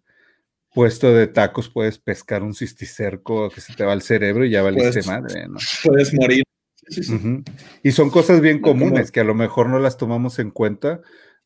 puesto 0.73 1.13
de 1.13 1.27
tacos 1.27 1.69
puedes 1.69 1.97
pescar 1.97 2.43
un 2.43 2.53
cisticerco 2.53 3.49
que 3.49 3.61
se 3.61 3.73
te 3.73 3.83
va 3.83 3.93
al 3.93 4.01
cerebro 4.01 4.45
y 4.45 4.51
ya 4.51 4.61
valiste 4.61 5.01
madre, 5.03 5.47
¿no? 5.47 5.57
Puedes 5.83 6.13
morir. 6.13 6.43
Y 7.83 7.91
son 7.91 8.09
cosas 8.09 8.41
bien 8.41 8.59
comunes 8.59 9.11
que 9.11 9.21
a 9.21 9.25
lo 9.25 9.35
mejor 9.35 9.69
no 9.69 9.79
las 9.79 9.97
tomamos 9.97 10.39
en 10.39 10.51
cuenta 10.51 11.01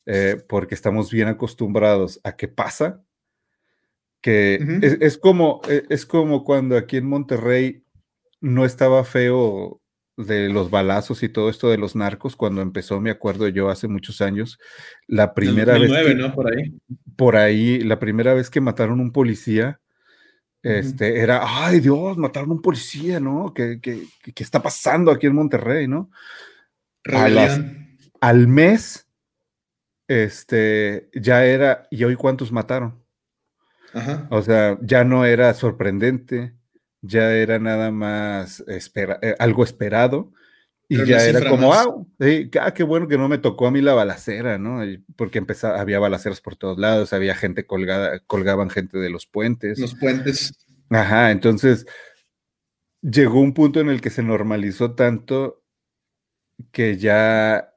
eh, 0.06 0.38
porque 0.48 0.76
estamos 0.76 1.12
bien 1.12 1.28
acostumbrados 1.28 2.20
a 2.24 2.36
qué 2.36 2.48
pasa. 2.48 3.04
Que 4.22 4.60
es, 4.82 5.20
como, 5.20 5.62
e, 5.70 5.84
es 5.90 6.08
como 6.08 6.44
cuando 6.44 6.78
aquí 6.78 6.98
en 6.98 7.06
Monterrey 7.06 7.84
no 8.42 8.66
estaba 8.66 9.04
feo 9.04 9.82
de 10.18 10.50
los 10.50 10.70
balazos 10.70 11.24
y 11.24 11.30
todo 11.30 11.50
esto 11.50 11.70
de 11.70 11.78
los 11.78 11.96
narcos, 11.96 12.36
cuando 12.36 12.62
empezó, 12.62 13.02
me 13.02 13.12
acuerdo 13.12 13.48
yo 13.48 13.70
hace 13.70 13.88
muchos 13.88 14.22
años, 14.22 14.60
la 15.08 15.34
primera 15.34 15.78
vez. 15.78 16.16
¿no? 16.16 16.34
Por 16.34 16.54
ahí. 16.54 16.74
Por 17.16 17.36
ahí, 17.36 17.80
la 17.80 18.00
primera 18.00 18.34
vez 18.34 18.50
que 18.50 18.62
mataron 18.62 19.00
un 19.00 19.12
policía, 19.12 19.80
este, 20.62 21.20
era, 21.20 21.42
ay 21.44 21.80
Dios, 21.80 22.18
mataron 22.18 22.52
un 22.52 22.62
policía, 22.62 23.20
¿no? 23.20 23.54
¿Qué, 23.54 23.80
está 24.36 24.64
pasando 24.64 25.12
aquí 25.12 25.28
en 25.28 25.36
Monterrey, 25.36 25.88
no? 25.88 26.10
al 28.20 28.48
mes, 28.48 29.08
este, 30.08 31.10
ya 31.14 31.46
era, 31.46 31.88
¿y 31.92 32.04
hoy 32.04 32.16
cuántos 32.16 32.52
mataron? 32.52 33.04
O 34.30 34.42
sea, 34.42 34.78
ya 34.82 35.04
no 35.04 35.24
era 35.24 35.54
sorprendente, 35.54 36.54
ya 37.06 37.32
era 37.32 37.60
nada 37.60 37.92
más 37.92 38.64
eh, 38.68 39.36
algo 39.40 39.64
esperado. 39.64 40.32
Y 40.88 41.04
ya 41.04 41.26
era 41.26 41.50
como, 41.50 41.74
ah, 41.74 41.86
ah, 42.62 42.74
qué 42.76 42.84
bueno 42.84 43.08
que 43.08 43.18
no 43.18 43.28
me 43.28 43.40
tocó 43.40 43.66
a 43.66 43.72
mí 43.72 43.82
la 43.82 43.96
balacera, 43.96 44.60
¿no? 44.60 44.82
Porque 45.16 45.40
empezaba, 45.40 45.82
había 45.82 45.98
balaceras 45.98 46.42
por 46.42 46.56
todos 46.56 46.78
lados, 46.78 47.12
había 47.12 47.34
gente 47.34 47.66
colgada, 47.66 48.20
colgaban 48.28 48.70
gente 48.70 49.00
de 49.00 49.10
los 49.10 49.26
puentes. 49.26 49.80
Los 49.80 49.96
puentes. 49.96 50.54
Ajá, 50.92 51.32
entonces 51.32 51.88
llegó 53.02 53.40
un 53.40 53.54
punto 53.54 53.80
en 53.80 53.90
el 53.90 54.00
que 54.00 54.12
se 54.12 54.22
normalizó 54.22 54.94
tanto 54.94 55.64
que 56.72 56.98
ya 56.98 57.74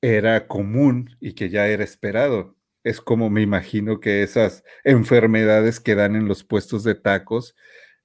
era 0.00 0.46
común 0.46 1.16
y 1.20 1.34
que 1.34 1.50
ya 1.50 1.66
era 1.66 1.84
esperado. 1.84 2.56
Es 2.84 3.00
como 3.00 3.30
me 3.30 3.42
imagino 3.42 4.00
que 4.00 4.22
esas 4.22 4.64
enfermedades 4.84 5.80
que 5.80 5.94
dan 5.94 6.16
en 6.16 6.28
los 6.28 6.44
puestos 6.44 6.84
de 6.84 6.94
tacos, 6.94 7.54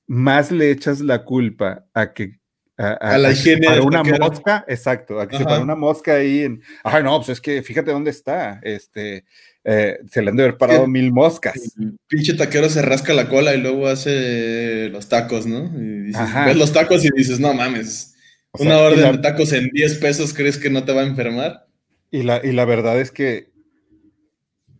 más 0.07 0.51
le 0.51 0.71
echas 0.71 0.99
la 0.99 1.23
culpa 1.23 1.85
a 1.93 2.13
que 2.13 2.39
a, 2.77 3.17
la 3.17 3.31
higiene 3.31 3.67
para 3.67 3.81
una 3.83 4.03
mosca, 4.03 4.65
exacto, 4.67 5.19
a 5.19 5.27
que 5.27 5.37
se 5.37 5.43
para 5.43 5.61
una 5.61 5.75
mosca 5.75 6.15
ahí 6.15 6.41
en, 6.41 6.61
ay 6.83 7.03
no, 7.03 7.17
pues 7.17 7.29
es 7.29 7.41
que 7.41 7.61
fíjate 7.61 7.91
dónde 7.91 8.09
está, 8.09 8.59
este, 8.63 9.25
eh, 9.63 9.99
se 10.09 10.21
le 10.21 10.31
han 10.31 10.35
de 10.35 10.43
haber 10.43 10.57
parado 10.57 10.87
mil 10.87 11.11
moscas. 11.11 11.75
pinche 12.07 12.33
taquero 12.33 12.69
se 12.69 12.81
rasca 12.81 13.13
la 13.13 13.29
cola 13.29 13.53
y 13.53 13.61
luego 13.61 13.87
hace 13.87 14.89
los 14.89 15.07
tacos, 15.07 15.45
¿no? 15.45 15.65
Y 15.79 16.11
ves 16.11 16.57
los 16.57 16.73
tacos 16.73 17.05
y 17.05 17.09
dices, 17.15 17.39
no 17.39 17.53
mames, 17.53 18.15
una 18.53 18.79
orden 18.79 19.13
de 19.13 19.17
tacos 19.19 19.53
en 19.53 19.69
10 19.69 19.97
pesos, 19.99 20.33
¿crees 20.33 20.57
que 20.57 20.69
no 20.69 20.83
te 20.83 20.93
va 20.93 21.01
a 21.01 21.07
enfermar? 21.07 21.67
Y 22.09 22.23
la, 22.23 22.41
y 22.43 22.51
la 22.51 22.65
verdad 22.65 22.99
es 22.99 23.11
que 23.11 23.51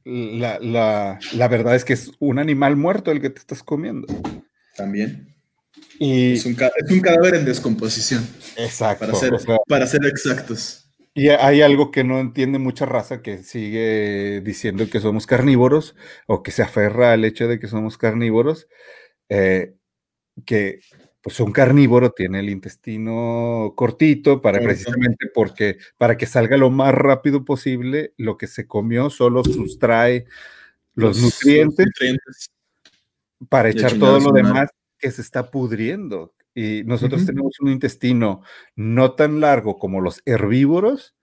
la, 0.04 0.60
la 0.60 1.48
verdad 1.48 1.76
es 1.76 1.86
que 1.86 1.94
es 1.94 2.12
un 2.20 2.40
animal 2.40 2.76
muerto 2.76 3.12
el 3.12 3.22
que 3.22 3.30
te 3.30 3.40
estás 3.40 3.64
comiendo. 3.64 4.08
También. 4.76 5.34
Y, 6.00 6.34
es, 6.34 6.46
un, 6.46 6.56
cadáver 6.56 7.36
en 7.36 7.46
descomposición. 7.46 8.28
Exacto. 8.58 9.08
Para 9.68 9.88
ser, 9.88 10.06
exactos. 10.06 10.90
Y 11.14 11.30
hay 11.30 11.62
algo 11.62 11.92
que 11.92 12.04
no 12.04 12.20
entiende 12.20 12.58
mucha 12.58 12.86
raza 12.86 13.22
que 13.22 13.44
sigue 13.44 14.42
diciendo 14.42 14.90
que 14.90 15.00
somos 15.00 15.28
carnívoros 15.28 15.96
o 16.28 16.42
que 16.42 16.52
se 16.52 16.64
aferra 16.64 17.14
al 17.14 17.24
hecho 17.24 17.48
de 17.48 17.60
que 17.60 17.68
somos 17.68 17.98
carnívoros, 17.98 18.68
eh, 19.30 19.76
que 20.46 20.80
pues 21.22 21.40
un 21.40 21.54
carnívoro 21.54 22.12
tiene 22.12 22.40
el 22.40 22.50
intestino 22.50 23.74
cortito 23.78 24.42
para 24.42 24.60
precisamente 24.60 25.28
porque 25.34 25.78
para 25.98 26.18
que 26.18 26.26
salga 26.26 26.58
lo 26.58 26.70
más 26.70 26.94
rápido 26.94 27.46
posible 27.46 28.14
lo 28.18 28.38
que 28.38 28.48
se 28.48 28.68
comió 28.68 29.10
solo 29.10 29.42
sustrae 29.46 30.26
los, 30.96 31.22
nutrientes 31.22 31.88
para 33.50 33.70
echar 33.70 33.98
todo 33.98 34.20
lo 34.20 34.32
demás 34.32 34.70
que 34.98 35.12
se 35.12 35.22
está 35.22 35.50
pudriendo. 35.50 36.34
Y 36.56 36.84
nosotros 36.86 37.26
tenemos 37.26 37.60
un 37.60 37.70
intestino 37.70 38.42
no 38.76 39.14
tan 39.14 39.40
largo 39.40 39.80
como 39.80 40.02
los 40.02 40.22
herbívoros, 40.26 41.16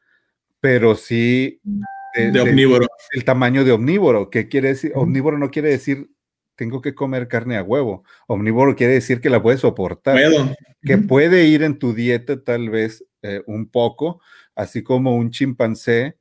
pero 0.61 0.97
sí 0.97 1.61
de, 2.15 2.41
omnívoro. 2.41 2.87
el 3.13 3.25
tamaño 3.25 3.65
de 3.65 3.73
omnívoro. 3.73 4.31
¿Qué 4.31 4.49
quiere 4.49 4.69
decir? 4.69 4.93
Omnívoro 4.95 5.39
no 5.39 5.51
quiere 5.51 5.71
decir 5.71 6.11
tengo 6.61 6.83
que 6.83 6.95
comer 6.95 7.27
carne 7.27 7.57
a 7.57 7.63
huevo. 7.63 8.05
Omnívoro 8.27 8.77
quiere 8.77 8.93
decir 8.93 9.23
que 9.23 9.31
la 9.31 9.43
puedes 9.43 9.61
soportar. 9.61 10.19
Que 10.83 10.99
puede 10.99 11.47
ir 11.47 11.63
en 11.63 11.79
tu 11.79 11.95
dieta 11.95 12.45
tal 12.45 12.69
vez 12.69 13.03
eh, 13.23 13.43
un 13.47 13.71
poco, 13.71 14.21
así 14.55 14.83
como 14.83 15.17
un 15.17 15.31
chimpancé 15.31 16.19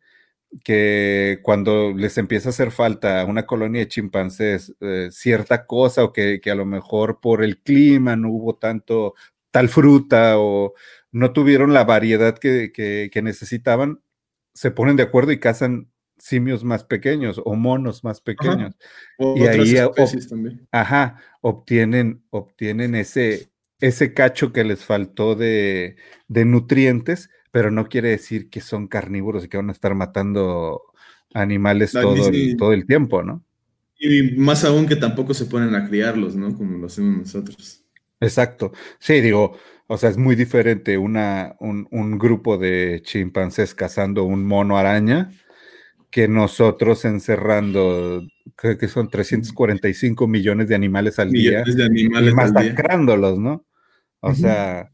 que 0.64 1.40
cuando 1.44 1.94
les 1.94 2.18
empieza 2.18 2.50
a 2.50 2.52
hacer 2.52 2.72
falta 2.72 3.22
a 3.22 3.26
una 3.26 3.46
colonia 3.46 3.82
de 3.82 3.88
chimpancés 3.88 4.74
eh, 4.80 5.10
cierta 5.12 5.66
cosa 5.66 6.04
o 6.04 6.14
que, 6.14 6.42
a 6.46 6.56
lo 6.56 6.66
mejor 6.66 7.20
por 7.20 7.44
el 7.44 7.62
clima 7.62 8.16
no 8.16 8.30
hubo 8.32 8.56
tanto 8.56 9.14
tal 9.52 9.70
fruta 9.70 10.40
o 10.40 10.74
no 11.12 11.34
tuvieron 11.34 11.74
la 11.74 11.84
variedad 11.84 12.38
que, 12.38 13.12
necesitaban, 13.24 14.02
se 14.54 14.72
ponen 14.72 14.96
de 14.96 15.04
acuerdo 15.04 15.32
y 15.32 15.40
cazan 15.40 15.92
simios 16.18 16.64
más 16.64 16.84
pequeños 16.84 17.42
o 17.44 17.56
monos 17.56 18.04
más 18.04 18.22
pequeños. 18.22 18.76
y 19.18 19.44
ahí. 19.46 19.76
Ajá, 20.72 21.22
obtienen, 21.42 22.24
obtienen 22.30 22.94
ese, 22.96 23.52
ese 23.80 24.14
cacho 24.14 24.52
que 24.52 24.64
les 24.64 24.84
faltó 24.84 25.36
de, 25.36 25.96
de 26.28 26.46
nutrientes 26.46 27.30
pero 27.52 27.72
no 27.72 27.88
quiere 27.88 28.10
decir 28.10 28.50
que 28.50 28.62
son 28.62 28.88
carnívoros 28.88 29.46
y 29.46 29.50
que 29.50 29.58
van 29.58 29.70
a 29.70 29.74
estar 29.74 29.96
matando 29.96 30.82
animales 31.34 31.92
todo, 31.92 32.30
el, 32.30 32.58
todo 32.58 32.74
el 32.74 32.86
tiempo, 32.86 33.24
¿no? 33.24 33.44
Y 34.00 34.38
más 34.38 34.64
aún 34.64 34.88
que 34.88 34.96
tampoco 34.96 35.34
se 35.34 35.46
ponen 35.46 35.76
a 35.76 35.88
criarlos, 35.88 36.36
¿no? 36.36 36.56
Como 36.56 36.78
lo 36.78 36.88
hacemos 36.88 37.18
nosotros. 37.18 37.84
Exacto. 38.22 38.72
Sí, 38.98 39.20
digo, 39.22 39.58
o 39.88 39.98
sea, 39.98 40.10
es 40.10 40.18
muy 40.18 40.36
diferente 40.36 40.98
una, 40.98 41.56
un, 41.60 42.18
grupo 42.18 42.58
de 42.58 43.02
chimpancés 43.04 43.74
cazando 43.74 44.24
un 44.24 44.46
mono 44.46 44.78
araña 44.78 45.32
que 46.10 46.28
nosotros 46.28 47.06
encerrando, 47.06 48.24
creo 48.56 48.78
que 48.78 48.88
son 48.88 49.10
345 49.10 50.28
millones 50.28 50.68
de 50.68 50.76
animales 50.76 51.20
al 51.20 51.32
día 51.32 51.64
de 51.64 51.84
animales 51.84 52.32
y 52.32 52.36
masacrándolos, 52.36 53.38
¿no? 53.38 53.66
O 54.22 54.34
sea, 54.34 54.92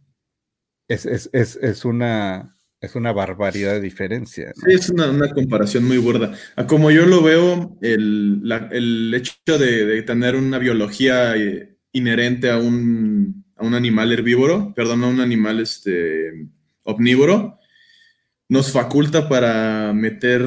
es, 0.88 1.86
una, 1.86 2.56
es 2.82 2.96
una 2.96 3.12
barbaridad 3.12 3.74
de 3.74 3.82
diferencia. 3.82 4.52
Sí, 4.56 4.74
es 4.74 4.90
una, 4.90 5.34
comparación 5.34 5.86
muy 5.86 5.98
burda. 5.98 6.34
A 6.56 6.68
como 6.68 6.92
yo 6.92 7.06
lo 7.06 7.22
veo, 7.22 7.78
el, 7.82 9.14
hecho 9.14 9.58
de, 9.58 10.02
tener 10.04 10.36
una 10.36 10.60
biología 10.60 11.36
eh, 11.36 11.78
inherente 11.92 12.50
a 12.50 12.58
un, 12.58 13.44
animal 13.58 14.12
herbívoro, 14.12 14.74
perdón, 14.76 15.04
a 15.04 15.08
un 15.08 15.20
animal 15.20 15.60
este, 15.60 16.48
omnívoro, 16.84 17.60
nos 18.48 18.72
faculta 18.72 19.28
para 19.28 19.92
meter 19.94 20.44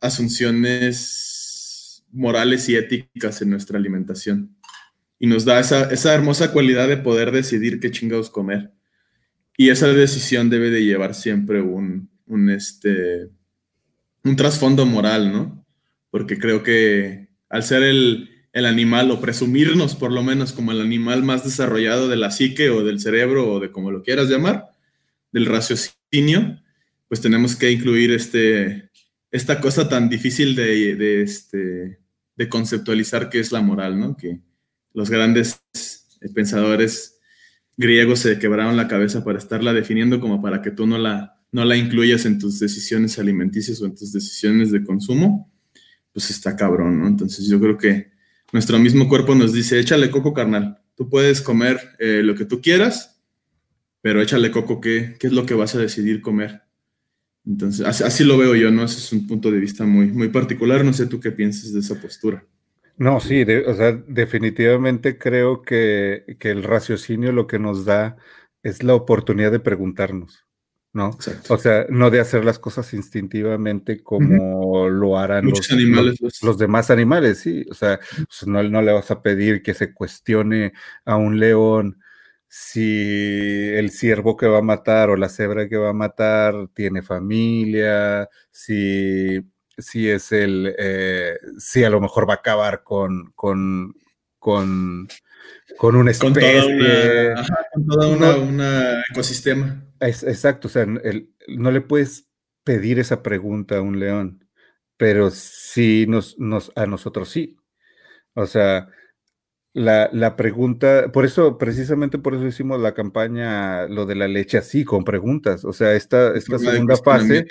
asunciones 0.00 2.04
morales 2.12 2.68
y 2.68 2.76
éticas 2.76 3.42
en 3.42 3.50
nuestra 3.50 3.78
alimentación. 3.78 4.56
Y 5.18 5.26
nos 5.26 5.44
da 5.44 5.58
esa, 5.58 5.90
esa 5.90 6.14
hermosa 6.14 6.52
cualidad 6.52 6.86
de 6.86 6.96
poder 6.96 7.32
decidir 7.32 7.80
qué 7.80 7.90
chingados 7.90 8.30
comer. 8.30 8.70
Y 9.56 9.70
esa 9.70 9.88
decisión 9.88 10.50
debe 10.50 10.70
de 10.70 10.84
llevar 10.84 11.14
siempre 11.14 11.60
un, 11.60 12.10
un, 12.26 12.50
este, 12.50 13.28
un 14.24 14.36
trasfondo 14.36 14.84
moral, 14.86 15.32
¿no? 15.32 15.64
Porque 16.10 16.38
creo 16.38 16.62
que 16.62 17.28
al 17.48 17.62
ser 17.62 17.82
el, 17.82 18.30
el, 18.52 18.66
animal 18.66 19.10
o 19.10 19.20
presumirnos 19.20 19.94
por 19.94 20.12
lo 20.12 20.22
menos 20.22 20.52
como 20.52 20.72
el 20.72 20.80
animal 20.80 21.22
más 21.22 21.44
desarrollado 21.44 22.08
de 22.08 22.16
la 22.16 22.30
psique 22.30 22.70
o 22.70 22.84
del 22.84 23.00
cerebro 23.00 23.52
o 23.52 23.60
de 23.60 23.70
como 23.70 23.90
lo 23.90 24.02
quieras 24.02 24.28
llamar, 24.28 24.72
del 25.30 25.46
raciocinio, 25.46 26.60
pues 27.08 27.20
tenemos 27.20 27.54
que 27.56 27.70
incluir 27.70 28.12
este, 28.12 28.90
esta 29.30 29.60
cosa 29.60 29.88
tan 29.88 30.08
difícil 30.08 30.56
de, 30.56 30.96
de, 30.96 31.22
este, 31.22 31.98
de 32.36 32.48
conceptualizar 32.48 33.30
que 33.30 33.40
es 33.40 33.52
la 33.52 33.60
moral, 33.60 33.98
¿no? 33.98 34.16
Que 34.16 34.40
los 34.92 35.10
grandes 35.10 35.60
pensadores 36.34 37.13
griegos 37.76 38.20
se 38.20 38.38
quebraron 38.38 38.76
la 38.76 38.88
cabeza 38.88 39.24
para 39.24 39.38
estarla 39.38 39.72
definiendo 39.72 40.20
como 40.20 40.40
para 40.40 40.62
que 40.62 40.70
tú 40.70 40.86
no 40.86 40.98
la, 40.98 41.40
no 41.52 41.64
la 41.64 41.76
incluyas 41.76 42.26
en 42.26 42.38
tus 42.38 42.58
decisiones 42.60 43.18
alimenticias 43.18 43.80
o 43.80 43.86
en 43.86 43.94
tus 43.94 44.12
decisiones 44.12 44.70
de 44.70 44.84
consumo, 44.84 45.52
pues 46.12 46.30
está 46.30 46.56
cabrón, 46.56 47.00
¿no? 47.00 47.06
Entonces 47.06 47.46
yo 47.46 47.60
creo 47.60 47.76
que 47.76 48.12
nuestro 48.52 48.78
mismo 48.78 49.08
cuerpo 49.08 49.34
nos 49.34 49.52
dice, 49.52 49.80
échale 49.80 50.10
coco 50.10 50.32
carnal, 50.32 50.78
tú 50.96 51.08
puedes 51.08 51.40
comer 51.40 51.80
eh, 51.98 52.22
lo 52.22 52.34
que 52.34 52.44
tú 52.44 52.60
quieras, 52.60 53.20
pero 54.00 54.20
échale 54.20 54.50
coco, 54.50 54.80
¿qué, 54.80 55.16
¿qué 55.18 55.26
es 55.26 55.32
lo 55.32 55.46
que 55.46 55.54
vas 55.54 55.74
a 55.74 55.78
decidir 55.78 56.20
comer? 56.20 56.64
Entonces, 57.46 57.84
así, 57.84 58.24
lo 58.24 58.38
veo 58.38 58.54
yo, 58.54 58.70
¿no? 58.70 58.84
Ese 58.84 58.98
es 58.98 59.12
un 59.12 59.26
punto 59.26 59.50
de 59.50 59.58
vista 59.58 59.84
muy, 59.84 60.06
muy 60.06 60.28
particular. 60.28 60.84
No 60.84 60.92
sé 60.92 61.06
tú 61.06 61.20
qué 61.20 61.30
piensas 61.30 61.72
de 61.72 61.80
esa 61.80 62.00
postura. 62.00 62.46
No, 62.96 63.18
sí, 63.20 63.42
o 63.42 63.74
sea, 63.74 63.92
definitivamente 63.92 65.18
creo 65.18 65.62
que, 65.62 66.36
que, 66.38 66.50
el 66.50 66.62
raciocinio 66.62 67.32
lo 67.32 67.46
que 67.46 67.58
nos 67.58 67.84
da 67.84 68.16
es 68.62 68.82
la 68.84 68.94
oportunidad 68.94 69.50
de 69.50 69.58
preguntarnos, 69.58 70.46
¿no? 70.92 71.10
O 71.48 71.58
sea, 71.58 71.86
no 71.88 72.10
de 72.10 72.20
hacer 72.20 72.44
las 72.44 72.60
cosas 72.60 72.94
instintivamente 72.94 74.02
como 74.02 74.88
lo 74.88 75.18
harán 75.18 75.46
los, 75.46 75.70
animales, 75.72 76.20
los, 76.40 76.56
demás 76.56 76.90
animales, 76.90 77.40
sí. 77.40 77.66
O 77.68 77.74
sea, 77.74 77.98
pues, 78.16 78.46
no, 78.46 78.62
no 78.62 78.80
le 78.80 78.92
vas 78.92 79.10
a 79.10 79.22
pedir 79.22 79.62
que 79.62 79.74
se 79.74 79.92
cuestione 79.92 80.72
a 81.04 81.16
un 81.16 81.40
león 81.40 81.98
si 82.48 83.70
el 83.74 83.90
ciervo 83.90 84.36
que 84.36 84.46
va 84.46 84.58
a 84.58 84.62
matar 84.62 85.10
o 85.10 85.16
la 85.16 85.28
cebra 85.28 85.68
que 85.68 85.76
va 85.76 85.90
a 85.90 85.92
matar 85.92 86.68
tiene 86.72 87.02
familia, 87.02 88.28
si, 88.52 89.40
si 89.78 90.08
es 90.08 90.32
el, 90.32 90.74
eh, 90.78 91.38
si 91.58 91.84
a 91.84 91.90
lo 91.90 92.00
mejor 92.00 92.28
va 92.28 92.34
a 92.34 92.36
acabar 92.36 92.82
con, 92.82 93.32
con, 93.34 93.94
con, 94.38 95.08
con 95.76 95.96
una 95.96 96.10
especie. 96.10 97.34
Con 97.72 97.86
toda 97.86 98.38
una, 98.38 99.02
ecosistema. 99.10 99.84
exacto, 100.00 100.68
o 100.68 100.70
sea, 100.70 100.86
no 100.86 101.70
le 101.70 101.80
puedes 101.80 102.28
pedir 102.62 102.98
esa 102.98 103.22
pregunta 103.22 103.78
a 103.78 103.82
un 103.82 103.98
león, 103.98 104.46
pero 104.96 105.30
sí 105.30 106.06
nos, 106.08 106.38
nos, 106.38 106.72
a 106.76 106.86
nosotros 106.86 107.28
sí. 107.28 107.56
O 108.34 108.46
sea, 108.46 108.88
la, 109.74 110.36
pregunta, 110.36 111.10
por 111.12 111.24
eso, 111.24 111.58
precisamente 111.58 112.18
por 112.18 112.34
eso 112.34 112.46
hicimos 112.46 112.80
la 112.80 112.94
campaña, 112.94 113.86
lo 113.88 114.06
de 114.06 114.14
la 114.14 114.28
leche 114.28 114.58
así, 114.58 114.84
con 114.84 115.04
preguntas. 115.04 115.64
O 115.64 115.72
sea, 115.72 115.94
esta, 115.94 116.34
esta 116.34 116.58
segunda 116.58 116.96
fase 116.96 117.46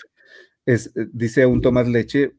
es, 0.65 0.87
eh, 0.95 1.07
dice 1.11 1.45
un 1.45 1.61
Tomás 1.61 1.87
Leche, 1.87 2.35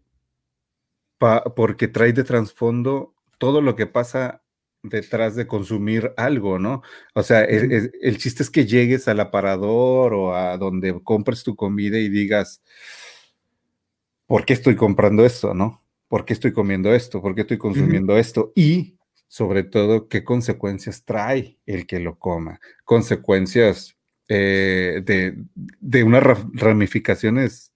porque 1.57 1.89
trae 1.89 2.13
de 2.13 2.25
trasfondo 2.25 3.15
todo 3.39 3.63
lo 3.63 3.77
que 3.77 3.87
pasa 3.87 4.43
detrás 4.83 5.35
de 5.35 5.47
consumir 5.47 6.13
algo, 6.17 6.59
¿no? 6.59 6.83
O 7.15 7.23
sea, 7.23 7.45
el, 7.45 7.93
el, 8.01 8.19
chiste 8.19 8.43
es 8.43 8.51
que 8.51 8.67
llegues 8.67 9.09
al 9.09 9.21
aparador 9.21 10.13
o 10.13 10.35
a 10.35 10.59
donde 10.59 11.01
compres 11.03 11.43
tu 11.43 11.57
comida 11.57 11.99
y 11.99 12.11
digas, 12.11 12.63
¿por 14.27 14.45
qué 14.45 14.53
estoy 14.53 14.77
comprando 14.77 15.25
esto, 15.25 15.55
no? 15.55 15.83
¿Por 16.09 16.25
qué 16.25 16.35
estoy 16.35 16.53
comiendo 16.53 16.95
esto? 16.95 17.23
¿Por 17.23 17.35
qué 17.35 17.41
estoy 17.43 17.59
consumiendo 17.59 18.19
esto? 18.19 18.53
Y 18.55 18.99
sobre 19.35 19.65
todo 19.65 20.07
qué 20.09 20.23
consecuencias 20.23 21.05
trae 21.05 21.59
el 21.67 21.87
que 21.87 21.99
lo 21.99 22.19
coma, 22.19 22.61
consecuencias 22.85 23.97
eh, 24.29 25.03
de, 25.05 26.05
unas 26.05 26.23
ramificaciones 26.53 27.74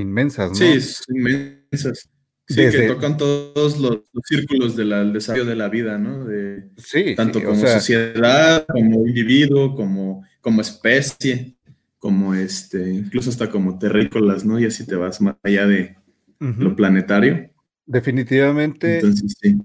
inmensas, 0.00 0.50
¿no? 0.50 0.54
Sí, 0.54 0.78
inmensas. 1.08 2.08
Sí, 2.48 2.56
que 2.70 2.86
tocan 2.86 3.16
todos 3.16 3.80
los, 3.80 4.02
círculos 4.24 4.76
del 4.76 5.12
desarrollo 5.12 5.46
de 5.46 5.56
la 5.56 5.68
vida, 5.68 5.98
¿no? 5.98 6.24
De, 6.24 6.68
sí, 6.76 7.16
tanto 7.16 7.42
como 7.42 7.60
sociedad, 7.66 8.64
como 8.68 9.04
individuo, 9.04 9.74
como, 9.74 10.24
como 10.40 10.60
especie, 10.60 11.56
como 11.98 12.34
este, 12.34 12.88
incluso 12.88 13.30
hasta 13.30 13.50
como 13.50 13.78
terrícolas, 13.80 14.44
¿no? 14.44 14.60
Y 14.60 14.66
así 14.66 14.86
te 14.86 14.94
vas 14.94 15.20
más 15.20 15.34
allá 15.42 15.66
de 15.66 15.96
lo 16.38 16.76
planetario. 16.76 17.50
Definitivamente. 17.84 18.96
Entonces, 18.96 19.34
sí. 19.40 19.56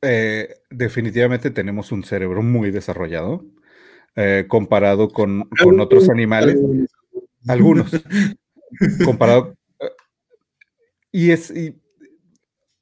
Eh, 0.00 0.48
definitivamente 0.70 1.50
tenemos 1.50 1.92
un 1.92 2.04
cerebro 2.04 2.42
muy 2.42 2.70
desarrollado 2.70 3.44
eh, 4.20 4.46
comparado 4.48 5.10
con, 5.10 5.48
otros 5.78 6.08
animales. 6.08 6.58
Algunos. 7.46 7.90
comparado. 9.04 9.54
Y 11.10 11.30
es. 11.30 11.52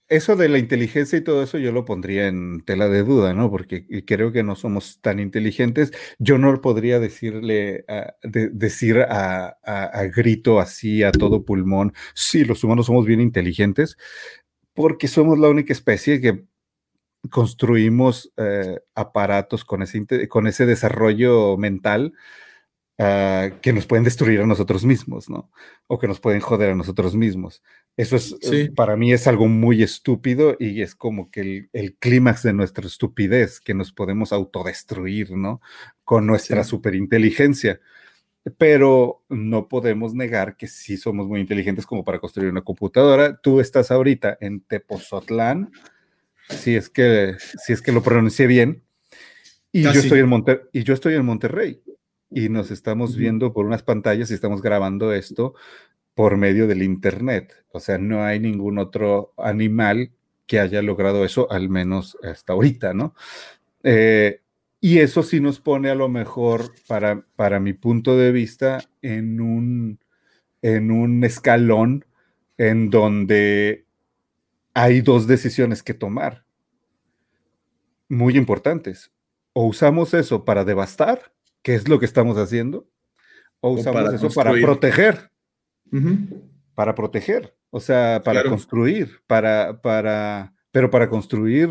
eso 0.09 0.37
de 0.37 0.49
la 0.49 0.59
inteligencia 0.59 1.19
y 1.19 1.25
todo 1.25 1.43
eso 1.43 1.59
yo 1.59 1.73
lo 1.73 1.85
pondría 1.85 2.29
en 2.29 2.63
tela 2.65 2.89
de 2.89 3.03
duda, 3.03 3.35
¿no? 3.35 3.51
Porque 3.51 3.87
creo 4.05 4.33
que 4.33 4.43
no 4.43 4.57
somos 4.57 5.01
tan 5.01 5.21
inteligentes. 5.21 5.93
Yo 6.19 6.39
no 6.39 6.61
podría 6.61 7.01
decirle, 7.01 7.85
decir 8.23 9.01
a, 9.01 9.57
a, 9.63 10.05
grito 10.05 10.61
así, 10.61 11.03
a 11.03 11.13
todo 11.13 11.45
pulmón, 11.45 11.93
sí, 12.15 12.45
los 12.45 12.65
humanos 12.65 12.87
somos 12.87 13.07
bien 13.07 13.21
inteligentes, 13.21 13.97
porque 14.75 15.09
somos 15.09 15.39
la 15.39 15.49
única 15.49 15.73
especie 15.73 16.21
que 16.21 16.45
construimos 17.31 18.33
eh, 18.37 18.79
aparatos 18.95 19.65
con 19.65 19.83
ese 19.83 20.67
desarrollo 20.67 21.57
mental 21.57 22.13
ah, 22.99 23.51
que 23.61 23.73
nos 23.73 23.87
pueden 23.87 24.05
destruir 24.05 24.41
a 24.41 24.47
nosotros 24.47 24.85
mismos, 24.85 25.29
¿no? 25.29 25.51
O 25.87 25.99
que 25.99 26.09
nos 26.09 26.21
pueden 26.21 26.41
joder 26.41 26.71
a 26.71 26.75
nosotros 26.75 27.15
mismos. 27.15 27.63
Eso 27.97 28.17
es, 28.17 28.37
eh, 28.53 28.71
para 28.75 28.97
mí 28.97 29.13
es 29.13 29.27
algo 29.27 29.47
muy 29.49 29.83
estúpido 29.83 30.57
y 30.59 30.83
es 30.83 30.95
como 30.95 31.31
que 31.31 31.69
el, 31.73 31.97
clímax 31.99 32.43
de 32.43 32.53
nuestra 32.53 32.87
estupidez, 32.87 33.61
que 33.61 33.75
nos 33.75 33.93
podemos 33.93 34.33
autodestruir, 34.33 35.33
¿no? 35.33 35.61
Con 36.05 36.27
nuestra 36.27 36.65
superinteligencia. 36.65 37.81
Pero 38.59 39.25
no 39.29 39.67
podemos 39.67 40.15
negar 40.15 40.57
que 40.57 40.69
sí 40.69 40.97
somos 40.97 41.27
muy 41.27 41.41
inteligentes 41.41 41.85
como 41.85 42.05
para 42.05 42.21
construir 42.21 42.51
una 42.51 42.63
computadora. 42.63 43.37
Tú 43.39 43.61
estás 43.61 43.91
ahorita 43.91 44.39
en 44.41 44.61
Tepozotlán, 44.61 45.73
si 46.49 46.77
es 46.77 46.89
que, 46.89 47.35
si 47.65 47.73
es 47.73 47.83
que 47.83 47.91
lo 47.93 48.03
pronuncié 48.03 48.47
bien. 48.47 48.83
Y 49.73 49.83
yo, 49.83 49.91
estoy 49.91 50.21
en 50.21 50.45
y 50.73 50.85
yo 50.85 50.95
estoy 50.95 51.15
en 51.15 51.25
Monterrey 51.25 51.83
y 52.31 52.49
nos 52.49 52.71
estamos 52.71 53.17
viendo 53.17 53.53
por 53.53 53.67
unas 53.67 53.83
pantallas 53.83 54.31
y 54.31 54.35
estamos 54.35 54.63
grabando 54.63 55.13
esto 55.13 55.55
por 56.15 56.37
medio 56.37 56.67
del 56.67 56.83
Internet. 56.83 57.65
O 57.73 57.81
sea, 57.81 57.99
no 57.99 58.25
hay 58.25 58.41
ningún 58.41 58.79
otro 58.79 59.33
animal 59.37 60.13
que 60.47 60.61
haya 60.61 60.83
logrado 60.83 61.25
eso, 61.25 61.51
al 61.51 61.69
menos 61.69 62.17
hasta 62.23 62.53
ahorita, 62.55 62.95
¿no? 62.95 63.15
Eh, 63.83 64.41
y 64.81 64.99
eso 64.99 65.23
sí 65.23 65.41
nos 65.41 65.61
pone 65.61 65.91
a 65.91 65.95
lo 65.95 66.09
mejor, 66.09 66.73
para, 66.87 67.27
para 67.37 67.61
mi 67.61 67.73
punto 67.73 68.17
de 68.17 68.33
vista, 68.33 68.83
en 69.03 69.41
un, 69.41 69.99
en 70.63 70.91
un 70.91 71.25
escalón 71.25 72.05
en 72.59 72.91
donde 72.91 73.87
hay 74.75 75.01
dos 75.01 75.27
decisiones 75.27 75.83
que 75.83 75.95
tomar 75.95 76.45
muy 78.09 78.37
importantes. 78.37 79.11
O 79.53 79.67
usamos 79.67 80.15
eso 80.15 80.45
para 80.45 80.65
devastar, 80.65 81.33
que 81.67 81.75
es 81.75 81.89
lo 81.89 81.99
que 81.99 82.07
estamos 82.07 82.39
haciendo, 82.39 82.89
o 83.59 83.73
usamos 83.73 84.15
eso 84.15 84.31
para 84.31 84.53
proteger. 84.53 85.33
Para 86.77 86.95
proteger, 86.95 87.57
o 87.71 87.81
sea, 87.81 88.23
para 88.25 88.45
construir, 88.45 89.19
para, 89.27 89.83
para, 89.83 90.55
pero 90.71 90.93
para 90.93 91.09
construir. 91.09 91.69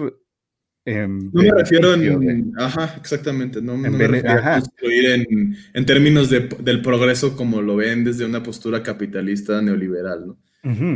no 0.85 1.29
me 1.31 1.49
refiero 1.49 1.93
en. 1.93 2.51
Ajá, 2.57 2.95
exactamente. 2.99 3.61
No, 3.61 3.77
me 3.77 3.87
refiero 4.05 4.43
a 4.43 4.59
construir 4.59 5.05
en, 5.11 5.55
en 5.73 5.85
términos 5.85 6.29
de, 6.29 6.41
del 6.41 6.81
progreso 6.81 7.37
como 7.37 7.61
lo 7.61 7.77
ven 7.77 8.03
desde 8.03 8.25
una 8.25 8.43
postura 8.43 8.83
capitalista 8.83 9.61
neoliberal, 9.61 10.27
¿no? 10.27 10.37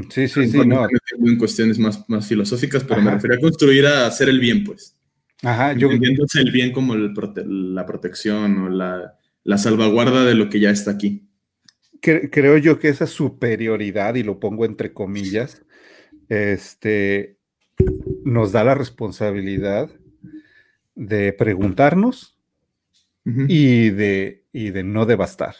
Sí, 0.09 0.27
sí, 0.27 0.45
sí. 0.45 0.57
No. 0.67 0.85
En 1.25 1.37
cuestiones 1.37 1.79
más, 1.79 2.03
más 2.09 2.27
filosóficas, 2.27 2.83
pero 2.83 3.01
me 3.01 3.11
refiero 3.11 3.35
a 3.35 3.39
construir 3.39 3.87
a 3.87 4.07
hacer 4.07 4.27
el 4.27 4.41
bien, 4.41 4.65
pues. 4.65 4.98
Ajá, 5.43 5.73
yo. 5.73 5.87
Entendiéndose 5.87 6.41
el 6.41 6.51
bien 6.51 6.71
como 6.71 6.95
la 6.95 7.85
protección 7.85 8.57
o 8.59 8.69
la, 8.69 9.17
salvaguarda 9.57 10.25
de 10.25 10.35
lo 10.35 10.49
que 10.49 10.59
ya 10.59 10.69
está 10.69 10.91
aquí. 10.91 11.27
creo 12.01 12.57
yo 12.57 12.79
que 12.79 12.89
esa 12.89 13.07
superioridad, 13.07 14.15
y 14.15 14.23
lo 14.23 14.39
pongo 14.39 14.65
entre 14.65 14.93
comillas, 14.93 15.63
este, 16.27 17.37
nos 18.23 18.51
da 18.51 18.63
la 18.63 18.75
responsabilidad 18.75 19.89
de 20.95 21.33
preguntarnos 21.33 22.37
y, 23.25 23.89
de, 23.91 24.43
y 24.51 24.71
de 24.71 24.83
no 24.83 25.05
devastar. 25.05 25.55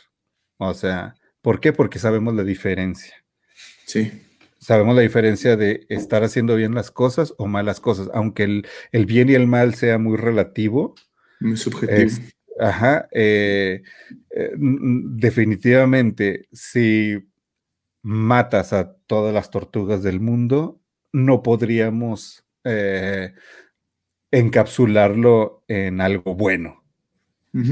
O 0.58 0.74
sea, 0.74 1.16
¿por 1.42 1.60
qué? 1.60 1.72
Porque 1.72 2.00
sabemos 2.00 2.34
la 2.36 2.44
diferencia. 2.44 3.16
Sí. 3.86 4.12
Sabemos 4.60 4.96
la 4.96 5.02
diferencia 5.02 5.56
de 5.56 5.86
estar 5.90 6.24
haciendo 6.24 6.56
bien 6.56 6.76
las 6.76 6.92
cosas 6.92 7.34
o 7.38 7.48
malas 7.48 7.80
cosas, 7.80 8.10
aunque 8.14 8.44
el, 8.92 9.06
bien 9.06 9.30
y 9.30 9.34
el 9.34 9.48
mal 9.48 9.74
sea 9.74 9.98
muy 9.98 10.18
relativo. 10.18 10.96
Muy 11.40 11.58
subjetivo. 11.58 12.12
ajá. 12.60 13.08
Eh, 13.12 13.82
eh, 14.32 14.52
definitivamente, 14.58 16.48
si 16.52 17.18
matas 18.02 18.74
a 18.74 18.94
todas 19.08 19.34
las 19.34 19.50
tortugas 19.50 20.04
del 20.04 20.20
mundo, 20.20 20.82
no 21.12 21.42
podríamos 21.42 22.46
eh, 22.64 23.34
encapsularlo 24.32 25.64
en 25.68 26.02
algo 26.02 26.36
bueno. 26.36 26.84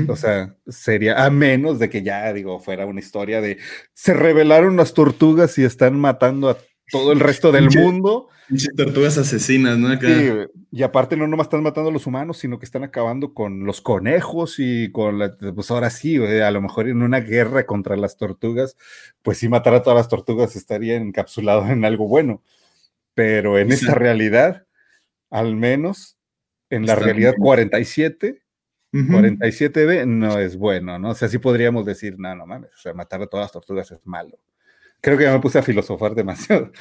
O 0.09 0.15
sea, 0.15 0.55
sería, 0.67 1.23
a 1.23 1.29
menos 1.29 1.77
de 1.77 1.87
que 1.87 2.01
ya, 2.01 2.33
digo, 2.33 2.59
fuera 2.59 2.87
una 2.87 2.99
historia 2.99 3.41
de, 3.41 3.59
se 3.93 4.15
revelaron 4.15 4.75
las 4.75 4.95
tortugas 4.95 5.55
y 5.59 5.63
están 5.63 5.99
matando 5.99 6.49
a 6.49 6.57
todo 6.89 7.11
el 7.11 7.19
resto 7.19 7.51
del 7.51 7.69
mundo. 7.69 8.29
tortugas 8.75 9.17
asesinas, 9.17 9.77
¿no? 9.77 9.89
y 10.71 10.83
aparte 10.83 11.17
no 11.17 11.27
nomás 11.27 11.47
están 11.47 11.63
matando 11.63 11.89
a 11.89 11.93
los 11.93 12.07
humanos, 12.07 12.37
sino 12.37 12.59
que 12.59 12.65
están 12.65 12.83
acabando 12.83 13.33
con 13.33 13.65
los 13.65 13.81
conejos 13.81 14.55
y 14.59 14.91
con 14.91 15.19
la, 15.19 15.35
pues 15.55 15.71
ahora 15.71 15.89
sí, 15.89 16.17
a 16.17 16.51
lo 16.51 16.61
mejor 16.61 16.87
en 16.87 17.01
una 17.01 17.19
guerra 17.19 17.65
contra 17.65 17.95
las 17.97 18.17
tortugas, 18.17 18.77
pues 19.21 19.37
sí 19.37 19.49
matar 19.49 19.73
a 19.75 19.81
todas 19.81 19.97
las 19.97 20.07
tortugas 20.07 20.55
estaría 20.55 20.95
encapsulado 20.95 21.67
en 21.67 21.85
algo 21.85 22.07
bueno. 22.07 22.41
Pero 23.13 23.57
en 23.57 23.71
esta 23.71 23.95
realidad, 23.95 24.67
al 25.29 25.55
menos 25.55 26.17
en 26.69 26.85
la 26.85 26.95
realidad 26.95 27.33
47, 27.37 28.43
47B 28.93 30.05
no 30.05 30.39
es 30.39 30.57
bueno, 30.57 30.99
¿no? 30.99 31.09
O 31.09 31.15
sea, 31.15 31.27
sí 31.27 31.37
podríamos 31.37 31.85
decir, 31.85 32.15
no, 32.17 32.33
no 32.35 32.45
mames, 32.45 32.71
o 32.73 32.77
sea, 32.77 32.93
matar 32.93 33.21
a 33.21 33.27
todas 33.27 33.45
las 33.45 33.51
tortugas 33.51 33.91
es 33.91 34.05
malo. 34.05 34.37
Creo 35.01 35.17
que 35.17 35.25
ya 35.25 35.33
me 35.33 35.39
puse 35.39 35.59
a 35.59 35.63
filosofar 35.63 36.15
demasiado. 36.15 36.71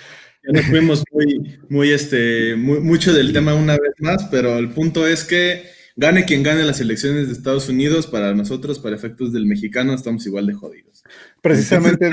Ya 0.45 0.53
nos 0.53 0.67
fuimos 0.67 1.05
muy, 1.13 1.59
muy, 1.69 1.93
este, 1.93 2.55
mucho 2.57 3.13
del 3.13 3.33
tema 3.33 3.55
una 3.55 3.75
vez 3.75 3.95
más, 3.99 4.25
pero 4.31 4.59
el 4.59 4.71
punto 4.71 5.07
es 5.07 5.25
que 5.25 5.65
gane 5.97 6.27
quien 6.27 6.43
gane 6.43 6.63
las 6.63 6.81
elecciones 6.81 7.27
de 7.27 7.33
Estados 7.33 7.69
Unidos, 7.69 8.07
para 8.07 8.35
nosotros, 8.35 8.79
para 8.79 8.95
efectos 8.95 9.33
del 9.33 9.47
mexicano, 9.47 9.95
estamos 9.95 10.27
igual 10.27 10.47
de 10.47 10.55
jodidos. 10.55 11.03
Precisamente, 11.41 12.11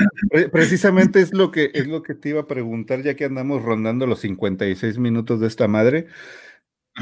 precisamente 0.50 1.20
es 1.20 1.32
lo 1.32 1.50
que 1.50 1.70
es 1.74 1.86
lo 1.86 2.02
que 2.02 2.14
te 2.14 2.30
iba 2.30 2.42
a 2.42 2.46
preguntar, 2.46 3.02
ya 3.02 3.14
que 3.14 3.26
andamos 3.26 3.62
rondando 3.62 4.06
los 4.06 4.20
56 4.20 4.98
minutos 4.98 5.40
de 5.40 5.46
esta 5.46 5.68
madre. 5.68 6.06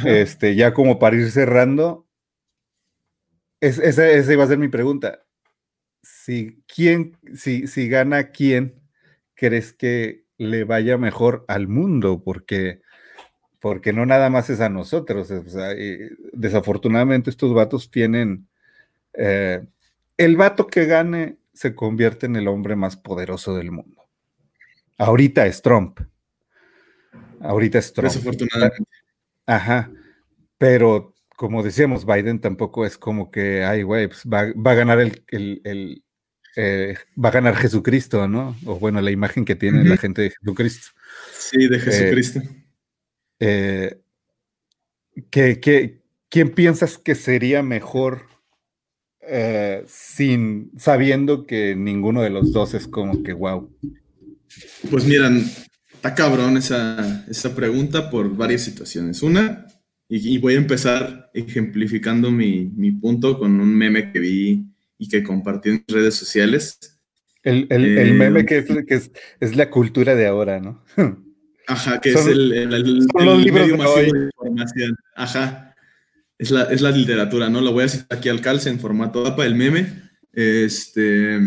Este, 0.05 0.55
ya 0.57 0.73
como 0.73 0.99
para 0.99 1.17
ir 1.17 1.31
cerrando, 1.31 2.09
esa, 3.61 4.33
iba 4.33 4.45
a 4.45 4.49
ser 4.49 4.59
mi 4.59 4.69
pregunta. 4.69 5.25
Si, 6.03 6.63
¿quién, 6.67 7.17
si, 7.35 7.67
si 7.69 7.89
gana 7.89 8.31
quién, 8.31 8.82
crees 9.43 9.73
que 9.73 10.25
le 10.39 10.63
vaya 10.63 10.97
mejor 10.99 11.45
al 11.49 11.67
mundo? 11.67 12.23
Porque, 12.25 12.81
porque 13.59 13.93
no 13.93 14.07
nada 14.07 14.31
más 14.31 14.51
es 14.51 14.61
a 14.61 14.69
nosotros. 14.69 15.33
desafortunadamente 16.33 17.29
estos 17.29 17.53
vatos 17.53 17.91
tienen... 17.91 18.47
Eh, 19.15 19.67
el 20.17 20.37
vato 20.37 20.69
que 20.69 20.87
gane 20.87 21.39
se 21.53 21.75
convierte 21.75 22.27
en 22.27 22.37
el 22.37 22.47
hombre 22.47 22.77
más 22.77 22.97
poderoso 22.97 23.57
del 23.57 23.73
mundo. 23.73 24.05
Ahorita 24.97 25.47
es 25.47 25.61
Trump. 25.61 25.99
Ahorita 27.41 27.79
es 27.79 27.93
Trump. 27.93 28.13
Desafortunadamente. 28.13 28.89
Ajá. 29.47 29.91
Pero 30.57 31.17
como 31.35 31.65
decíamos, 31.65 32.07
Biden 32.07 32.41
tampoco 32.41 32.87
es 32.87 32.97
como 32.97 33.33
que, 33.33 33.65
ay, 33.65 33.83
güey, 33.83 34.07
pues 34.07 34.23
va, 34.25 34.43
a 34.43 34.75
ganar 34.75 35.01
el, 35.01 36.05
eh, 36.57 36.97
va 37.23 37.31
a 37.31 37.33
ganar 37.33 37.57
Jesucristo, 37.57 38.29
¿no? 38.29 38.57
O 38.65 38.79
bueno, 38.79 39.01
la 39.01 39.11
imagen 39.11 39.45
que 39.45 39.57
tiene 39.57 39.85
la 39.85 39.97
gente 39.97 40.23
de 40.23 40.31
Jesucristo. 40.31 40.89
Sí, 41.33 41.69
de 41.69 41.77
eh, 41.77 41.81
Jesucristo. 41.81 42.41
Eh, 43.41 43.99
quién 46.29 46.51
piensas 46.55 46.99
que 46.99 47.15
sería 47.15 47.63
mejor 47.63 48.27
sin 49.87 50.73
sabiendo 50.77 51.47
que 51.47 51.75
ninguno 51.77 52.23
de 52.23 52.31
los 52.31 52.53
dos 52.53 52.75
es 52.75 52.87
como 52.87 53.23
que 53.23 53.33
wow? 53.33 53.71
Pues 54.91 55.05
miran, 55.05 55.45
está 55.95 56.15
cabrón 56.15 56.57
esa, 56.57 57.25
esa 57.29 57.55
pregunta 57.55 58.11
por 58.11 58.37
varias 58.37 58.63
situaciones. 58.63 59.23
Una, 59.23 59.67
y, 60.09 60.37
voy 60.39 60.55
a 60.55 60.59
empezar 60.59 61.31
ejemplificando 61.33 62.31
mi, 62.31 62.67
mi, 62.77 62.93
punto 62.93 63.39
con 63.39 63.59
un 63.59 63.75
meme 63.75 64.13
que 64.13 64.19
vi 64.19 64.72
y 65.03 65.09
que 65.09 65.25
compartí 65.25 65.71
en 65.71 65.85
redes 65.89 66.15
sociales. 66.15 66.79
El, 67.43 67.67
el, 67.71 67.99
el 67.99 68.15
meme 68.15 68.41
eh, 68.41 68.47
que, 68.47 68.59
es, 68.59 68.67
que 68.87 68.95
es, 68.95 69.11
es, 69.41 69.57
la 69.57 69.69
cultura 69.69 70.15
de 70.15 70.29
ahora, 70.29 70.61
¿no? 70.61 70.85
Ajá, 71.67 72.01
que 72.01 72.13
es 72.13 72.27
el, 72.27 72.53
el, 72.53 72.99
los 72.99 73.43
libros 73.43 73.67
de, 73.67 74.31
información. 74.37 74.97
Ajá, 75.17 75.75
es 76.39 76.53
la, 76.53 76.65
es 76.65 76.81
la 76.81 76.93
literatura, 76.93 77.49
¿no? 77.49 77.61
Lo 77.61 77.73
voy 77.73 77.85
a 77.85 77.89
citar 77.89 78.17
aquí 78.17 78.29
al 78.29 78.41
calce 78.41 78.71
en 78.71 78.79
formato 78.79 79.27
APA, 79.27 79.45
el 79.45 79.57
meme. 79.57 79.89
Este, 80.33 81.41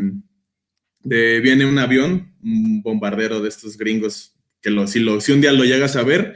de, 1.02 1.40
viene 1.40 1.66
un 1.66 1.80
avión, 1.80 2.36
un 2.44 2.82
bombardero 2.82 3.42
de 3.42 3.48
estos 3.48 3.78
gringos, 3.78 4.36
que 4.62 4.70
lo, 4.70 4.88
si, 4.88 5.00
lo, 5.00 5.22
si 5.22 5.32
un 5.32 5.40
día 5.40 5.54
lo 5.54 5.64
llegas 5.64 5.96
a 5.96 6.04
ver, 6.04 6.36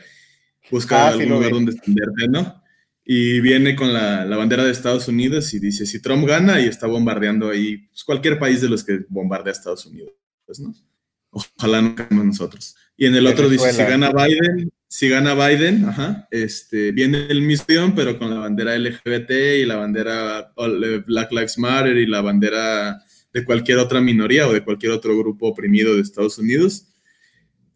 busca 0.72 1.04
ah, 1.04 1.10
algún 1.10 1.30
lugar 1.32 1.52
donde 1.52 1.74
esconderte, 1.74 2.30
¿no? 2.30 2.64
Y 3.12 3.40
viene 3.40 3.76
con 3.76 3.92
la, 3.92 4.24
la, 4.24 4.38
bandera 4.38 4.64
de 4.64 4.72
Estados 4.72 5.08
Unidos 5.08 5.52
y 5.56 5.60
dice, 5.60 5.88
si 5.88 6.00
Trump 6.00 6.28
gana 6.28 6.62
y 6.62 6.68
está 6.68 6.86
bombardeando 6.86 7.50
ahí, 7.50 7.78
pues 7.88 8.04
cualquier 8.04 8.38
país 8.38 8.62
de 8.62 8.70
los 8.70 8.84
que 8.84 9.00
bombardea 9.10 9.52
Estados 9.52 9.84
Unidos, 9.88 10.12
pues, 10.46 10.60
¿no? 10.60 10.76
Ojalá 11.32 11.82
no 11.82 11.96
caemos 11.96 12.24
nosotros. 12.24 12.76
Y 12.96 13.08
en 13.08 13.16
el 13.16 13.26
otro 13.26 13.50
dice, 13.50 13.74
si 13.74 13.82
gana 13.82 14.12
Biden, 14.12 14.72
si 14.88 15.10
gana 15.10 15.34
Biden, 15.34 15.86
ajá, 15.86 16.28
este, 16.30 16.92
viene 16.92 17.26
el 17.32 17.42
misión, 17.42 17.96
pero 17.96 18.20
con 18.20 18.30
la 18.30 18.42
bandera 18.42 18.78
LGBT 18.78 19.32
y 19.60 19.66
la 19.66 19.78
bandera 19.78 20.54
Black 21.08 21.32
Lives 21.32 21.58
Matter 21.58 21.98
y 21.98 22.06
la 22.06 22.22
bandera 22.22 23.04
de 23.34 23.44
cualquier 23.44 23.80
otra 23.80 24.02
minoría 24.02 24.48
o 24.48 24.54
de 24.54 24.64
cualquier 24.64 24.92
otro 24.92 25.18
grupo 25.18 25.48
oprimido 25.48 25.96
de 25.96 26.02
Estados 26.02 26.38
Unidos, 26.38 26.86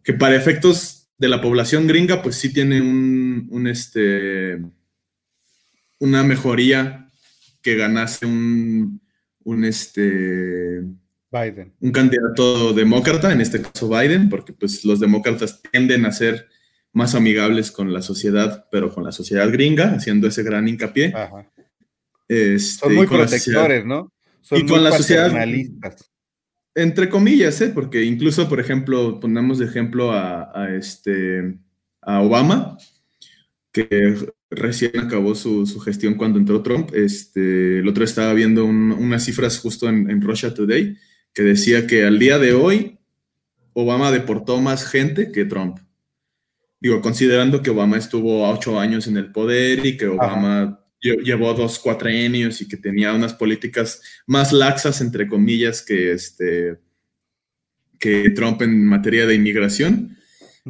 que 0.04 0.14
para 0.14 0.36
efectos 0.36 1.10
de 1.18 1.28
la 1.28 1.42
población 1.42 1.88
gringa, 1.88 2.22
pues 2.22 2.36
sí 2.36 2.54
tiene 2.54 2.82
un, 2.82 3.66
este, 3.66 4.60
una 6.04 6.22
mejoría 6.24 7.10
que 7.62 7.76
ganase 7.76 8.26
un, 8.26 9.02
un, 9.44 9.64
este, 9.64 10.82
Biden. 11.32 11.74
un 11.80 11.92
candidato 11.92 12.74
demócrata, 12.74 13.32
en 13.32 13.40
este 13.40 13.62
caso 13.62 13.88
Biden, 13.88 14.28
porque 14.28 14.52
pues 14.52 14.84
los 14.84 15.00
demócratas 15.00 15.62
tienden 15.72 16.06
a 16.06 16.12
ser 16.12 16.50
más 16.92 17.16
amigables 17.16 17.72
con 17.72 17.94
la 17.94 18.02
sociedad, 18.02 18.68
pero 18.70 18.94
con 18.94 19.06
la 19.06 19.14
sociedad 19.14 19.50
gringa, 19.50 19.94
haciendo 19.94 20.28
ese 20.28 20.44
gran 20.44 20.68
hincapié. 20.68 21.14
Este, 22.28 22.60
Son 22.60 22.94
muy 22.94 23.08
protectores, 23.08 23.86
¿no? 23.86 24.12
Son 24.42 24.60
y 24.60 24.66
con 24.66 24.84
la 24.84 24.92
sociedad 24.92 25.32
entre 26.76 27.08
comillas, 27.08 27.62
¿eh? 27.62 27.70
porque 27.70 28.04
incluso, 28.04 28.50
por 28.50 28.60
ejemplo, 28.60 29.20
ponemos 29.20 29.60
de 29.60 29.66
ejemplo 29.66 30.12
a, 30.12 30.70
este, 30.76 31.56
a 32.02 32.22
Obama, 32.22 32.78
que 33.72 34.18
recién 34.56 34.98
acabó 35.00 35.36
su, 35.36 35.66
gestión 35.80 36.16
cuando 36.16 36.40
entró 36.40 36.62
Trump. 36.62 36.94
Este, 36.94 37.80
el 37.80 37.88
otro 37.88 38.04
estaba 38.04 38.34
viendo 38.34 38.66
unas 38.66 39.26
cifras 39.26 39.60
justo 39.60 39.90
en, 39.90 40.10
en, 40.10 40.22
Russia 40.22 40.54
Today 40.54 40.98
que 41.34 41.44
decía 41.44 41.88
que 41.88 42.06
al 42.06 42.20
día 42.20 42.38
de 42.38 42.54
hoy 42.54 43.00
Obama 43.74 44.12
deportó 44.12 44.62
más 44.62 44.86
gente 44.86 45.32
que 45.32 45.46
Trump. 45.46 45.80
Digo, 46.80 47.02
considerando 47.02 47.62
que 47.62 47.70
Obama 47.70 47.98
estuvo 47.98 48.50
ocho 48.50 48.80
años 48.80 49.08
en 49.08 49.18
el 49.18 49.32
poder 49.32 49.86
y 49.86 49.98
que 49.98 50.08
Obama 50.08 50.84
llevó 51.02 51.54
dos 51.54 51.80
cuatrenios 51.80 52.62
y 52.62 52.68
que 52.68 52.78
tenía 52.78 53.14
unas 53.14 53.34
políticas 53.34 54.02
más 54.26 54.54
laxas, 54.54 55.02
entre 55.02 55.28
comillas, 55.28 55.82
que, 55.82 56.12
este, 56.12 56.80
que 58.00 58.30
Trump 58.32 58.62
en 58.62 58.86
materia 58.86 59.26
de 59.26 59.36
inmigración, 59.36 60.18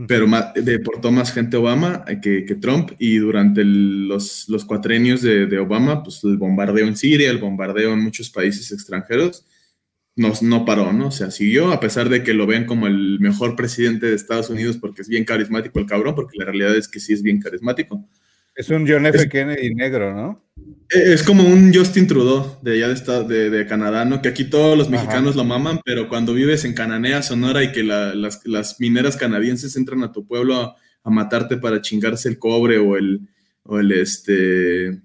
pero 0.08 0.28
deportó 0.56 1.12
más 1.12 1.32
gente 1.32 1.58
Obama 1.58 2.04
que, 2.22 2.46
que 2.46 2.56
Trump 2.56 2.92
y 2.98 3.18
durante 3.18 3.64
los, 3.64 4.50
los 4.50 4.66
cuatrenios 4.66 5.22
de, 5.22 5.46
de, 5.46 5.60
Obama, 5.60 6.02
pues 6.02 6.24
el 6.24 6.38
bombardeo 6.38 6.88
en 6.88 6.96
Siria, 6.96 7.30
el 7.30 7.38
bombardeo 7.38 7.94
en 7.94 8.00
muchos 8.00 8.32
países 8.32 8.72
extranjeros, 8.72 9.46
no, 10.16 10.34
no 10.42 10.66
paró, 10.66 10.94
¿no? 10.94 11.08
O 11.08 11.12
sea, 11.12 11.30
siguió, 11.30 11.72
a 11.72 11.80
pesar 11.80 12.10
de 12.10 12.24
que 12.24 12.34
lo 12.34 12.48
vean 12.48 12.66
como 12.66 12.88
el 12.88 13.20
mejor 13.20 13.56
presidente 13.56 14.08
de 14.08 14.16
Estados 14.16 14.50
Unidos 14.50 14.78
porque 14.78 15.04
es 15.04 15.08
bien 15.08 15.26
carismático 15.26 15.80
el 15.80 15.86
cabrón, 15.86 16.16
porque 16.16 16.38
la 16.38 16.46
realidad 16.46 16.76
es 16.76 16.88
que 16.88 17.00
sí 17.00 17.14
es 17.14 17.22
bien 17.22 17.40
carismático 17.40 18.08
es 18.56 18.70
un 18.70 18.88
John 18.88 19.06
F. 19.06 19.30
Kennedy 19.30 19.74
negro, 19.74 20.14
¿no? 20.14 20.44
E, 20.90 21.14
es 21.14 21.24
como 21.24 21.44
un 21.44 21.74
Justin 21.74 22.08
Trudeau 22.08 22.58
de 22.62 22.74
allá 22.74 23.24
de, 23.24 23.50
de, 23.50 23.66
Canadá, 23.66 24.06
¿no? 24.06 24.22
Que 24.22 24.30
aquí 24.30 24.46
todos 24.46 24.78
los 24.78 24.90
mexicanos 24.90 25.36
lo 25.36 25.44
maman, 25.44 25.80
pero 25.86 26.08
cuando 26.08 26.34
vives 26.34 26.66
en 26.66 26.74
Cananea, 26.74 27.22
Sonora 27.22 27.64
y 27.64 27.72
que 27.72 27.84
las, 27.84 28.80
mineras 28.80 29.18
canadienses 29.18 29.76
entran 29.76 30.04
a 30.04 30.12
tu 30.12 30.26
pueblo 30.26 30.56
a, 30.56 30.76
matarte 31.10 31.58
para 31.58 31.82
chingarse 31.82 32.30
el 32.30 32.40
cobre 32.40 32.78
o 32.78 32.96
el, 32.96 33.28
o 33.64 33.80
el 33.80 33.92
este 33.92 35.02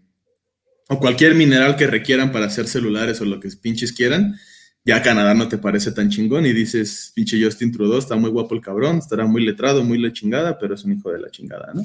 o 0.89 0.99
cualquier 0.99 1.35
mineral 1.35 1.76
que 1.76 1.87
requieran 1.87 2.33
para 2.33 2.47
hacer 2.47 2.66
celulares 2.66 3.20
o 3.20 3.24
lo 3.24 3.41
que 3.41 3.49
pinches 3.61 3.93
quieran, 3.93 4.39
ya 4.85 5.03
Canadá 5.03 5.35
no 5.35 5.49
te 5.49 5.59
parece 5.59 5.93
tan 5.93 6.09
chingón 6.09 6.47
y 6.47 6.53
dices, 6.53 7.12
pinche 7.14 7.43
Justin 7.43 7.72
Trudeau, 7.72 7.99
está 7.99 8.16
muy 8.16 8.31
guapo 8.31 8.55
el 8.55 8.62
cabrón, 8.62 8.99
estará 8.99 9.26
muy 9.26 9.45
letrado, 9.45 9.85
muy 9.85 9.99
la 9.99 10.12
chingada, 10.12 10.59
pero 10.59 10.74
es 10.74 10.85
un 10.85 10.93
hijo 10.93 11.12
de 11.12 11.20
la 11.20 11.31
chingada, 11.31 11.72
¿no? 11.74 11.83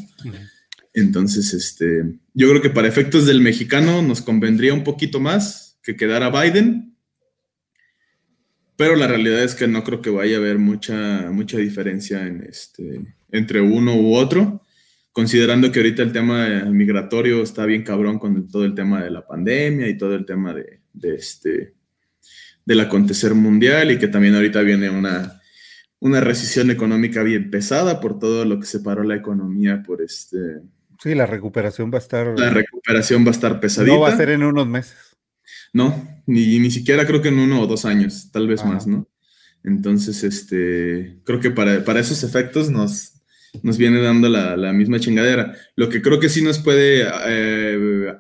Entonces, 0.93 1.53
este, 1.53 2.03
yo 2.33 2.49
creo 2.49 2.61
que 2.61 2.69
para 2.69 2.87
efectos 2.87 3.25
del 3.25 3.41
mexicano 3.41 4.01
nos 4.01 4.21
convendría 4.21 4.73
un 4.73 4.83
poquito 4.83 5.19
más 5.19 5.79
que 5.81 5.95
quedara 5.95 6.29
Biden, 6.29 6.95
pero 8.75 8.95
la 8.95 9.07
realidad 9.07 9.43
es 9.43 9.55
que 9.55 9.67
no 9.67 9.83
creo 9.83 10.01
que 10.01 10.09
vaya 10.09 10.37
a 10.37 10.39
haber 10.39 10.59
mucha, 10.59 11.29
mucha 11.31 11.57
diferencia 11.57 12.25
en 12.25 12.43
este, 12.43 13.01
entre 13.31 13.61
uno 13.61 13.95
u 13.95 14.15
otro, 14.15 14.61
considerando 15.11 15.71
que 15.71 15.79
ahorita 15.79 16.03
el 16.03 16.11
tema 16.11 16.65
migratorio 16.65 17.41
está 17.41 17.65
bien 17.65 17.83
cabrón 17.83 18.19
con 18.19 18.47
todo 18.47 18.65
el 18.65 18.75
tema 18.75 19.03
de 19.03 19.11
la 19.11 19.25
pandemia 19.25 19.87
y 19.87 19.97
todo 19.97 20.15
el 20.15 20.25
tema 20.25 20.53
de, 20.53 20.81
de 20.93 21.15
este, 21.15 21.73
del 22.65 22.79
acontecer 22.79 23.33
mundial 23.33 23.91
y 23.91 23.97
que 23.97 24.07
también 24.07 24.35
ahorita 24.35 24.61
viene 24.61 24.89
una 24.89 25.39
una 26.03 26.19
recesión 26.19 26.69
económica 26.69 27.23
bien 27.23 27.49
pesada 27.49 28.01
por 28.01 28.19
todo 28.19 28.43
lo 28.43 28.59
que 28.59 28.65
separó 28.65 29.03
la 29.03 29.15
economía 29.15 29.81
por 29.83 30.01
este... 30.01 30.59
Sí, 31.03 31.15
la 31.15 31.25
recuperación 31.25 31.91
va 31.91 31.97
a 31.97 32.01
estar... 32.01 32.39
La 32.39 32.49
recuperación 32.49 33.25
va 33.25 33.27
a 33.27 33.31
estar 33.31 33.59
pesadita. 33.59 33.93
No 33.93 33.99
va 33.99 34.07
a 34.07 34.15
ser 34.15 34.29
en 34.29 34.41
unos 34.41 34.65
meses. 34.65 34.95
No, 35.73 36.07
ni, 36.25 36.59
ni 36.59 36.71
siquiera 36.71 37.05
creo 37.05 37.21
que 37.21 37.27
en 37.27 37.39
uno 37.39 37.59
o 37.59 37.67
dos 37.67 37.83
años, 37.83 38.31
tal 38.31 38.47
vez 38.47 38.63
más, 38.63 38.87
¿no? 38.87 39.09
Entonces, 39.65 40.23
este, 40.23 41.19
creo 41.25 41.41
que 41.41 41.51
para, 41.51 41.83
para 41.83 41.99
esos 41.99 42.23
efectos 42.23 42.69
nos, 42.69 43.15
nos 43.61 43.77
viene 43.77 44.01
dando 44.01 44.29
la, 44.29 44.71
misma 44.71 44.97
chingadera. 44.97 45.53
Lo 45.75 45.89
que 45.89 46.01
creo 46.01 46.21
que 46.21 46.29
sí 46.29 46.41
nos 46.41 46.59
puede 46.59 47.05
eh, 47.25 48.13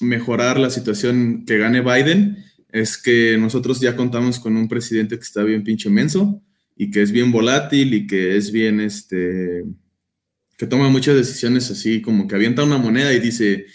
mejorar 0.00 0.58
la 0.58 0.70
situación 0.70 1.44
que 1.44 1.58
gane 1.58 1.82
Biden 1.82 2.44
es 2.70 2.96
que 2.96 3.36
nosotros 3.38 3.78
ya 3.78 3.94
contamos 3.94 4.40
con 4.40 4.56
un 4.56 4.68
presidente 4.68 5.16
que 5.16 5.24
está 5.24 5.42
bien 5.42 5.64
pinche 5.64 5.90
menso 5.90 6.42
y 6.76 6.90
que 6.90 7.02
es 7.02 7.12
bien 7.12 7.30
volátil 7.30 7.92
y 7.92 8.06
que 8.06 8.38
es 8.38 8.52
bien, 8.52 8.80
este, 8.80 9.64
que 10.58 10.66
toma 10.66 10.90
muchas 10.90 11.14
decisiones 11.14 11.70
así, 11.70 12.02
como 12.02 12.26
que 12.26 12.34
avienta 12.34 12.64
una 12.64 12.78
moneda 12.78 13.14
y 13.14 13.20
dice, 13.20 13.66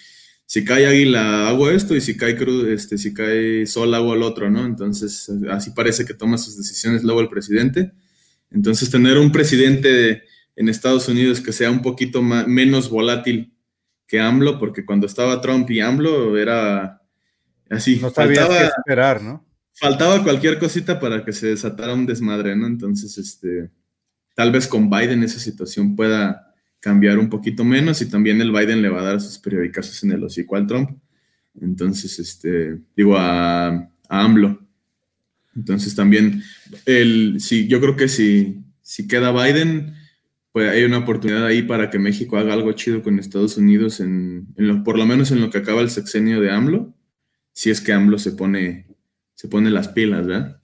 si 0.46 0.66
cae 0.66 0.86
águila 0.86 1.48
hago 1.48 1.72
esto 1.72 1.96
y 1.96 2.02
si 2.02 2.18
cae 2.18 2.36
cruz, 2.36 2.68
este, 2.68 2.98
si 2.98 3.14
cae 3.14 3.66
sol 3.66 3.96
hago 3.96 4.14
el 4.14 4.22
otro, 4.22 4.52
¿no? 4.52 4.66
Entonces, 4.66 5.32
así 5.50 5.72
parece 5.72 6.04
que 6.04 6.14
toma 6.14 6.38
sus 6.38 6.58
decisiones 6.58 7.04
luego 7.06 7.22
el 7.22 7.30
presidente. 7.30 7.94
Entonces, 8.52 8.92
tener 8.92 9.18
un 9.18 9.32
presidente 9.32 10.24
en 10.58 10.68
Estados 10.68 11.08
Unidos 11.08 11.40
que 11.40 11.54
sea 11.54 11.72
un 11.72 11.82
poquito 11.82 12.22
más, 12.22 12.48
menos 12.48 12.90
volátil 12.90 13.54
que 14.06 14.20
AMLO, 14.20 14.60
porque 14.60 14.86
cuando 14.86 15.08
estaba 15.08 15.40
Trump 15.40 15.72
y 15.72 15.80
AMLO 15.80 16.38
era 16.38 17.02
así. 17.70 17.98
No 18.02 18.10
sabías 18.10 18.40
faltaba, 18.40 18.60
qué 18.60 18.66
esperar, 18.66 19.22
¿no? 19.22 19.46
Faltaba 19.72 20.22
cualquier 20.22 20.60
cosita 20.60 21.00
para 21.00 21.24
que 21.24 21.32
se 21.32 21.48
desatara 21.48 21.94
un 21.94 22.06
desmadre, 22.06 22.58
¿no? 22.58 22.68
Entonces, 22.68 23.18
este, 23.18 23.72
tal 24.36 24.52
vez 24.52 24.68
con 24.68 24.90
Biden 24.90 25.24
esa 25.24 25.40
situación 25.40 25.96
pueda 25.96 26.53
cambiar 26.84 27.18
un 27.18 27.30
poquito 27.30 27.64
menos 27.64 28.02
y 28.02 28.10
también 28.10 28.42
el 28.42 28.52
Biden 28.52 28.82
le 28.82 28.90
va 28.90 29.00
a 29.00 29.06
dar 29.06 29.22
sus 29.22 29.40
periodicazos 29.40 30.04
en 30.04 30.12
el 30.12 30.24
hocico 30.26 30.58
al 30.58 30.68
Trump. 30.68 30.90
Entonces, 31.62 32.20
este, 32.20 32.78
digo, 32.94 33.16
a, 33.16 33.70
a 33.70 33.90
AMLO. 34.10 34.60
Entonces 35.56 35.96
también, 35.96 36.44
el, 36.86 37.40
sí, 37.40 37.70
yo 37.70 37.80
creo 37.80 37.96
que 37.96 38.10
si, 38.10 38.66
si 38.82 39.08
queda 39.08 39.32
Biden, 39.32 39.94
pues 40.52 40.70
hay 40.72 40.84
una 40.84 40.98
oportunidad 40.98 41.46
ahí 41.46 41.62
para 41.62 41.90
que 41.90 42.00
México 42.00 42.38
haga 42.38 42.52
algo 42.52 42.74
chido 42.74 43.02
con 43.02 43.18
Estados 43.18 43.56
Unidos, 43.56 44.02
en, 44.02 44.54
por 44.84 44.98
lo 44.98 45.06
menos 45.06 45.32
en 45.32 45.40
lo 45.40 45.50
que 45.50 45.60
acaba 45.60 45.80
el 45.80 45.90
sexenio 45.90 46.42
de 46.42 46.52
AMLO, 46.52 46.94
si 47.54 47.70
es 47.70 47.80
que 47.80 47.94
AMLO 47.94 48.20
se 48.20 48.34
pone, 48.34 48.88
se 49.36 49.48
pone 49.48 49.70
las 49.70 49.88
pilas, 49.88 50.28
¿verdad? 50.28 50.62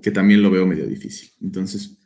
Que 0.00 0.12
también 0.12 0.40
lo 0.40 0.52
veo 0.52 0.66
medio 0.66 0.86
difícil. 0.86 1.30
Entonces, 1.42 1.99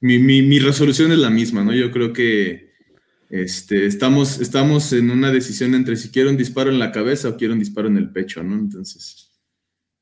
mi, 0.00 0.58
resolución 0.58 1.12
es 1.12 1.18
la 1.18 1.30
misma, 1.30 1.64
¿no? 1.64 1.72
Yo 1.72 1.90
creo 1.90 2.12
que 2.12 2.72
este, 3.30 3.86
estamos, 3.86 4.40
estamos 4.40 4.92
en 4.92 5.10
una 5.10 5.30
decisión 5.30 5.74
entre 5.74 5.96
si 5.96 6.10
quiero 6.10 6.30
un 6.30 6.36
disparo 6.36 6.70
en 6.70 6.78
la 6.78 6.92
cabeza 6.92 7.28
o 7.28 7.36
quiero 7.36 7.54
un 7.54 7.60
disparo 7.60 7.88
en 7.88 7.96
el 7.96 8.10
pecho, 8.12 8.42
¿no? 8.42 8.54
Entonces, 8.54 9.32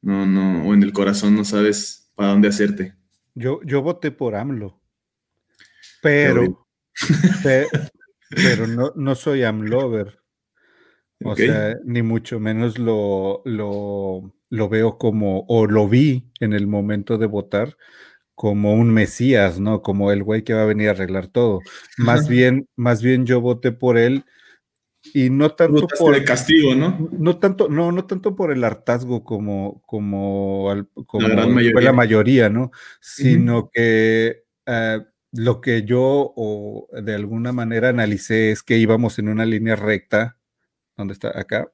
no, 0.03 0.26
no, 0.26 0.66
o 0.66 0.74
en 0.74 0.82
el 0.82 0.92
corazón 0.92 1.34
no 1.34 1.45
sabes 1.45 2.12
para 2.14 2.30
dónde 2.30 2.49
hacerte. 2.49 2.95
Yo, 3.34 3.61
yo 3.64 3.82
voté 3.82 4.11
por 4.11 4.34
AMLO. 4.34 4.80
Pero, 6.03 6.68
pero, 8.28 8.66
no, 8.66 8.92
no 8.95 9.14
soy 9.14 9.42
amlover. 9.42 10.20
O 11.24 11.34
sea, 11.34 11.76
ni 11.84 12.03
mucho 12.03 12.38
menos 12.38 12.78
lo, 12.78 13.40
lo, 13.47 14.34
lo, 14.51 14.68
veo 14.68 14.99
como, 14.99 15.47
o 15.49 15.66
lo 15.66 15.88
vi 15.88 16.30
en 16.40 16.53
el 16.53 16.66
momento 16.66 17.16
de 17.16 17.26
votar, 17.26 17.78
como 18.35 18.74
un 18.74 18.91
mesías, 18.91 19.61
¿no? 19.61 19.82
Como 19.82 20.11
el 20.11 20.22
güey 20.22 20.43
que 20.43 20.55
va 20.55 20.62
a 20.62 20.66
venir 20.66 20.89
a 20.89 20.93
arreglar 20.93 21.28
todo. 21.28 21.61
Más 21.97 22.28
bien, 22.28 22.68
más 22.76 23.03
bien 23.03 23.26
yo 23.26 23.41
voté 23.41 23.72
por 23.72 23.99
él 23.99 24.24
y 25.12 25.28
no 25.30 25.51
tanto 25.51 25.87
por 25.99 26.14
el 26.14 26.24
castigo, 26.24 26.74
¿no? 26.74 27.11
No 27.12 27.39
tanto, 27.39 27.68
no, 27.68 27.93
no 27.93 28.07
tanto 28.07 28.35
por 28.35 28.51
el 28.51 28.64
hartazgo 28.64 29.22
como, 29.22 29.82
como, 29.82 30.87
como 31.07 31.28
la, 31.28 31.47
mayoría. 31.47 31.80
la 31.82 31.93
mayoría, 31.93 32.49
¿no? 32.49 32.70
Sino 33.01 33.68
que 33.70 34.45
eh, 34.66 35.01
lo 35.32 35.61
que 35.61 35.82
yo 35.82 36.32
o 36.37 36.89
de 36.93 37.14
alguna 37.14 37.53
manera 37.53 37.91
analicé 37.91 38.51
es 38.51 38.62
que 38.62 38.78
íbamos 38.78 39.18
en 39.18 39.28
una 39.28 39.45
línea 39.45 39.76
recta, 39.76 40.39
¿dónde 40.97 41.12
está? 41.12 41.39
Acá, 41.39 41.70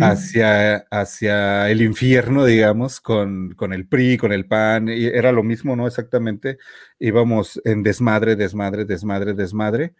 hacia, 0.00 0.76
hacia 0.90 1.70
el 1.70 1.82
infierno, 1.82 2.44
digamos, 2.44 3.00
con, 3.00 3.52
con, 3.54 3.72
el 3.72 3.86
PRI, 3.86 4.18
con 4.18 4.32
el 4.32 4.46
PAN, 4.46 4.88
y 4.88 5.06
era 5.06 5.32
lo 5.32 5.42
mismo, 5.42 5.76
¿no? 5.76 5.86
Exactamente, 5.86 6.58
íbamos 6.98 7.60
en 7.64 7.82
desmadre, 7.82 8.36
desmadre, 8.36 8.84
desmadre, 8.84 9.34
desmadre, 9.34 9.94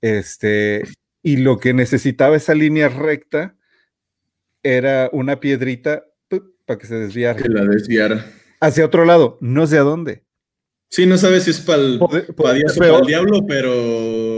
este, 0.00 0.82
y 1.22 1.38
lo 1.38 1.58
que 1.58 1.72
necesitaba 1.74 2.36
esa 2.36 2.54
línea 2.54 2.88
recta 2.88 3.56
era 4.62 5.08
una 5.12 5.40
piedrita 5.40 6.04
para 6.64 6.78
que 6.78 6.86
se 6.86 6.96
desviara. 6.96 7.40
Que 7.40 7.48
la 7.48 7.64
desviara. 7.64 8.26
Hacia 8.60 8.84
otro 8.84 9.04
lado, 9.04 9.38
no 9.40 9.66
sé 9.66 9.78
a 9.78 9.82
dónde. 9.82 10.24
Sí, 10.88 11.06
no 11.06 11.18
sabes 11.18 11.44
si 11.44 11.50
es 11.50 11.60
para 11.60 11.82
el, 11.82 12.00
el 12.00 13.06
diablo, 13.06 13.44
pero 13.46 14.35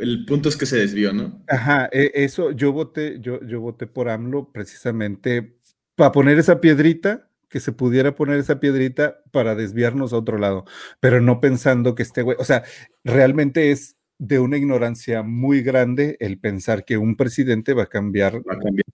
el 0.00 0.24
punto 0.26 0.48
es 0.48 0.56
que 0.56 0.66
se 0.66 0.78
desvió, 0.78 1.12
¿no? 1.12 1.42
Ajá, 1.48 1.88
e, 1.92 2.10
eso 2.14 2.52
yo 2.52 2.72
voté, 2.72 3.18
yo, 3.20 3.40
yo 3.44 3.60
voté 3.60 3.86
por 3.86 4.08
AMLO 4.08 4.52
precisamente 4.52 5.56
para 5.94 6.12
poner 6.12 6.38
esa 6.38 6.60
piedrita, 6.60 7.28
que 7.48 7.60
se 7.60 7.72
pudiera 7.72 8.14
poner 8.14 8.38
esa 8.38 8.60
piedrita 8.60 9.22
para 9.32 9.54
desviarnos 9.54 10.12
a 10.12 10.16
otro 10.16 10.38
lado, 10.38 10.64
pero 11.00 11.20
no 11.20 11.40
pensando 11.40 11.94
que 11.94 12.04
este 12.04 12.22
güey, 12.22 12.36
o 12.38 12.44
sea, 12.44 12.62
realmente 13.04 13.72
es 13.72 13.96
de 14.18 14.38
una 14.38 14.58
ignorancia 14.58 15.22
muy 15.22 15.62
grande 15.62 16.16
el 16.20 16.38
pensar 16.38 16.84
que 16.84 16.98
un 16.98 17.16
presidente 17.16 17.72
va 17.72 17.84
a 17.84 17.86
cambiar, 17.86 18.40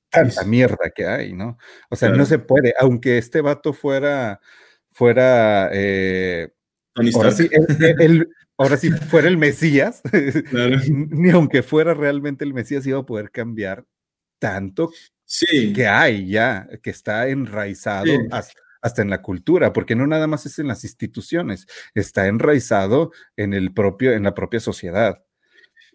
tanta 0.08 0.44
mierda 0.44 0.90
que 0.94 1.04
hay, 1.04 1.32
¿no? 1.32 1.58
O 1.90 1.96
sea, 1.96 2.10
no 2.10 2.24
se 2.24 2.38
puede, 2.38 2.74
aunque 2.78 3.18
este 3.18 3.40
vato 3.40 3.72
fuera, 3.72 4.40
fuera, 4.92 5.68
eh, 5.72 6.48
sí, 7.32 7.48
ahora 8.58 8.76
sí 8.76 8.90
fuera 8.90 9.28
el 9.28 9.36
Mesías, 9.36 10.02
ni 10.90 11.30
aunque 11.30 11.62
fuera 11.62 11.94
realmente 11.94 12.44
el 12.44 12.54
Mesías 12.54 12.86
iba 12.86 13.00
a 13.00 13.06
poder 13.06 13.30
cambiar 13.30 13.84
tanto 14.38 14.90
que 15.74 15.86
hay 15.86 16.28
ya, 16.28 16.68
que 16.82 16.90
está 16.90 17.28
enraizado 17.28 18.12
hasta, 18.80 19.02
en 19.02 19.10
la 19.10 19.20
cultura, 19.22 19.72
porque 19.72 19.96
no 19.96 20.06
nada 20.06 20.28
más 20.28 20.46
es 20.46 20.60
en 20.60 20.68
las 20.68 20.84
instituciones, 20.84 21.66
está 21.94 22.28
enraizado 22.28 23.10
en 23.36 23.52
el 23.52 23.72
propio, 23.72 24.12
en 24.12 24.22
la 24.22 24.34
propia 24.34 24.60
sociedad. 24.60 25.24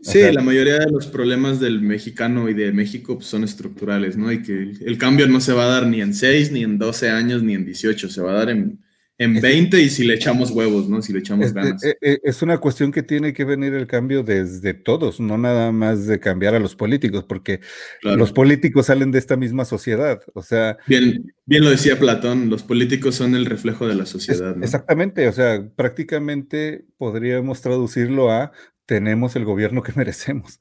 Sí, 0.02 0.20
la 0.32 0.42
mayoría 0.42 0.80
de 0.80 0.92
los 0.92 1.08
problemas 1.08 1.60
del 1.60 1.80
mexicano 1.80 2.50
y 2.50 2.54
de 2.54 2.74
México 2.74 3.16
pues, 3.16 3.28
son 3.28 3.44
estructurales, 3.44 4.18
¿no? 4.18 4.32
Y 4.32 4.42
que 4.42 4.74
el, 4.82 4.98
cambio 4.98 5.28
no 5.28 5.40
se 5.40 5.54
va 5.54 5.66
a 5.66 5.68
dar 5.68 5.88
ni 5.88 6.02
en 6.02 6.14
6, 6.14 6.52
ni 6.52 6.64
en 6.64 6.80
12 6.80 7.10
años, 7.12 7.44
ni 7.44 7.54
en 7.54 7.64
18, 7.64 8.10
se 8.10 8.22
va 8.22 8.32
a 8.32 8.36
dar 8.36 8.50
en 8.50 8.84
en 9.22 9.40
20 9.40 9.80
y 9.80 9.90
si 9.90 10.04
le 10.04 10.16
echamos 10.16 10.50
huevos, 10.50 10.90
¿no? 10.90 11.00
Si 11.04 11.14
le 11.14 11.20
echamos 11.20 11.46
es, 11.46 11.54
ganas. 11.54 11.84
E, 11.84 11.96
e, 12.02 12.20
es, 12.24 12.42
una 12.42 12.58
cuestión 12.58 12.92
que 12.92 13.04
tiene 13.04 13.34
que 13.34 13.46
venir 13.46 13.76
el 13.76 13.86
cambio 13.86 14.24
desde 14.24 14.74
todos, 14.74 15.20
no 15.20 15.38
nada 15.38 15.72
más 15.72 16.08
de 16.08 16.20
cambiar 16.20 16.56
a 16.56 16.60
los 16.60 16.76
políticos, 16.76 17.24
porque 17.30 17.60
los 18.02 18.32
políticos 18.32 18.88
salen 18.88 19.12
de 19.12 19.20
esta 19.20 19.38
misma 19.38 19.66
sociedad, 19.66 20.22
o 20.34 20.42
sea... 20.42 20.78
Bien, 20.88 21.32
bien 21.46 21.64
lo 21.64 21.70
decía 21.70 22.00
Platón, 22.00 22.50
los 22.50 22.64
políticos 22.64 23.14
son 23.14 23.36
el 23.36 23.46
reflejo 23.46 23.88
de 23.88 23.94
la 23.94 24.08
sociedad. 24.08 24.56
¿no? 24.56 24.64
Exactamente, 24.64 25.28
o 25.28 25.34
sea, 25.34 25.70
prácticamente 25.76 26.86
podríamos 26.98 27.62
traducirlo 27.62 28.32
a 28.32 28.52
tenemos 28.88 29.36
el 29.36 29.46
gobierno 29.46 29.84
que 29.84 29.94
merecemos. 29.96 30.60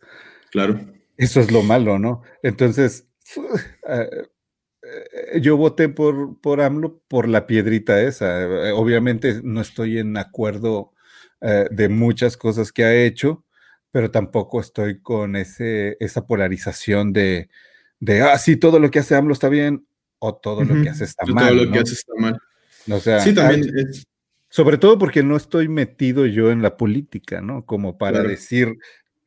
Claro. 0.51 0.79
Eso 1.17 1.41
es 1.41 1.51
lo 1.51 1.63
malo, 1.63 1.99
¿no? 1.99 2.23
Entonces... 2.43 3.07
Ah, 3.87 4.03
eh, 4.03 4.27
yo 5.41 5.57
voté 5.57 5.89
por, 5.89 6.41
por 6.41 6.61
AMLO 6.61 7.01
por 7.09 7.29
la 7.29 7.47
piedrita 7.47 8.01
esa. 8.03 8.43
Eh, 8.43 8.73
obviamente 8.73 9.41
no 9.43 9.61
estoy 9.61 9.99
en 9.99 10.17
acuerdo 10.17 10.93
eh, 11.41 11.67
de 11.71 11.89
muchas 11.89 12.37
cosas 12.37 12.73
que 12.73 12.85
ha 12.85 12.95
hecho, 12.95 13.45
pero 13.91 14.11
tampoco 14.11 14.61
estoy 14.61 15.01
con 15.01 15.37
ese, 15.37 15.97
esa 16.01 16.27
polarización 16.27 17.13
de, 17.13 17.49
de, 17.99 18.23
ah, 18.23 18.39
sí, 18.39 18.57
todo 18.57 18.79
lo 18.79 18.91
que 18.91 19.01
hace 19.01 19.15
AMLO 19.17 19.33
está 19.33 19.49
bien 19.49 19.87
o 20.19 20.35
todo 20.35 20.65
lo 20.65 20.83
que 20.83 20.91
hace 20.91 21.05
está 21.05 21.25
mal. 21.27 21.49
Todo 21.49 21.65
lo 21.65 21.73
que 21.73 21.79
hace 21.79 21.95
está 21.95 22.13
mal. 22.17 22.39
O 22.91 23.01
sea, 23.01 23.21
sí, 23.21 23.35
también 23.35 23.71
Sobre 24.49 24.79
todo 24.79 24.99
porque 24.99 25.23
no 25.23 25.37
estoy 25.37 25.69
metido 25.69 26.27
yo 26.27 26.51
en 26.51 26.63
la 26.63 26.77
política, 26.77 27.41
¿no? 27.41 27.65
Como 27.65 27.99
para 27.99 28.23
decir, 28.23 28.77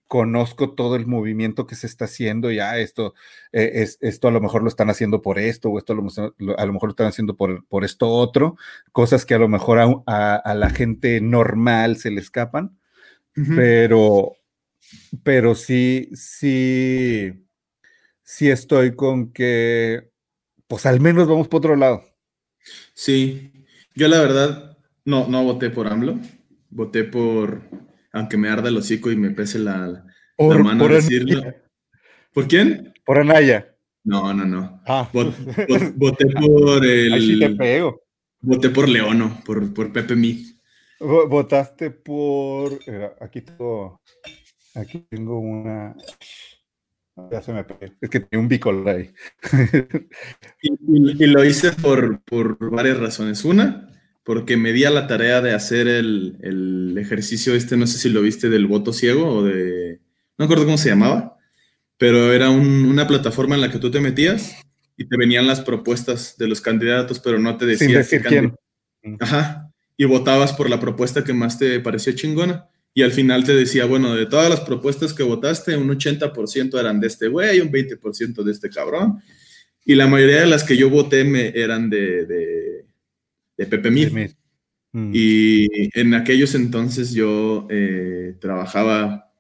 conozco 0.08 0.74
todo 0.76 0.96
el 0.96 1.08
movimiento 1.08 1.66
que 1.66 1.76
se 1.76 1.88
está 1.88 2.06
haciendo, 2.06 2.52
ya 2.52 2.78
esto, 2.78 3.14
eh, 3.52 3.72
es, 3.76 3.98
esto 4.02 4.28
a 4.28 4.32
lo 4.32 4.42
mejor 4.42 4.62
lo 4.62 4.70
están 4.70 4.90
haciendo 4.90 5.22
por 5.22 5.40
esto, 5.40 5.70
o 5.70 5.78
esto 5.78 5.94
a 5.94 5.96
lo, 5.96 6.04
mejor 6.04 6.90
lo 6.90 6.92
están 6.92 7.08
haciendo 7.08 7.36
por, 7.36 7.66
por 7.66 7.84
esto 7.84 8.10
otro, 8.10 8.58
cosas 8.92 9.26
que 9.26 9.34
a 9.34 9.40
lo 9.40 9.48
mejor 9.48 10.04
a, 10.06 10.54
la 10.56 10.70
gente 10.70 11.20
normal 11.22 11.98
se 11.98 12.12
le 12.12 12.22
escapan, 12.22 12.78
pero, 13.56 14.34
pero 15.24 15.56
sí, 15.56 16.10
sí, 16.14 17.34
sí 18.22 18.50
estoy 18.50 18.96
con 18.96 19.32
que, 19.34 20.12
pues 20.68 20.86
al 20.86 21.00
menos 21.00 21.28
vamos 21.28 21.48
por 21.48 21.60
otro 21.60 21.76
lado. 21.76 22.04
Sí, 22.94 23.52
yo 23.96 24.08
la 24.08 24.20
verdad, 24.20 24.78
No, 25.06 25.28
no 25.28 25.44
voté 25.44 25.70
por 25.70 25.88
AMLO. 25.88 26.18
Voté 26.70 27.04
por, 27.04 27.62
aunque 28.14 28.38
me 28.38 28.50
arda 28.50 28.70
el 28.70 28.78
hocico 28.78 29.12
y 29.12 29.18
me 29.18 29.32
pese 29.32 29.60
la, 29.60 30.06
mano 30.38 30.80
por 30.80 30.94
decirlo. 30.94 31.54
¿Por 32.32 32.48
quién? 32.48 32.94
Por 33.06 33.20
Anaya. 33.20 33.76
No, 34.04 34.34
no, 34.34 34.46
no. 34.46 34.82
Ah. 34.86 35.10
voté 35.12 36.26
por 36.42 36.86
el. 36.86 37.14
Ahí 37.14 37.22
sí 37.22 37.40
te 37.40 37.50
pego. 37.50 38.02
Voté 38.42 38.70
por 38.70 38.90
Leono, 38.90 39.42
por, 39.46 39.74
por 39.74 39.92
Pepe 39.92 40.16
Mi. 40.16 40.58
Votaste 41.00 41.92
por. 41.92 42.80
Aquí 43.20 43.42
tengo. 43.42 44.02
Aquí 44.76 45.06
tengo 45.10 45.40
una. 45.40 45.96
Ya 47.32 47.42
se 47.42 47.54
me 47.54 47.64
pegó. 47.64 47.94
Es 48.02 48.10
que 48.10 48.20
tenía 48.20 48.42
un 48.42 48.50
bicolor 48.50 48.90
ahí. 48.90 49.14
y, 50.62 51.26
lo 51.28 51.44
hice 51.46 51.72
por, 51.72 52.22
por, 52.24 52.58
varias 52.72 53.00
razones. 53.00 53.46
Una, 53.46 53.88
porque 54.24 54.58
me 54.58 54.72
di 54.72 54.86
a 54.86 54.90
la 54.90 55.08
tarea 55.08 55.42
de 55.42 55.54
hacer 55.54 55.88
el, 55.88 56.38
el, 56.42 56.98
ejercicio 56.98 57.54
este, 57.56 57.78
no 57.78 57.88
sé 57.88 57.98
si 57.98 58.10
lo 58.10 58.22
viste, 58.22 58.50
del 58.50 58.68
voto 58.68 58.94
ciego 58.94 59.28
o 59.28 59.44
de... 59.44 60.00
No 60.38 60.46
recuerdo 60.46 60.66
cómo 60.66 60.78
se 60.78 60.90
llamaba, 60.90 61.38
pero 61.98 62.34
era 62.34 62.50
una 62.50 63.08
plataforma 63.08 63.56
en 63.56 63.62
la 63.62 63.72
que 63.72 63.80
tú 63.80 63.92
te 63.92 64.00
metías 64.00 64.56
y 64.98 65.06
te 65.06 65.18
venían 65.18 65.48
las 65.48 65.62
propuestas 65.62 66.38
de 66.38 66.48
los 66.48 66.62
candidatos, 66.62 67.20
pero 67.20 67.40
no 67.40 67.58
te 67.58 67.66
decía... 67.66 67.88
Sin 67.88 67.98
decir 67.98 68.24
quién. 68.24 68.56
Ajá. 69.20 69.72
Y 69.98 70.06
votabas 70.06 70.54
por 70.54 70.70
la 70.70 70.80
propuesta 70.80 71.24
que 71.24 71.34
más 71.34 71.60
te 71.60 71.80
pareció 71.80 72.14
chingona 72.14 72.68
y 72.94 73.02
al 73.02 73.12
final 73.12 73.44
te 73.44 73.56
decía, 73.56 73.86
bueno, 73.86 74.16
de 74.16 74.26
todas 74.26 74.50
las 74.50 74.62
propuestas 74.62 75.14
que 75.14 75.24
votaste, 75.24 75.76
un 75.76 75.90
80% 75.90 76.80
eran 76.80 77.00
de 77.00 77.08
este 77.08 77.28
güey, 77.28 77.60
un 77.60 77.72
20% 77.72 78.44
de 78.44 78.52
este 78.52 78.70
cabrón, 78.70 79.22
y 79.84 79.96
la 79.96 80.08
mayoría 80.08 80.42
de 80.42 80.48
las 80.48 80.64
que 80.64 80.78
yo 80.78 80.90
voté 80.90 81.24
me, 81.24 81.50
eran 81.50 81.90
de, 81.90 82.26
de, 82.26 82.63
Pepe 83.58 83.92
Mid. 83.92 84.32
Mm. 84.92 85.12
Y 85.14 86.00
en 86.00 86.14
aquellos 86.14 86.56
entonces 86.56 87.14
yo 87.14 87.68
eh, 87.70 88.36
trabajaba 88.40 89.32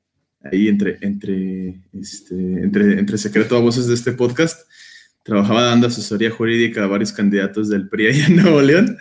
ahí 0.42 0.68
entre, 0.68 0.98
entre, 1.02 1.82
este, 1.94 2.36
entre, 2.36 3.00
entre 3.00 3.18
secreto 3.18 3.56
a 3.56 3.62
voces 3.62 3.88
de 3.88 3.94
este 3.94 4.12
podcast, 4.12 4.68
trabajaba 5.24 5.64
dando 5.64 5.88
asesoría 5.88 6.32
jurídica 6.32 6.84
a 6.84 6.88
varios 6.88 7.14
candidatos 7.14 7.70
del 7.70 7.88
PRI 7.88 8.08
ahí 8.08 8.22
en 8.22 8.36
Nuevo 8.38 8.62
León. 8.62 8.98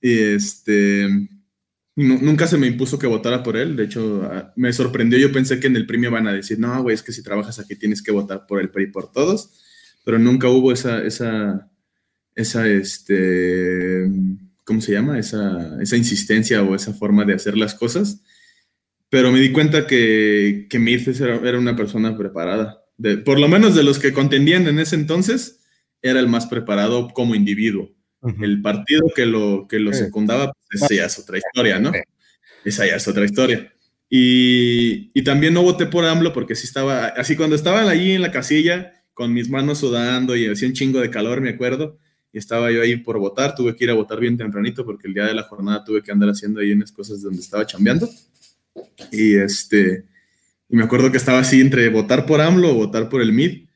Y 0.00 0.18
este 0.18 1.08
nunca 1.96 2.46
se 2.46 2.56
me 2.56 2.66
impuso 2.66 2.98
que 2.98 3.06
votara 3.06 3.42
por 3.42 3.56
él. 3.56 3.76
De 3.76 3.84
hecho, 3.84 4.22
ah, 4.24 4.52
me 4.56 4.72
sorprendió. 4.72 5.18
Yo 5.18 5.32
pensé 5.32 5.60
que 5.60 5.66
en 5.66 5.76
el 5.76 5.86
premio 5.86 6.10
van 6.10 6.26
a 6.28 6.32
decir, 6.32 6.58
no, 6.58 6.82
güey, 6.82 6.94
es 6.94 7.02
que 7.02 7.12
si 7.12 7.22
trabajas 7.22 7.58
aquí 7.58 7.76
tienes 7.76 8.02
que 8.02 8.12
votar 8.12 8.46
por 8.46 8.60
el 8.60 8.70
PRI 8.70 8.86
por 8.86 9.12
todos. 9.12 9.50
Pero 10.04 10.18
nunca 10.18 10.48
hubo 10.48 10.72
esa, 10.72 11.02
esa, 11.02 11.69
esa, 12.34 12.66
este, 12.68 14.08
¿cómo 14.64 14.80
se 14.80 14.92
llama? 14.92 15.18
Esa, 15.18 15.80
esa 15.82 15.96
insistencia 15.96 16.62
o 16.62 16.74
esa 16.74 16.92
forma 16.94 17.24
de 17.24 17.34
hacer 17.34 17.56
las 17.56 17.74
cosas. 17.74 18.22
Pero 19.08 19.32
me 19.32 19.40
di 19.40 19.50
cuenta 19.50 19.86
que, 19.86 20.66
que 20.70 20.78
Mirces 20.78 21.20
era, 21.20 21.36
era, 21.36 21.58
una 21.58 21.76
persona 21.76 22.16
preparada. 22.16 22.84
De, 22.96 23.16
por 23.16 23.40
lo 23.40 23.48
menos 23.48 23.74
de 23.74 23.82
los 23.82 23.98
que 23.98 24.12
contendían 24.12 24.68
en 24.68 24.78
ese 24.78 24.94
entonces, 24.94 25.60
era 26.02 26.20
el 26.20 26.28
más 26.28 26.46
preparado 26.46 27.08
como 27.08 27.34
individuo. 27.34 27.90
El 28.40 28.60
partido 28.60 29.06
que 29.14 29.24
lo, 29.24 29.66
que 29.66 29.78
lo 29.78 29.94
secundaba, 29.94 30.52
pues 30.70 30.82
esa 30.82 30.94
ya 30.94 31.06
es 31.06 31.18
otra 31.18 31.38
historia, 31.38 31.78
¿no? 31.78 31.90
Esa 32.66 32.86
ya 32.86 32.96
es 32.96 33.08
otra 33.08 33.24
historia. 33.24 33.72
Y, 34.10 35.10
y, 35.14 35.24
también 35.24 35.54
no 35.54 35.62
voté 35.62 35.86
por 35.86 36.04
AMLO 36.04 36.32
porque 36.32 36.54
sí 36.54 36.66
estaba, 36.66 37.06
así 37.06 37.34
cuando 37.34 37.56
estaban 37.56 37.88
allí 37.88 38.12
en 38.12 38.22
la 38.22 38.30
casilla, 38.30 38.92
con 39.14 39.32
mis 39.32 39.48
manos 39.48 39.78
sudando 39.78 40.36
y 40.36 40.46
hacía 40.46 40.68
un 40.68 40.74
chingo 40.74 41.00
de 41.00 41.10
calor, 41.10 41.40
me 41.40 41.50
acuerdo, 41.50 41.98
y 42.32 42.38
estaba 42.38 42.70
yo 42.70 42.82
ahí 42.82 42.96
por 42.96 43.18
votar, 43.18 43.54
tuve 43.54 43.74
que 43.74 43.84
ir 43.84 43.90
a 43.90 43.94
votar 43.94 44.20
bien 44.20 44.36
tempranito 44.36 44.84
porque 44.84 45.08
el 45.08 45.14
día 45.14 45.24
de 45.24 45.34
la 45.34 45.42
jornada 45.42 45.84
tuve 45.84 46.02
que 46.02 46.12
andar 46.12 46.28
haciendo 46.28 46.60
ahí 46.60 46.72
unas 46.72 46.92
cosas 46.92 47.22
donde 47.22 47.40
estaba 47.40 47.66
chambeando. 47.66 48.08
Y 49.10 49.34
este, 49.34 50.04
y 50.68 50.76
me 50.76 50.84
acuerdo 50.84 51.10
que 51.10 51.16
estaba 51.16 51.40
así 51.40 51.60
entre 51.60 51.88
votar 51.88 52.26
por 52.26 52.40
AMLO 52.40 52.70
o 52.70 52.74
votar 52.74 53.08
por 53.08 53.20
el 53.20 53.32
MID. 53.32 53.66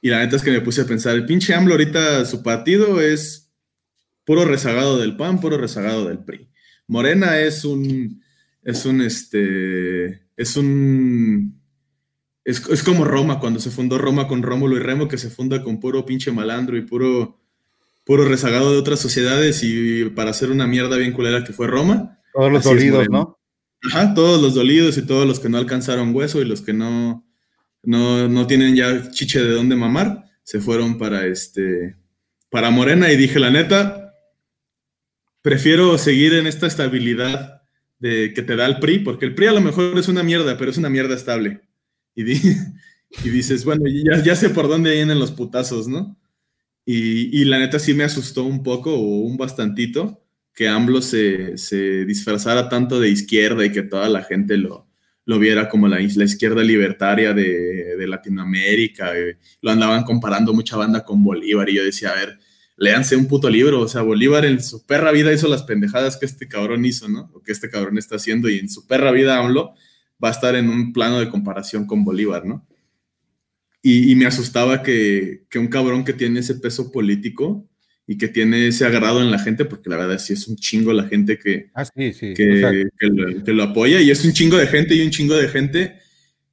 Y 0.00 0.08
la 0.08 0.20
neta 0.20 0.36
es 0.36 0.42
que 0.42 0.50
me 0.50 0.60
puse 0.60 0.82
a 0.82 0.86
pensar, 0.86 1.14
el 1.14 1.26
pinche 1.26 1.54
AMLO 1.54 1.72
ahorita 1.72 2.24
su 2.24 2.42
partido 2.42 3.00
es 3.00 3.50
puro 4.24 4.44
rezagado 4.44 4.98
del 4.98 5.16
PAN, 5.16 5.40
puro 5.40 5.58
rezagado 5.58 6.06
del 6.06 6.18
PRI. 6.18 6.48
Morena 6.86 7.38
es 7.40 7.64
un, 7.64 8.22
es 8.62 8.86
un, 8.86 9.02
este, 9.02 10.22
es 10.36 10.56
un, 10.56 11.60
es, 12.44 12.82
como 12.82 13.04
Roma, 13.04 13.40
cuando 13.40 13.60
se 13.60 13.70
fundó 13.70 13.98
Roma 13.98 14.26
con 14.26 14.42
Rómulo 14.42 14.76
y 14.76 14.80
Remo, 14.80 15.06
que 15.06 15.18
se 15.18 15.28
funda 15.28 15.62
con 15.62 15.80
puro 15.80 16.06
pinche 16.06 16.32
malandro 16.32 16.78
y 16.78 16.82
puro, 16.82 17.40
puro 18.08 18.24
rezagado 18.24 18.72
de 18.72 18.78
otras 18.78 19.00
sociedades 19.00 19.62
y 19.62 20.06
para 20.06 20.30
hacer 20.30 20.50
una 20.50 20.66
mierda 20.66 20.96
bien 20.96 21.12
culera 21.12 21.44
que 21.44 21.52
fue 21.52 21.66
Roma. 21.66 22.18
Todos 22.32 22.50
los 22.50 22.64
dolidos, 22.64 23.06
¿no? 23.10 23.38
Ajá, 23.86 24.14
todos 24.14 24.40
los 24.40 24.54
dolidos 24.54 24.96
y 24.96 25.02
todos 25.02 25.26
los 25.26 25.38
que 25.38 25.50
no 25.50 25.58
alcanzaron 25.58 26.14
hueso 26.14 26.40
y 26.40 26.46
los 26.46 26.62
que 26.62 26.72
no, 26.72 27.28
no, 27.82 28.26
no 28.26 28.46
tienen 28.46 28.74
ya 28.74 29.10
chiche 29.10 29.44
de 29.44 29.52
dónde 29.52 29.76
mamar, 29.76 30.24
se 30.42 30.58
fueron 30.58 30.96
para 30.96 31.26
este, 31.26 31.96
para 32.48 32.70
Morena 32.70 33.12
y 33.12 33.18
dije, 33.18 33.38
la 33.38 33.50
neta, 33.50 34.14
prefiero 35.42 35.98
seguir 35.98 36.32
en 36.32 36.46
esta 36.46 36.66
estabilidad 36.66 37.60
de 37.98 38.32
que 38.32 38.40
te 38.40 38.56
da 38.56 38.64
el 38.64 38.78
PRI, 38.78 39.00
porque 39.00 39.26
el 39.26 39.34
PRI 39.34 39.48
a 39.48 39.52
lo 39.52 39.60
mejor 39.60 39.98
es 39.98 40.08
una 40.08 40.22
mierda, 40.22 40.56
pero 40.56 40.70
es 40.70 40.78
una 40.78 40.88
mierda 40.88 41.14
estable. 41.14 41.60
Y, 42.14 42.22
y 43.22 43.28
dices, 43.28 43.66
bueno, 43.66 43.84
ya, 43.86 44.22
ya, 44.22 44.34
sé 44.34 44.48
por 44.48 44.66
dónde 44.66 44.94
vienen 44.94 45.18
los 45.18 45.30
putazos, 45.30 45.88
¿no? 45.88 46.16
Y, 46.90 47.44
la 47.44 47.58
neta 47.58 47.78
sí 47.78 47.92
me 47.92 48.04
asustó 48.04 48.44
un 48.44 48.62
poco 48.62 48.94
o 48.94 49.18
un 49.18 49.36
bastantito 49.36 50.24
que 50.54 50.68
AMLO 50.68 51.02
se, 51.02 51.58
se, 51.58 52.06
disfrazara 52.06 52.70
tanto 52.70 52.98
de 52.98 53.10
izquierda 53.10 53.62
y 53.66 53.70
que 53.70 53.82
toda 53.82 54.08
la 54.08 54.22
gente 54.22 54.56
lo, 54.56 54.88
lo 55.26 55.38
viera 55.38 55.68
como 55.68 55.86
la, 55.86 55.98
la 55.98 56.24
izquierda 56.24 56.62
libertaria 56.62 57.34
de, 57.34 57.94
de 57.94 58.06
Latinoamérica. 58.06 59.14
Eh, 59.14 59.36
lo 59.60 59.70
andaban 59.70 60.02
comparando 60.04 60.54
mucha 60.54 60.78
banda 60.78 61.04
con 61.04 61.22
Bolívar 61.22 61.68
y 61.68 61.74
yo 61.74 61.84
decía, 61.84 62.08
a 62.08 62.14
ver, 62.14 62.38
léanse 62.78 63.16
un 63.16 63.28
puto 63.28 63.50
libro. 63.50 63.82
O 63.82 63.88
sea, 63.88 64.00
Bolívar 64.00 64.46
en 64.46 64.62
su 64.62 64.86
perra 64.86 65.12
vida 65.12 65.30
hizo 65.30 65.46
las 65.46 65.64
pendejadas 65.64 66.16
que 66.16 66.24
este 66.24 66.48
cabrón 66.48 66.86
hizo, 66.86 67.06
¿no? 67.06 67.30
O 67.34 67.42
que 67.42 67.52
este 67.52 67.68
cabrón 67.68 67.98
está 67.98 68.16
haciendo, 68.16 68.48
y 68.48 68.60
en 68.60 68.70
su 68.70 68.86
perra 68.86 69.12
vida 69.12 69.36
AMLO 69.36 69.74
va 70.24 70.28
a 70.28 70.32
estar 70.32 70.56
en 70.56 70.70
un 70.70 70.94
plano 70.94 71.20
de 71.20 71.28
comparación 71.28 71.86
con 71.86 72.02
Bolívar, 72.02 72.46
¿no? 72.46 72.66
Y, 73.90 74.14
me 74.16 74.26
asustaba 74.26 74.82
que, 74.82 75.46
un 75.54 75.68
cabrón 75.68 76.04
que 76.04 76.12
tiene 76.12 76.40
ese 76.40 76.56
peso 76.56 76.92
político 76.92 77.66
y 78.06 78.18
que 78.18 78.28
tiene 78.28 78.68
ese 78.68 78.84
agrado 78.84 79.22
en 79.22 79.30
la 79.30 79.38
gente, 79.38 79.64
porque 79.64 79.88
la 79.88 79.96
verdad 79.96 80.18
sí 80.18 80.34
es 80.34 80.46
un 80.46 80.56
chingo 80.56 80.92
la 80.92 81.04
gente 81.04 81.38
que, 81.38 81.70
ah, 81.74 81.84
sí, 81.84 82.12
que, 82.34 82.90
lo, 83.46 83.62
apoya, 83.62 84.00
y 84.00 84.10
es 84.10 84.24
un 84.24 84.32
chingo 84.32 84.58
de 84.58 84.66
gente 84.66 84.94
y 84.94 85.00
un 85.00 85.10
chingo 85.10 85.34
de 85.34 85.48
gente 85.48 85.98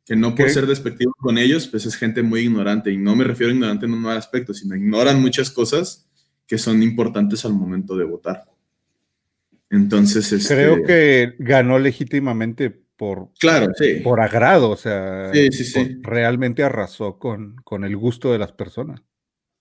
que 0.06 0.16
no 0.16 0.36
por 0.36 0.50
ser 0.50 0.66
despectivo 0.66 1.14
con 1.18 1.38
ellos, 1.38 1.68
pues 1.68 1.86
es 1.86 1.96
gente 1.96 2.22
muy 2.22 2.42
ignorante, 2.42 2.92
y 2.92 2.98
no 2.98 3.16
me 3.16 3.24
refiero 3.24 3.52
a 3.52 3.56
ignorante 3.56 3.86
en 3.86 3.94
un 3.94 4.02
mal 4.02 4.18
aspecto, 4.18 4.54
sino 4.54 4.76
ignoran 4.76 5.22
muchas 5.22 5.50
cosas 5.50 6.08
que 6.48 6.58
son 6.58 6.84
importantes 6.84 7.44
al 7.44 7.54
momento 7.54 7.98
de 7.98 8.06
votar. 8.06 8.44
Entonces, 9.70 10.32
este, 10.32 10.54
creo 10.56 10.84
que 10.84 11.34
ganó 11.40 11.80
legítimamente 11.80 12.85
por, 12.98 13.32
claro, 13.40 13.72
por 14.04 14.22
agrado, 14.22 14.70
o 14.70 14.78
sea, 14.78 15.32
realmente 16.02 16.64
arrasó 16.64 17.18
con, 17.18 17.56
con 17.64 17.84
el 17.84 17.98
gusto 17.98 18.32
de 18.32 18.40
las 18.40 18.52
personas. 18.52 19.02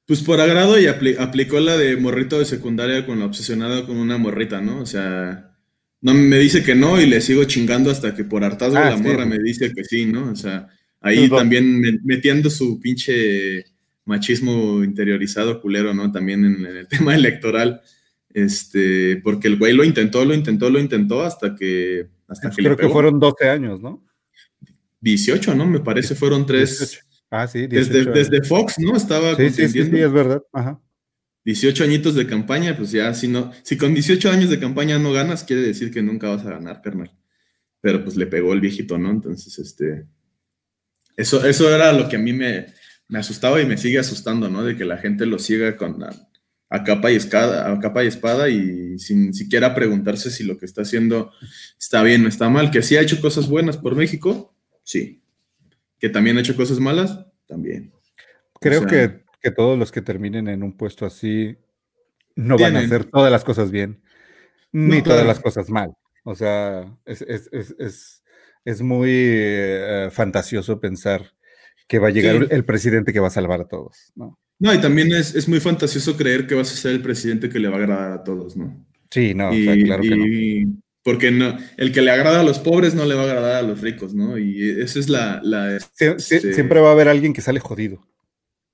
Pues 0.07 0.23
por 0.23 0.41
agrado 0.41 0.79
y 0.79 0.87
aplicó 0.87 1.61
la 1.61 1.79
de 1.79 1.97
morrito 1.97 2.39
de 2.39 2.45
secundaria 2.45 3.07
con 3.07 3.19
la 3.19 3.25
obsesionada 3.25 3.87
con 3.87 3.97
una 3.97 4.19
morrita, 4.19 4.61
¿no? 4.61 4.81
O 4.81 4.87
sea, 4.87 5.55
no 6.03 6.13
me 6.13 6.39
dice 6.39 6.63
que 6.63 6.75
no 6.75 7.01
y 7.01 7.07
le 7.07 7.23
sigo 7.23 7.45
chingando 7.45 7.91
hasta 7.91 8.15
que 8.15 8.25
por 8.25 8.45
hartazgo 8.45 8.77
ah, 8.77 8.91
la 8.91 8.97
morra 8.99 9.25
me 9.25 9.39
dice 9.39 9.73
que 9.73 9.83
sí, 9.85 10.05
¿no? 10.05 10.31
O 10.31 10.37
sea, 10.37 10.69
ahí 11.01 11.31
también 11.31 12.01
metiendo 12.05 12.51
su 12.51 12.79
pinche 12.79 13.65
machismo 14.05 14.85
interiorizado 14.85 15.63
culero, 15.63 15.95
¿no? 15.95 16.13
También 16.13 16.45
en, 16.45 16.67
el 16.67 16.89
tema 16.89 17.15
electoral, 17.15 17.81
este, 18.35 19.17
porque 19.25 19.49
el 19.49 19.57
güey 19.57 19.73
lo 19.73 19.85
intentó, 19.85 20.23
lo 20.27 20.35
intentó, 20.35 20.69
lo 20.69 20.79
intentó 20.79 21.23
hasta 21.23 21.55
que... 21.55 22.09
Hasta 22.29 22.51
que 22.51 22.63
Creo 22.63 22.77
que 22.77 22.89
fueron 22.89 23.19
12 23.19 23.49
años, 23.49 23.81
¿no? 23.81 24.05
18, 25.01 25.55
¿no? 25.55 25.67
Me 25.67 25.81
parece, 25.81 26.15
fueron 26.15 26.47
tres... 26.47 27.01
Ah, 27.31 27.49
sí, 27.49 27.67
desde, 27.67 28.05
desde, 28.05 28.43
Fox, 28.43 28.79
¿no? 28.79 28.97
Estaba 28.97 29.35
sí, 29.35 29.51
sí, 29.51 29.69
sí, 29.69 29.85
sí, 29.85 29.99
es 29.99 30.13
verdad. 30.13 30.43
Ajá. 30.53 30.81
18 31.45 31.85
añitos 31.85 32.15
de 32.15 32.27
campaña, 32.27 32.77
pues 32.77 32.91
ya, 32.93 33.13
si 33.13 33.29
no, 33.29 33.53
si 33.63 33.77
con 33.77 33.93
18 33.93 34.31
años 34.31 34.51
de 34.51 34.59
campaña 34.59 34.99
no 34.99 35.13
ganas, 35.13 35.45
quiere 35.45 35.63
decir 35.63 35.91
que 35.91 36.03
nunca 36.03 36.29
vas 36.29 36.47
a 36.47 36.51
ganar, 36.51 36.81
carnal. 36.81 37.11
Pero 37.81 38.03
pues 38.03 38.17
le 38.17 38.27
pegó 38.27 38.53
el 38.55 38.61
viejito, 38.61 38.97
¿no? 38.97 39.11
Entonces, 39.11 39.59
este, 39.59 40.07
eso, 41.17 41.45
eso 41.45 41.75
era 41.75 41.93
lo 41.93 42.09
que 42.09 42.17
a 42.17 42.19
mí 42.19 42.33
me, 42.33 42.67
me 43.09 43.19
asustaba 43.19 43.61
y 43.61 43.67
me 43.67 43.77
sigue 43.77 43.99
asustando, 43.99 44.49
¿no? 44.49 44.65
De 44.65 44.77
que 44.77 44.87
la 44.87 44.97
gente 44.97 45.27
lo 45.27 45.39
siga 45.39 45.77
con 45.77 45.99
a, 46.75 46.83
capa 46.85 47.13
y 47.13 47.17
espada, 47.17 47.71
a 47.71 47.79
capa 47.79 48.05
y 48.05 48.09
espada 48.09 48.49
y 48.49 48.99
sin 48.99 49.33
siquiera 49.33 49.75
preguntarse 49.75 50.31
si 50.31 50.45
lo 50.45 50.59
que 50.59 50.67
está 50.67 50.83
haciendo 50.83 51.31
está 51.79 52.03
bien 52.03 52.25
o 52.25 52.29
está 52.29 52.49
mal. 52.49 52.71
Que 52.71 52.83
sí 52.83 52.97
ha 52.97 53.01
hecho 53.01 53.21
cosas 53.21 53.49
buenas 53.49 53.77
por 53.77 53.95
México, 53.95 54.55
sí. 54.83 55.23
Que 55.99 56.09
también 56.09 56.37
ha 56.37 56.41
hecho 56.41 56.57
cosas 56.57 56.81
malas, 56.81 57.27
también. 57.47 57.93
Creo 58.61 58.87
que, 58.87 59.23
todos 59.55 59.79
los 59.79 59.93
que 59.93 60.01
terminen 60.01 60.49
en 60.49 60.63
un 60.63 60.75
puesto 60.75 61.05
así 61.05 61.57
no 62.35 62.57
van 62.57 62.77
a 62.77 62.81
hacer 62.81 63.05
todas 63.05 63.31
las 63.31 63.45
cosas 63.45 63.71
bien. 63.71 64.03
ni 64.73 65.03
todas 65.03 65.27
las 65.27 65.39
cosas 65.39 65.71
mal. 65.71 65.95
O 66.25 66.35
sea, 66.35 66.97
es, 67.05 68.81
muy 68.81 69.11
eh, 69.13 70.09
fantasioso 70.11 70.81
pensar 70.81 71.35
que 71.87 71.99
va 71.99 72.09
a 72.09 72.11
llegar 72.11 72.49
el 72.51 72.65
presidente 72.65 73.13
que 73.13 73.21
va 73.21 73.29
a 73.29 73.31
salvar 73.31 73.61
a 73.61 73.69
todos, 73.69 74.13
¿no? 74.15 74.39
No, 74.59 74.73
y 74.73 74.81
también 74.81 75.13
es, 75.13 75.49
muy 75.49 75.61
fantasioso 75.61 76.17
creer 76.17 76.47
que 76.47 76.55
vas 76.55 76.73
a 76.73 76.77
ser 76.77 76.93
el 76.93 77.03
presidente 77.03 77.49
que 77.49 77.59
le 77.59 77.69
va 77.69 77.77
a 77.77 77.79
agradar 77.81 78.13
a 78.13 78.25
todos, 78.25 78.57
¿no? 78.57 78.87
Sí, 79.11 79.35
no, 79.35 79.51
claro 79.51 80.03
que 80.03 80.17
no. 80.17 80.81
Porque 81.03 81.31
no, 81.31 81.59
el 81.77 81.93
que 81.93 82.01
le 82.01 82.11
agrada 82.11 82.41
a 82.41 82.45
los 82.45 82.59
pobres 82.59 82.95
no 82.95 83.05
le 83.05 83.15
va 83.15 83.23
a 83.23 83.25
agradar 83.27 83.57
a 83.57 83.63
los 83.63 83.83
ricos, 83.83 84.15
¿no? 84.15 84.39
Y 84.39 84.71
esa 84.81 84.99
es 84.99 85.11
la... 85.11 85.43
Este 85.77 86.55
siempre 86.55 86.81
va 86.81 86.89
a 86.89 86.93
haber 86.93 87.09
alguien 87.09 87.35
que 87.35 87.43
sale 87.43 87.61
jodido. 87.61 88.07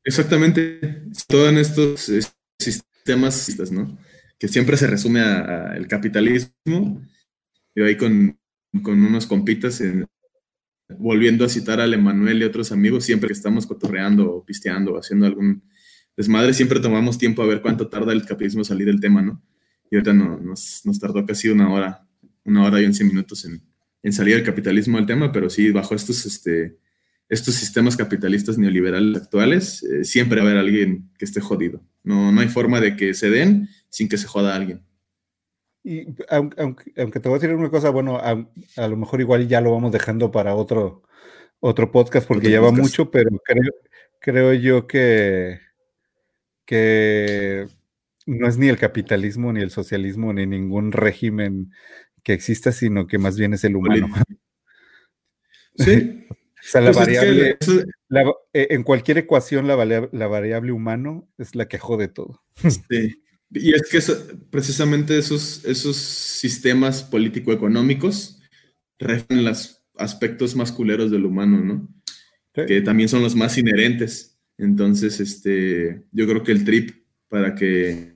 Exactamente. 0.04 1.02
Todo 1.26 1.48
en 1.48 1.58
estos 1.58 2.10
sistemas, 2.58 3.72
¿no? 3.72 3.98
Que 4.38 4.46
siempre 4.46 4.76
se 4.76 4.86
resume 4.86 5.20
al 5.20 5.88
capitalismo. 5.88 7.02
Yo 7.74 7.84
ahí 7.84 7.96
con, 7.96 8.38
con 8.82 9.02
unos 9.02 9.26
compitas 9.26 9.80
en, 9.80 10.06
volviendo 10.98 11.44
a 11.44 11.48
citar 11.48 11.80
al 11.80 11.94
Emanuel 11.94 12.42
y 12.42 12.44
otros 12.44 12.72
amigos, 12.72 13.04
siempre 13.04 13.28
que 13.28 13.34
estamos 13.34 13.66
cotorreando 13.66 14.30
o 14.30 14.44
pisteando 14.44 14.94
o 14.94 14.98
haciendo 14.98 15.26
algún 15.26 15.62
desmadre, 16.16 16.52
siempre 16.54 16.80
tomamos 16.80 17.18
tiempo 17.18 17.42
a 17.42 17.46
ver 17.46 17.62
cuánto 17.62 17.88
tarda 17.88 18.12
el 18.12 18.22
capitalismo 18.22 18.64
salir 18.64 18.86
del 18.86 19.00
tema, 19.00 19.22
¿no? 19.22 19.42
Y 19.90 19.96
ahorita 19.96 20.12
nos, 20.12 20.84
nos, 20.84 21.00
tardó 21.00 21.24
casi 21.26 21.48
una 21.48 21.72
hora, 21.72 22.06
una 22.44 22.64
hora 22.64 22.80
y 22.80 22.84
once 22.84 23.02
minutos 23.04 23.44
en, 23.44 23.62
en, 24.02 24.12
salir 24.12 24.36
el 24.36 24.44
capitalismo 24.44 24.98
del 24.98 25.06
tema, 25.06 25.32
pero 25.32 25.50
sí, 25.50 25.70
bajo 25.70 25.94
estos, 25.94 26.24
este, 26.26 26.78
estos 27.28 27.54
sistemas 27.54 27.96
capitalistas 27.96 28.58
neoliberales 28.58 29.22
actuales, 29.22 29.82
eh, 29.82 30.04
siempre 30.04 30.40
va 30.40 30.46
a 30.46 30.50
haber 30.50 30.60
alguien 30.60 31.10
que 31.18 31.24
esté 31.24 31.40
jodido. 31.40 31.82
No, 32.04 32.30
no 32.30 32.40
hay 32.40 32.48
forma 32.48 32.80
de 32.80 32.96
que 32.96 33.14
se 33.14 33.30
den 33.30 33.68
sin 33.88 34.08
que 34.08 34.18
se 34.18 34.26
joda 34.26 34.52
a 34.52 34.56
alguien. 34.56 34.82
Y 35.82 36.14
aunque, 36.28 36.92
aunque, 36.96 37.20
te 37.20 37.28
voy 37.28 37.36
a 37.36 37.40
decir 37.40 37.54
una 37.54 37.70
cosa, 37.70 37.90
bueno, 37.90 38.18
a, 38.18 38.88
lo 38.88 38.96
mejor 38.96 39.20
igual 39.20 39.48
ya 39.48 39.60
lo 39.60 39.72
vamos 39.72 39.92
dejando 39.92 40.30
para 40.30 40.54
otro, 40.54 41.02
otro 41.58 41.90
podcast 41.90 42.28
porque 42.28 42.50
ya 42.50 42.60
va 42.60 42.70
mucho, 42.70 43.10
pero 43.10 43.30
creo, 43.44 43.72
creo 44.20 44.52
yo 44.52 44.86
que, 44.86 45.58
que 46.70 47.66
no 48.26 48.46
es 48.46 48.56
ni 48.56 48.68
el 48.68 48.78
capitalismo, 48.78 49.52
ni 49.52 49.60
el 49.60 49.72
socialismo, 49.72 50.32
ni 50.32 50.46
ningún 50.46 50.92
régimen 50.92 51.72
que 52.22 52.32
exista, 52.32 52.70
sino 52.70 53.08
que 53.08 53.18
más 53.18 53.36
bien 53.36 53.54
es 53.54 53.64
el 53.64 53.74
humano. 53.76 54.08
Sí. 55.76 56.26
o 56.28 56.62
sea, 56.62 56.82
la 56.82 56.92
pues 56.92 57.06
variable, 57.06 57.56
e, 58.52 58.68
en 58.70 58.82
cualquier 58.82 59.18
ecuación, 59.18 59.66
la, 59.66 59.76
la 60.12 60.26
variable 60.26 60.72
humano 60.72 61.26
es 61.38 61.54
la 61.54 61.68
que 61.68 61.78
jode 61.78 62.08
todo. 62.08 62.42
Sí. 62.90 63.22
Y 63.52 63.74
es 63.74 63.88
que 63.90 64.00
precisamente 64.50 65.18
esos, 65.18 65.64
esos 65.64 65.96
sistemas 65.96 67.02
político-económicos 67.02 68.40
reflejan 68.98 69.44
los 69.44 69.82
aspectos 69.96 70.54
masculeros 70.54 71.10
del 71.10 71.24
humano, 71.24 71.64
¿no? 71.64 71.88
Que 72.52 72.80
también 72.82 73.08
son 73.08 73.22
los 73.22 73.34
más 73.34 73.56
inherentes. 73.58 74.29
Entonces, 74.60 75.20
este, 75.20 76.04
yo 76.12 76.26
creo 76.26 76.42
que 76.42 76.52
el 76.52 76.64
trip 76.64 76.90
para 77.28 77.54
que 77.54 78.12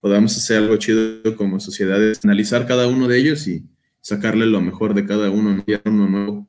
podamos 0.00 0.34
hacer 0.36 0.58
algo 0.58 0.76
chido 0.76 1.36
como 1.36 1.60
sociedad 1.60 2.02
es 2.02 2.24
analizar 2.24 2.66
cada 2.66 2.86
uno 2.86 3.06
de 3.06 3.18
ellos 3.18 3.46
y 3.46 3.68
sacarle 4.00 4.46
lo 4.46 4.62
mejor 4.62 4.94
de 4.94 5.04
cada 5.04 5.30
uno, 5.30 5.62
ya 5.66 5.82
uno 5.84 6.08
nuevo. 6.08 6.48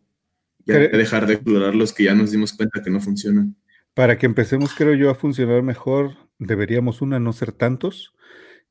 Y 0.65 0.71
dejar 0.71 1.27
de 1.27 1.33
explorar 1.33 1.75
los 1.75 1.91
que 1.91 2.03
ya 2.05 2.13
nos 2.13 2.31
dimos 2.31 2.53
cuenta 2.53 2.81
que 2.81 2.91
no 2.91 3.01
funcionan. 3.01 3.55
Para 3.93 4.17
que 4.17 4.25
empecemos, 4.25 4.73
creo 4.73 4.93
yo, 4.93 5.09
a 5.09 5.15
funcionar 5.15 5.63
mejor, 5.63 6.15
deberíamos, 6.37 7.01
una, 7.01 7.19
no 7.19 7.33
ser 7.33 7.51
tantos, 7.51 8.13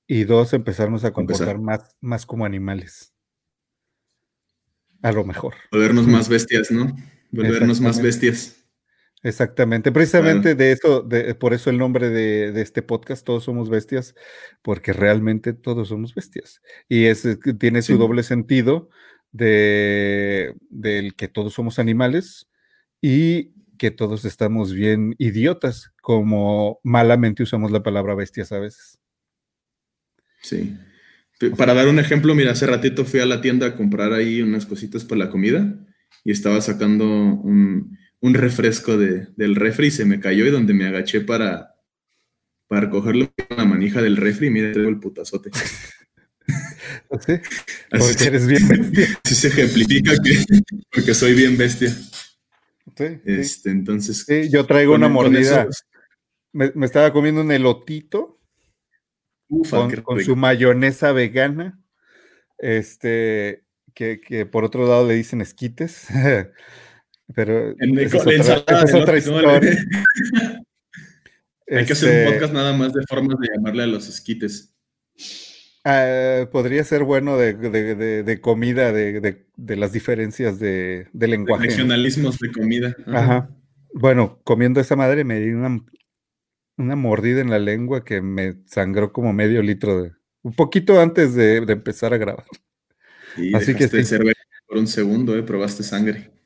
y 0.06 0.24
dos, 0.24 0.54
empezarnos 0.54 1.04
a 1.04 1.12
comportar 1.12 1.58
más, 1.58 1.94
más 2.00 2.24
como 2.24 2.46
animales. 2.46 3.12
A 5.02 5.12
lo 5.12 5.24
mejor. 5.24 5.54
Volvernos 5.70 6.06
más 6.06 6.28
bestias, 6.28 6.70
¿no? 6.70 6.96
Volvernos 7.32 7.80
más 7.80 8.00
bestias. 8.00 8.57
Exactamente, 9.22 9.90
precisamente 9.90 10.54
de 10.54 10.72
eso, 10.72 11.02
de, 11.02 11.34
por 11.34 11.52
eso 11.52 11.70
el 11.70 11.78
nombre 11.78 12.08
de, 12.08 12.60
este 12.60 12.82
podcast, 12.82 13.26
Todos 13.26 13.44
somos 13.44 13.68
bestias, 13.68 14.14
porque 14.62 14.92
realmente 14.92 15.52
todos 15.52 15.88
somos 15.88 16.14
bestias. 16.14 16.62
Y 16.88 17.06
es, 17.06 17.26
tiene 17.58 17.82
su 17.82 17.98
doble 17.98 18.22
sentido 18.22 18.90
de, 19.32 20.54
del 20.70 21.16
que 21.16 21.26
todos 21.26 21.54
somos 21.54 21.80
animales 21.80 22.48
y 23.00 23.54
que 23.76 23.90
todos 23.90 24.24
estamos 24.24 24.72
bien 24.72 25.14
idiotas, 25.18 25.92
como 26.00 26.80
malamente 26.84 27.42
usamos 27.42 27.72
la 27.72 27.82
palabra 27.82 28.14
bestias 28.14 28.52
a 28.52 28.60
veces. 28.60 28.98
Sí. 30.42 30.76
Para 31.56 31.74
dar 31.74 31.88
un 31.88 31.98
ejemplo, 31.98 32.34
mira, 32.34 32.52
hace 32.52 32.66
ratito 32.66 33.04
fui 33.04 33.20
a 33.20 33.26
la 33.26 33.40
tienda 33.40 33.66
a 33.66 33.76
comprar 33.76 34.12
ahí 34.12 34.42
unas 34.42 34.66
cositas 34.66 35.04
para 35.04 35.20
la 35.20 35.30
comida 35.30 35.74
y 36.24 36.32
estaba 36.32 36.60
sacando 36.60 37.06
un, 37.06 37.96
refresco 38.20 38.96
del 38.96 39.54
refri 39.54 39.88
y 39.88 39.90
se 39.90 40.04
me 40.04 40.20
cayó 40.20 40.46
y 40.46 40.50
donde 40.50 40.74
me 40.74 40.86
agaché 40.86 41.20
para, 41.20 41.76
para 42.66 42.90
cogerlo 42.90 43.30
la 43.56 43.64
manija 43.64 44.02
del 44.02 44.16
refri, 44.16 44.50
mira, 44.50 44.72
tengo 44.72 44.88
el 44.88 44.98
putazote. 44.98 45.50
¿Sí? 45.52 45.64
Porque 47.90 48.24
eres 48.24 48.46
bien 48.46 48.68
bestia. 48.68 49.20
Sí 49.24 49.34
se 49.34 49.48
ejemplifica 49.48 50.12
que 50.22 50.62
porque 50.90 51.14
soy 51.14 51.34
bien 51.34 51.56
bestia. 51.56 51.94
Este, 53.24 53.70
entonces. 53.70 54.26
yo 54.50 54.66
traigo 54.66 54.94
una 54.94 55.08
mordida. 55.08 55.68
me, 56.52 56.72
estaba 56.84 57.12
comiendo 57.12 57.42
un 57.42 57.52
elotito 57.52 58.40
con, 59.70 60.24
su 60.24 60.36
mayonesa 60.36 61.12
vegana. 61.12 61.80
Este, 62.58 63.64
que, 63.94 64.48
por 64.50 64.64
otro 64.64 64.86
lado 64.86 65.06
le 65.06 65.14
dicen 65.14 65.40
esquites. 65.40 66.06
Pero 67.34 67.74
es, 67.78 68.14
otra, 68.14 69.18
historia. 69.18 69.60
Hay 71.70 71.84
que 71.84 71.92
hacer 71.92 72.08
un 72.08 72.16
este 72.16 72.32
podcast 72.32 72.54
nada 72.54 72.72
más 72.72 72.94
de 72.94 73.02
formas 73.06 73.38
de 73.38 73.48
llamarle 73.54 73.82
a 73.82 73.86
los 73.86 74.08
esquites. 74.08 74.74
Ah, 75.84 76.48
podría 76.50 76.82
ser 76.84 77.04
bueno 77.04 77.36
de, 77.36 78.40
comida, 78.42 78.92
de, 78.92 79.76
las 79.76 79.92
diferencias 79.92 80.58
de, 80.58 81.08
lenguaje. 81.12 81.66
Regionalismos 81.66 82.38
de 82.38 82.50
comida. 82.52 82.96
Ajá. 83.06 83.50
Bueno, 83.94 84.40
comiendo 84.44 84.80
esa 84.80 84.96
madre 84.96 85.24
me 85.24 85.40
di 85.40 85.50
una, 85.50 85.78
una, 86.76 86.96
mordida 86.96 87.40
en 87.40 87.50
la 87.50 87.58
lengua 87.58 88.04
que 88.04 88.20
me 88.20 88.56
sangró 88.66 89.12
como 89.12 89.32
medio 89.32 89.62
litro 89.62 90.02
de. 90.02 90.12
Un 90.42 90.52
poquito 90.54 91.00
antes 91.00 91.34
de, 91.34 91.56
empezar 91.56 92.14
a 92.14 92.18
grabar. 92.18 92.46
Y 93.36 93.54
Así 93.54 93.74
que 93.74 93.88
sí. 93.88 94.16
por 94.66 94.78
un 94.78 94.86
segundo, 94.86 95.36
¿eh? 95.36 95.42
Probaste 95.42 95.82
sangre. 95.82 96.37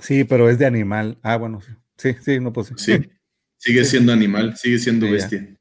Sí, 0.00 0.24
pero 0.24 0.48
es 0.48 0.58
de 0.58 0.66
animal. 0.66 1.18
Ah, 1.22 1.36
bueno, 1.36 1.60
sí, 1.96 2.14
sí, 2.20 2.40
no 2.40 2.52
puedo 2.52 2.76
Sí, 2.76 3.10
sigue 3.56 3.84
siendo 3.84 4.12
animal, 4.12 4.56
sigue 4.56 4.78
siendo 4.78 5.10
bestia. 5.10 5.56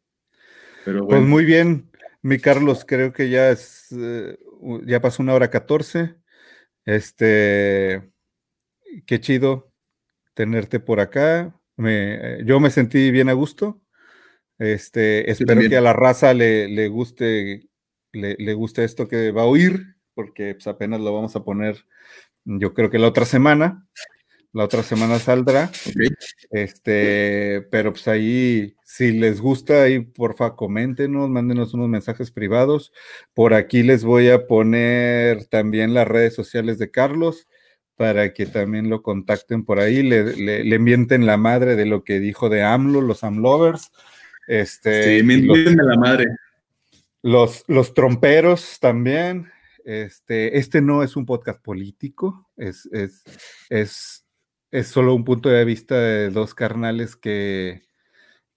Pero 0.86 1.00
pues 1.00 1.06
bueno. 1.06 1.08
Pues 1.08 1.22
muy 1.30 1.46
bien. 1.46 1.90
Mi 2.22 2.40
Carlos, 2.40 2.86
creo 2.86 3.12
que 3.12 3.30
ya 3.30 3.50
es, 3.50 3.88
eh, 3.92 4.38
ya 4.86 5.02
pasó 5.02 5.22
una 5.22 5.34
hora 5.34 5.50
catorce. 5.50 6.16
Este, 6.86 8.12
qué 9.06 9.20
chido 9.20 9.74
tenerte 10.34 10.80
por 10.80 11.00
acá. 11.00 11.60
Me, 11.76 12.44
yo 12.46 12.60
me 12.60 12.70
sentí 12.70 13.12
bien 13.12 13.30
a 13.30 13.34
gusto. 13.34 13.82
Este, 14.60 15.30
espero 15.32 15.62
que 15.62 15.78
a 15.78 15.82
la 15.82 15.94
raza 15.94 16.34
le, 16.34 16.68
le 16.68 16.88
guste, 16.88 17.68
le, 18.12 18.36
le, 18.38 18.54
guste 18.54 18.84
esto 18.84 19.08
que 19.08 19.32
va 19.32 19.42
a 19.42 19.46
oír, 19.46 19.98
porque 20.14 20.54
pues, 20.54 20.68
apenas 20.68 21.02
lo 21.02 21.14
vamos 21.14 21.36
a 21.36 21.44
poner, 21.44 21.86
yo 22.46 22.74
creo 22.74 22.90
que 22.90 23.00
la 23.00 23.08
otra 23.08 23.26
semana. 23.26 23.88
La 24.54 24.66
otra 24.66 24.84
semana 24.84 25.18
saldrá. 25.18 25.72
Este, 26.52 27.66
pero 27.72 27.92
pues 27.92 28.08
ahí, 28.08 28.76
si 28.84 29.12
les 29.12 29.42
gusta, 29.42 29.82
ahí 29.82 30.00
porfa, 30.00 30.56
coméntenos, 30.56 31.28
mándenos 31.28 31.74
unos 31.74 31.90
mensajes 31.90 32.30
privados. 32.30 32.94
Por 33.34 33.56
aquí 33.56 33.82
les 33.82 34.04
voy 34.04 34.30
a 34.30 34.46
poner 34.46 35.46
también 35.46 35.96
las 35.96 36.08
redes 36.08 36.36
sociales 36.36 36.78
de 36.78 36.92
Carlos 36.92 37.48
para 37.96 38.34
que 38.34 38.46
también 38.46 38.90
lo 38.90 39.02
contacten 39.02 39.66
por 39.66 39.80
ahí, 39.80 40.04
le, 40.04 40.36
le, 40.36 40.80
mienten 40.80 41.26
la 41.26 41.38
madre 41.38 41.76
de 41.76 41.86
lo 41.86 42.04
que 42.04 42.20
dijo 42.20 42.50
de 42.50 42.64
AMLO, 42.64 43.02
los 43.02 43.24
AMLovers. 43.24 43.92
Este, 44.48 45.20
sí, 45.20 45.24
mienten 45.24 45.78
la 45.78 45.96
madre. 45.98 46.26
Los, 47.24 47.64
los 47.68 47.94
tromperos 47.94 48.80
también. 48.80 49.52
Este, 49.86 50.58
este 50.58 50.82
no 50.82 51.04
es 51.04 51.16
un 51.16 51.26
podcast 51.26 51.62
político, 51.62 52.50
es, 52.56 52.88
es, 52.94 53.24
es 53.70 54.23
es 54.74 54.88
solo 54.88 55.14
un 55.14 55.24
punto 55.24 55.50
de 55.50 55.64
vista 55.66 55.96
de 55.96 56.32
dos 56.32 56.56
carnales 56.56 57.16
que, 57.16 57.84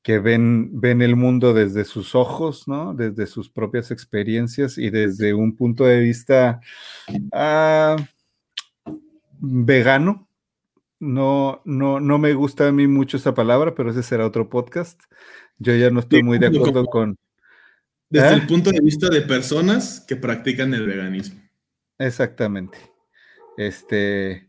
que 0.03 0.19
ven, 0.19 0.81
ven 0.81 1.03
el 1.03 1.15
mundo 1.15 1.53
desde 1.53 1.85
sus 1.85 2.15
ojos, 2.15 2.67
¿no? 2.67 2.95
Desde 2.95 3.27
sus 3.27 3.51
propias 3.51 3.91
experiencias 3.91 4.79
y 4.79 4.89
desde 4.89 5.35
un 5.35 5.55
punto 5.55 5.85
de 5.85 6.01
vista 6.01 6.61
ah, 7.33 7.97
vegano. 9.39 10.27
No, 10.99 11.61
no, 11.67 12.01
no 12.01 12.19
me 12.19 12.33
gusta 12.33 12.69
a 12.69 12.73
mí 12.73 12.87
mucho 12.87 13.19
esa 13.19 13.35
palabra, 13.35 13.75
pero 13.75 13.91
ese 13.91 14.03
será 14.03 14.25
otro 14.25 14.49
podcast. 14.49 14.99
Yo 15.59 15.77
ya 15.77 15.91
no 15.91 16.01
estoy 16.01 16.23
muy 16.23 16.39
de 16.39 16.47
acuerdo 16.47 16.87
con, 16.87 17.19
Desde 18.09 18.33
el 18.33 18.47
punto 18.47 18.71
de 18.71 18.81
vista 18.81 19.11
de 19.11 19.21
personas 19.21 20.03
que 20.09 20.17
practican 20.17 20.73
el 20.73 20.87
veganismo. 20.87 21.43
Exactamente. 21.99 22.79
Este, 23.59 24.47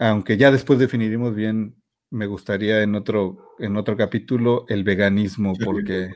aunque 0.00 0.38
ya 0.38 0.50
después 0.50 0.78
definiremos 0.78 1.34
bien, 1.34 1.76
me 2.10 2.26
gustaría 2.26 2.82
en 2.82 2.94
otro, 2.94 3.54
en 3.58 3.76
otro 3.76 3.96
capítulo 3.96 4.64
el 4.68 4.82
veganismo, 4.82 5.54
porque 5.62 6.14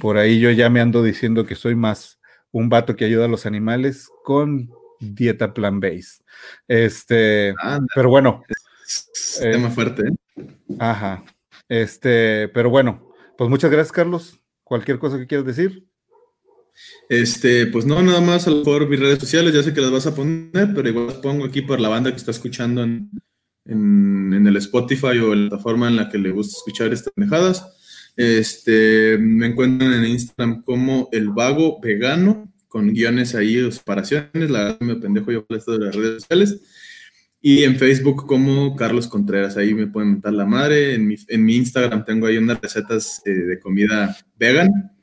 por 0.00 0.18
ahí 0.18 0.38
yo 0.38 0.50
ya 0.50 0.68
me 0.68 0.80
ando 0.80 1.02
diciendo 1.02 1.46
que 1.46 1.54
soy 1.54 1.74
más 1.74 2.20
un 2.52 2.68
vato 2.68 2.94
que 2.94 3.06
ayuda 3.06 3.24
a 3.24 3.28
los 3.28 3.46
animales 3.46 4.08
con 4.22 4.70
dieta 5.00 5.54
plan 5.54 5.80
base. 5.80 6.22
Este, 6.68 7.54
Anda, 7.58 7.86
pero 7.94 8.10
bueno, 8.10 8.42
es 8.84 9.38
tema 9.40 9.70
fuerte, 9.70 10.02
¿eh? 10.02 10.46
ajá. 10.78 11.24
Este, 11.68 12.48
pero 12.48 12.70
bueno, 12.70 13.12
pues 13.38 13.48
muchas 13.50 13.70
gracias, 13.70 13.92
Carlos. 13.92 14.40
Cualquier 14.62 14.98
cosa 14.98 15.18
que 15.18 15.26
quieras 15.26 15.46
decir. 15.46 15.86
Este, 17.08 17.66
pues 17.66 17.86
no, 17.86 18.02
nada 18.02 18.20
más 18.20 18.46
a 18.46 18.50
lo 18.50 18.58
mejor 18.58 18.88
mis 18.88 19.00
redes 19.00 19.18
sociales, 19.18 19.54
ya 19.54 19.62
sé 19.62 19.72
que 19.72 19.80
las 19.80 19.90
vas 19.90 20.06
a 20.06 20.14
poner, 20.14 20.72
pero 20.74 20.88
igual 20.88 21.06
las 21.06 21.16
pongo 21.16 21.44
aquí 21.44 21.62
por 21.62 21.80
la 21.80 21.88
banda 21.88 22.10
que 22.10 22.16
está 22.16 22.32
escuchando 22.32 22.82
en, 22.82 23.10
en, 23.64 24.46
el 24.46 24.56
Spotify 24.56 25.18
o 25.18 25.32
en 25.32 25.44
la 25.44 25.50
plataforma 25.50 25.88
en 25.88 25.96
la 25.96 26.08
que 26.08 26.18
le 26.18 26.30
gusta 26.30 26.58
escuchar 26.58 26.92
estas 26.92 27.12
pendejadas. 27.12 27.64
Este, 28.16 29.18
me 29.18 29.46
encuentran 29.46 29.92
en 29.92 30.06
Instagram 30.06 30.62
como 30.62 31.08
el 31.12 31.28
vago 31.30 31.80
vegano, 31.80 32.52
con 32.68 32.92
guiones 32.92 33.34
ahí 33.34 33.70
separaciones, 33.70 34.50
la 34.50 34.76
me 34.80 34.96
pendejo 34.96 35.32
yo 35.32 35.46
por 35.46 35.56
esto 35.56 35.78
de 35.78 35.86
las 35.86 35.94
redes 35.94 36.22
sociales. 36.22 36.60
Y 37.40 37.62
en 37.62 37.76
Facebook 37.76 38.26
como 38.26 38.74
Carlos 38.74 39.06
Contreras, 39.06 39.56
ahí 39.56 39.72
me 39.74 39.86
pueden 39.86 40.12
mentar 40.12 40.32
la 40.32 40.46
madre. 40.46 40.94
En 40.94 41.06
mi, 41.06 41.14
en 41.28 41.44
mi 41.44 41.56
Instagram 41.56 42.04
tengo 42.04 42.26
ahí 42.26 42.38
unas 42.38 42.60
recetas 42.60 43.22
eh, 43.24 43.30
de 43.30 43.60
comida 43.60 44.16
vegan 44.36 44.95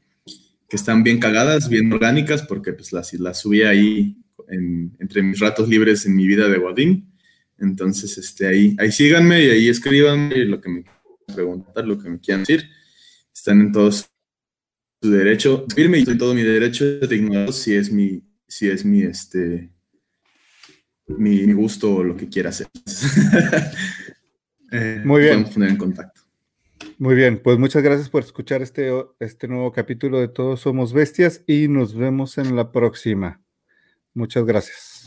que 0.74 0.78
están 0.78 1.04
bien 1.04 1.20
cagadas, 1.20 1.70
bien 1.70 1.94
orgánicas, 1.94 2.42
porque 2.42 2.74
pues 2.74 2.92
las, 2.92 3.14
las 3.14 3.42
subí 3.42 3.62
ahí 3.62 4.18
en, 4.48 4.98
entre 5.00 5.22
mis 5.22 5.40
ratos 5.40 5.70
libres 5.70 6.04
en 6.08 6.16
mi 6.16 6.26
vida 6.26 6.50
de 6.50 6.58
Godín. 6.58 7.14
Entonces, 7.60 8.18
este, 8.18 8.48
ahí, 8.48 8.76
ahí 8.80 8.92
síganme 8.92 9.44
y 9.44 9.50
ahí 9.52 9.70
escríbanme 9.70 10.36
lo 10.46 10.60
que 10.60 10.70
me 10.70 10.82
quieran 10.82 11.36
preguntar, 11.36 11.86
lo 11.86 12.00
que 12.00 12.10
me 12.10 12.20
quieran 12.20 12.42
decir. 12.42 12.68
Están 13.32 13.62
en 13.62 13.72
todo 13.72 13.92
su 13.92 14.08
derecho, 15.04 15.68
firme 15.76 16.00
y 16.00 16.10
en 16.10 16.18
todo 16.18 16.34
mi 16.34 16.42
derecho 16.42 16.86
de 16.86 17.16
ignorar 17.16 17.54
si 17.54 17.76
es 17.76 17.92
mi, 17.92 18.24
si 18.48 18.68
es 18.68 18.84
mi, 18.84 19.04
este, 19.04 19.70
mi, 21.06 21.42
mi 21.46 21.54
gusto 21.54 21.98
o 21.98 22.04
lo 22.04 22.18
que 22.18 22.30
quiera 22.30 22.50
hacer. 22.50 22.66
eh, 24.72 25.02
Muy 25.06 25.22
bien. 25.22 25.34
Podemos 25.34 25.54
poner 25.54 25.70
en 25.70 25.78
contacto. 25.78 26.13
Muy 27.04 27.16
bien, 27.16 27.38
pues 27.44 27.60
muchas 27.60 27.84
gracias 27.84 28.08
por 28.08 28.24
escuchar 28.24 28.62
este, 28.62 28.90
este 29.20 29.50
nuevo 29.50 29.74
capítulo 29.74 30.22
de 30.22 30.30
Todos 30.30 30.62
Somos 30.62 30.94
Bestias 30.94 31.44
y 31.46 31.68
nos 31.68 31.98
vemos 31.98 32.38
en 32.38 32.56
la 32.56 32.72
próxima. 32.72 33.42
Muchas 34.14 34.46
gracias. 34.46 35.04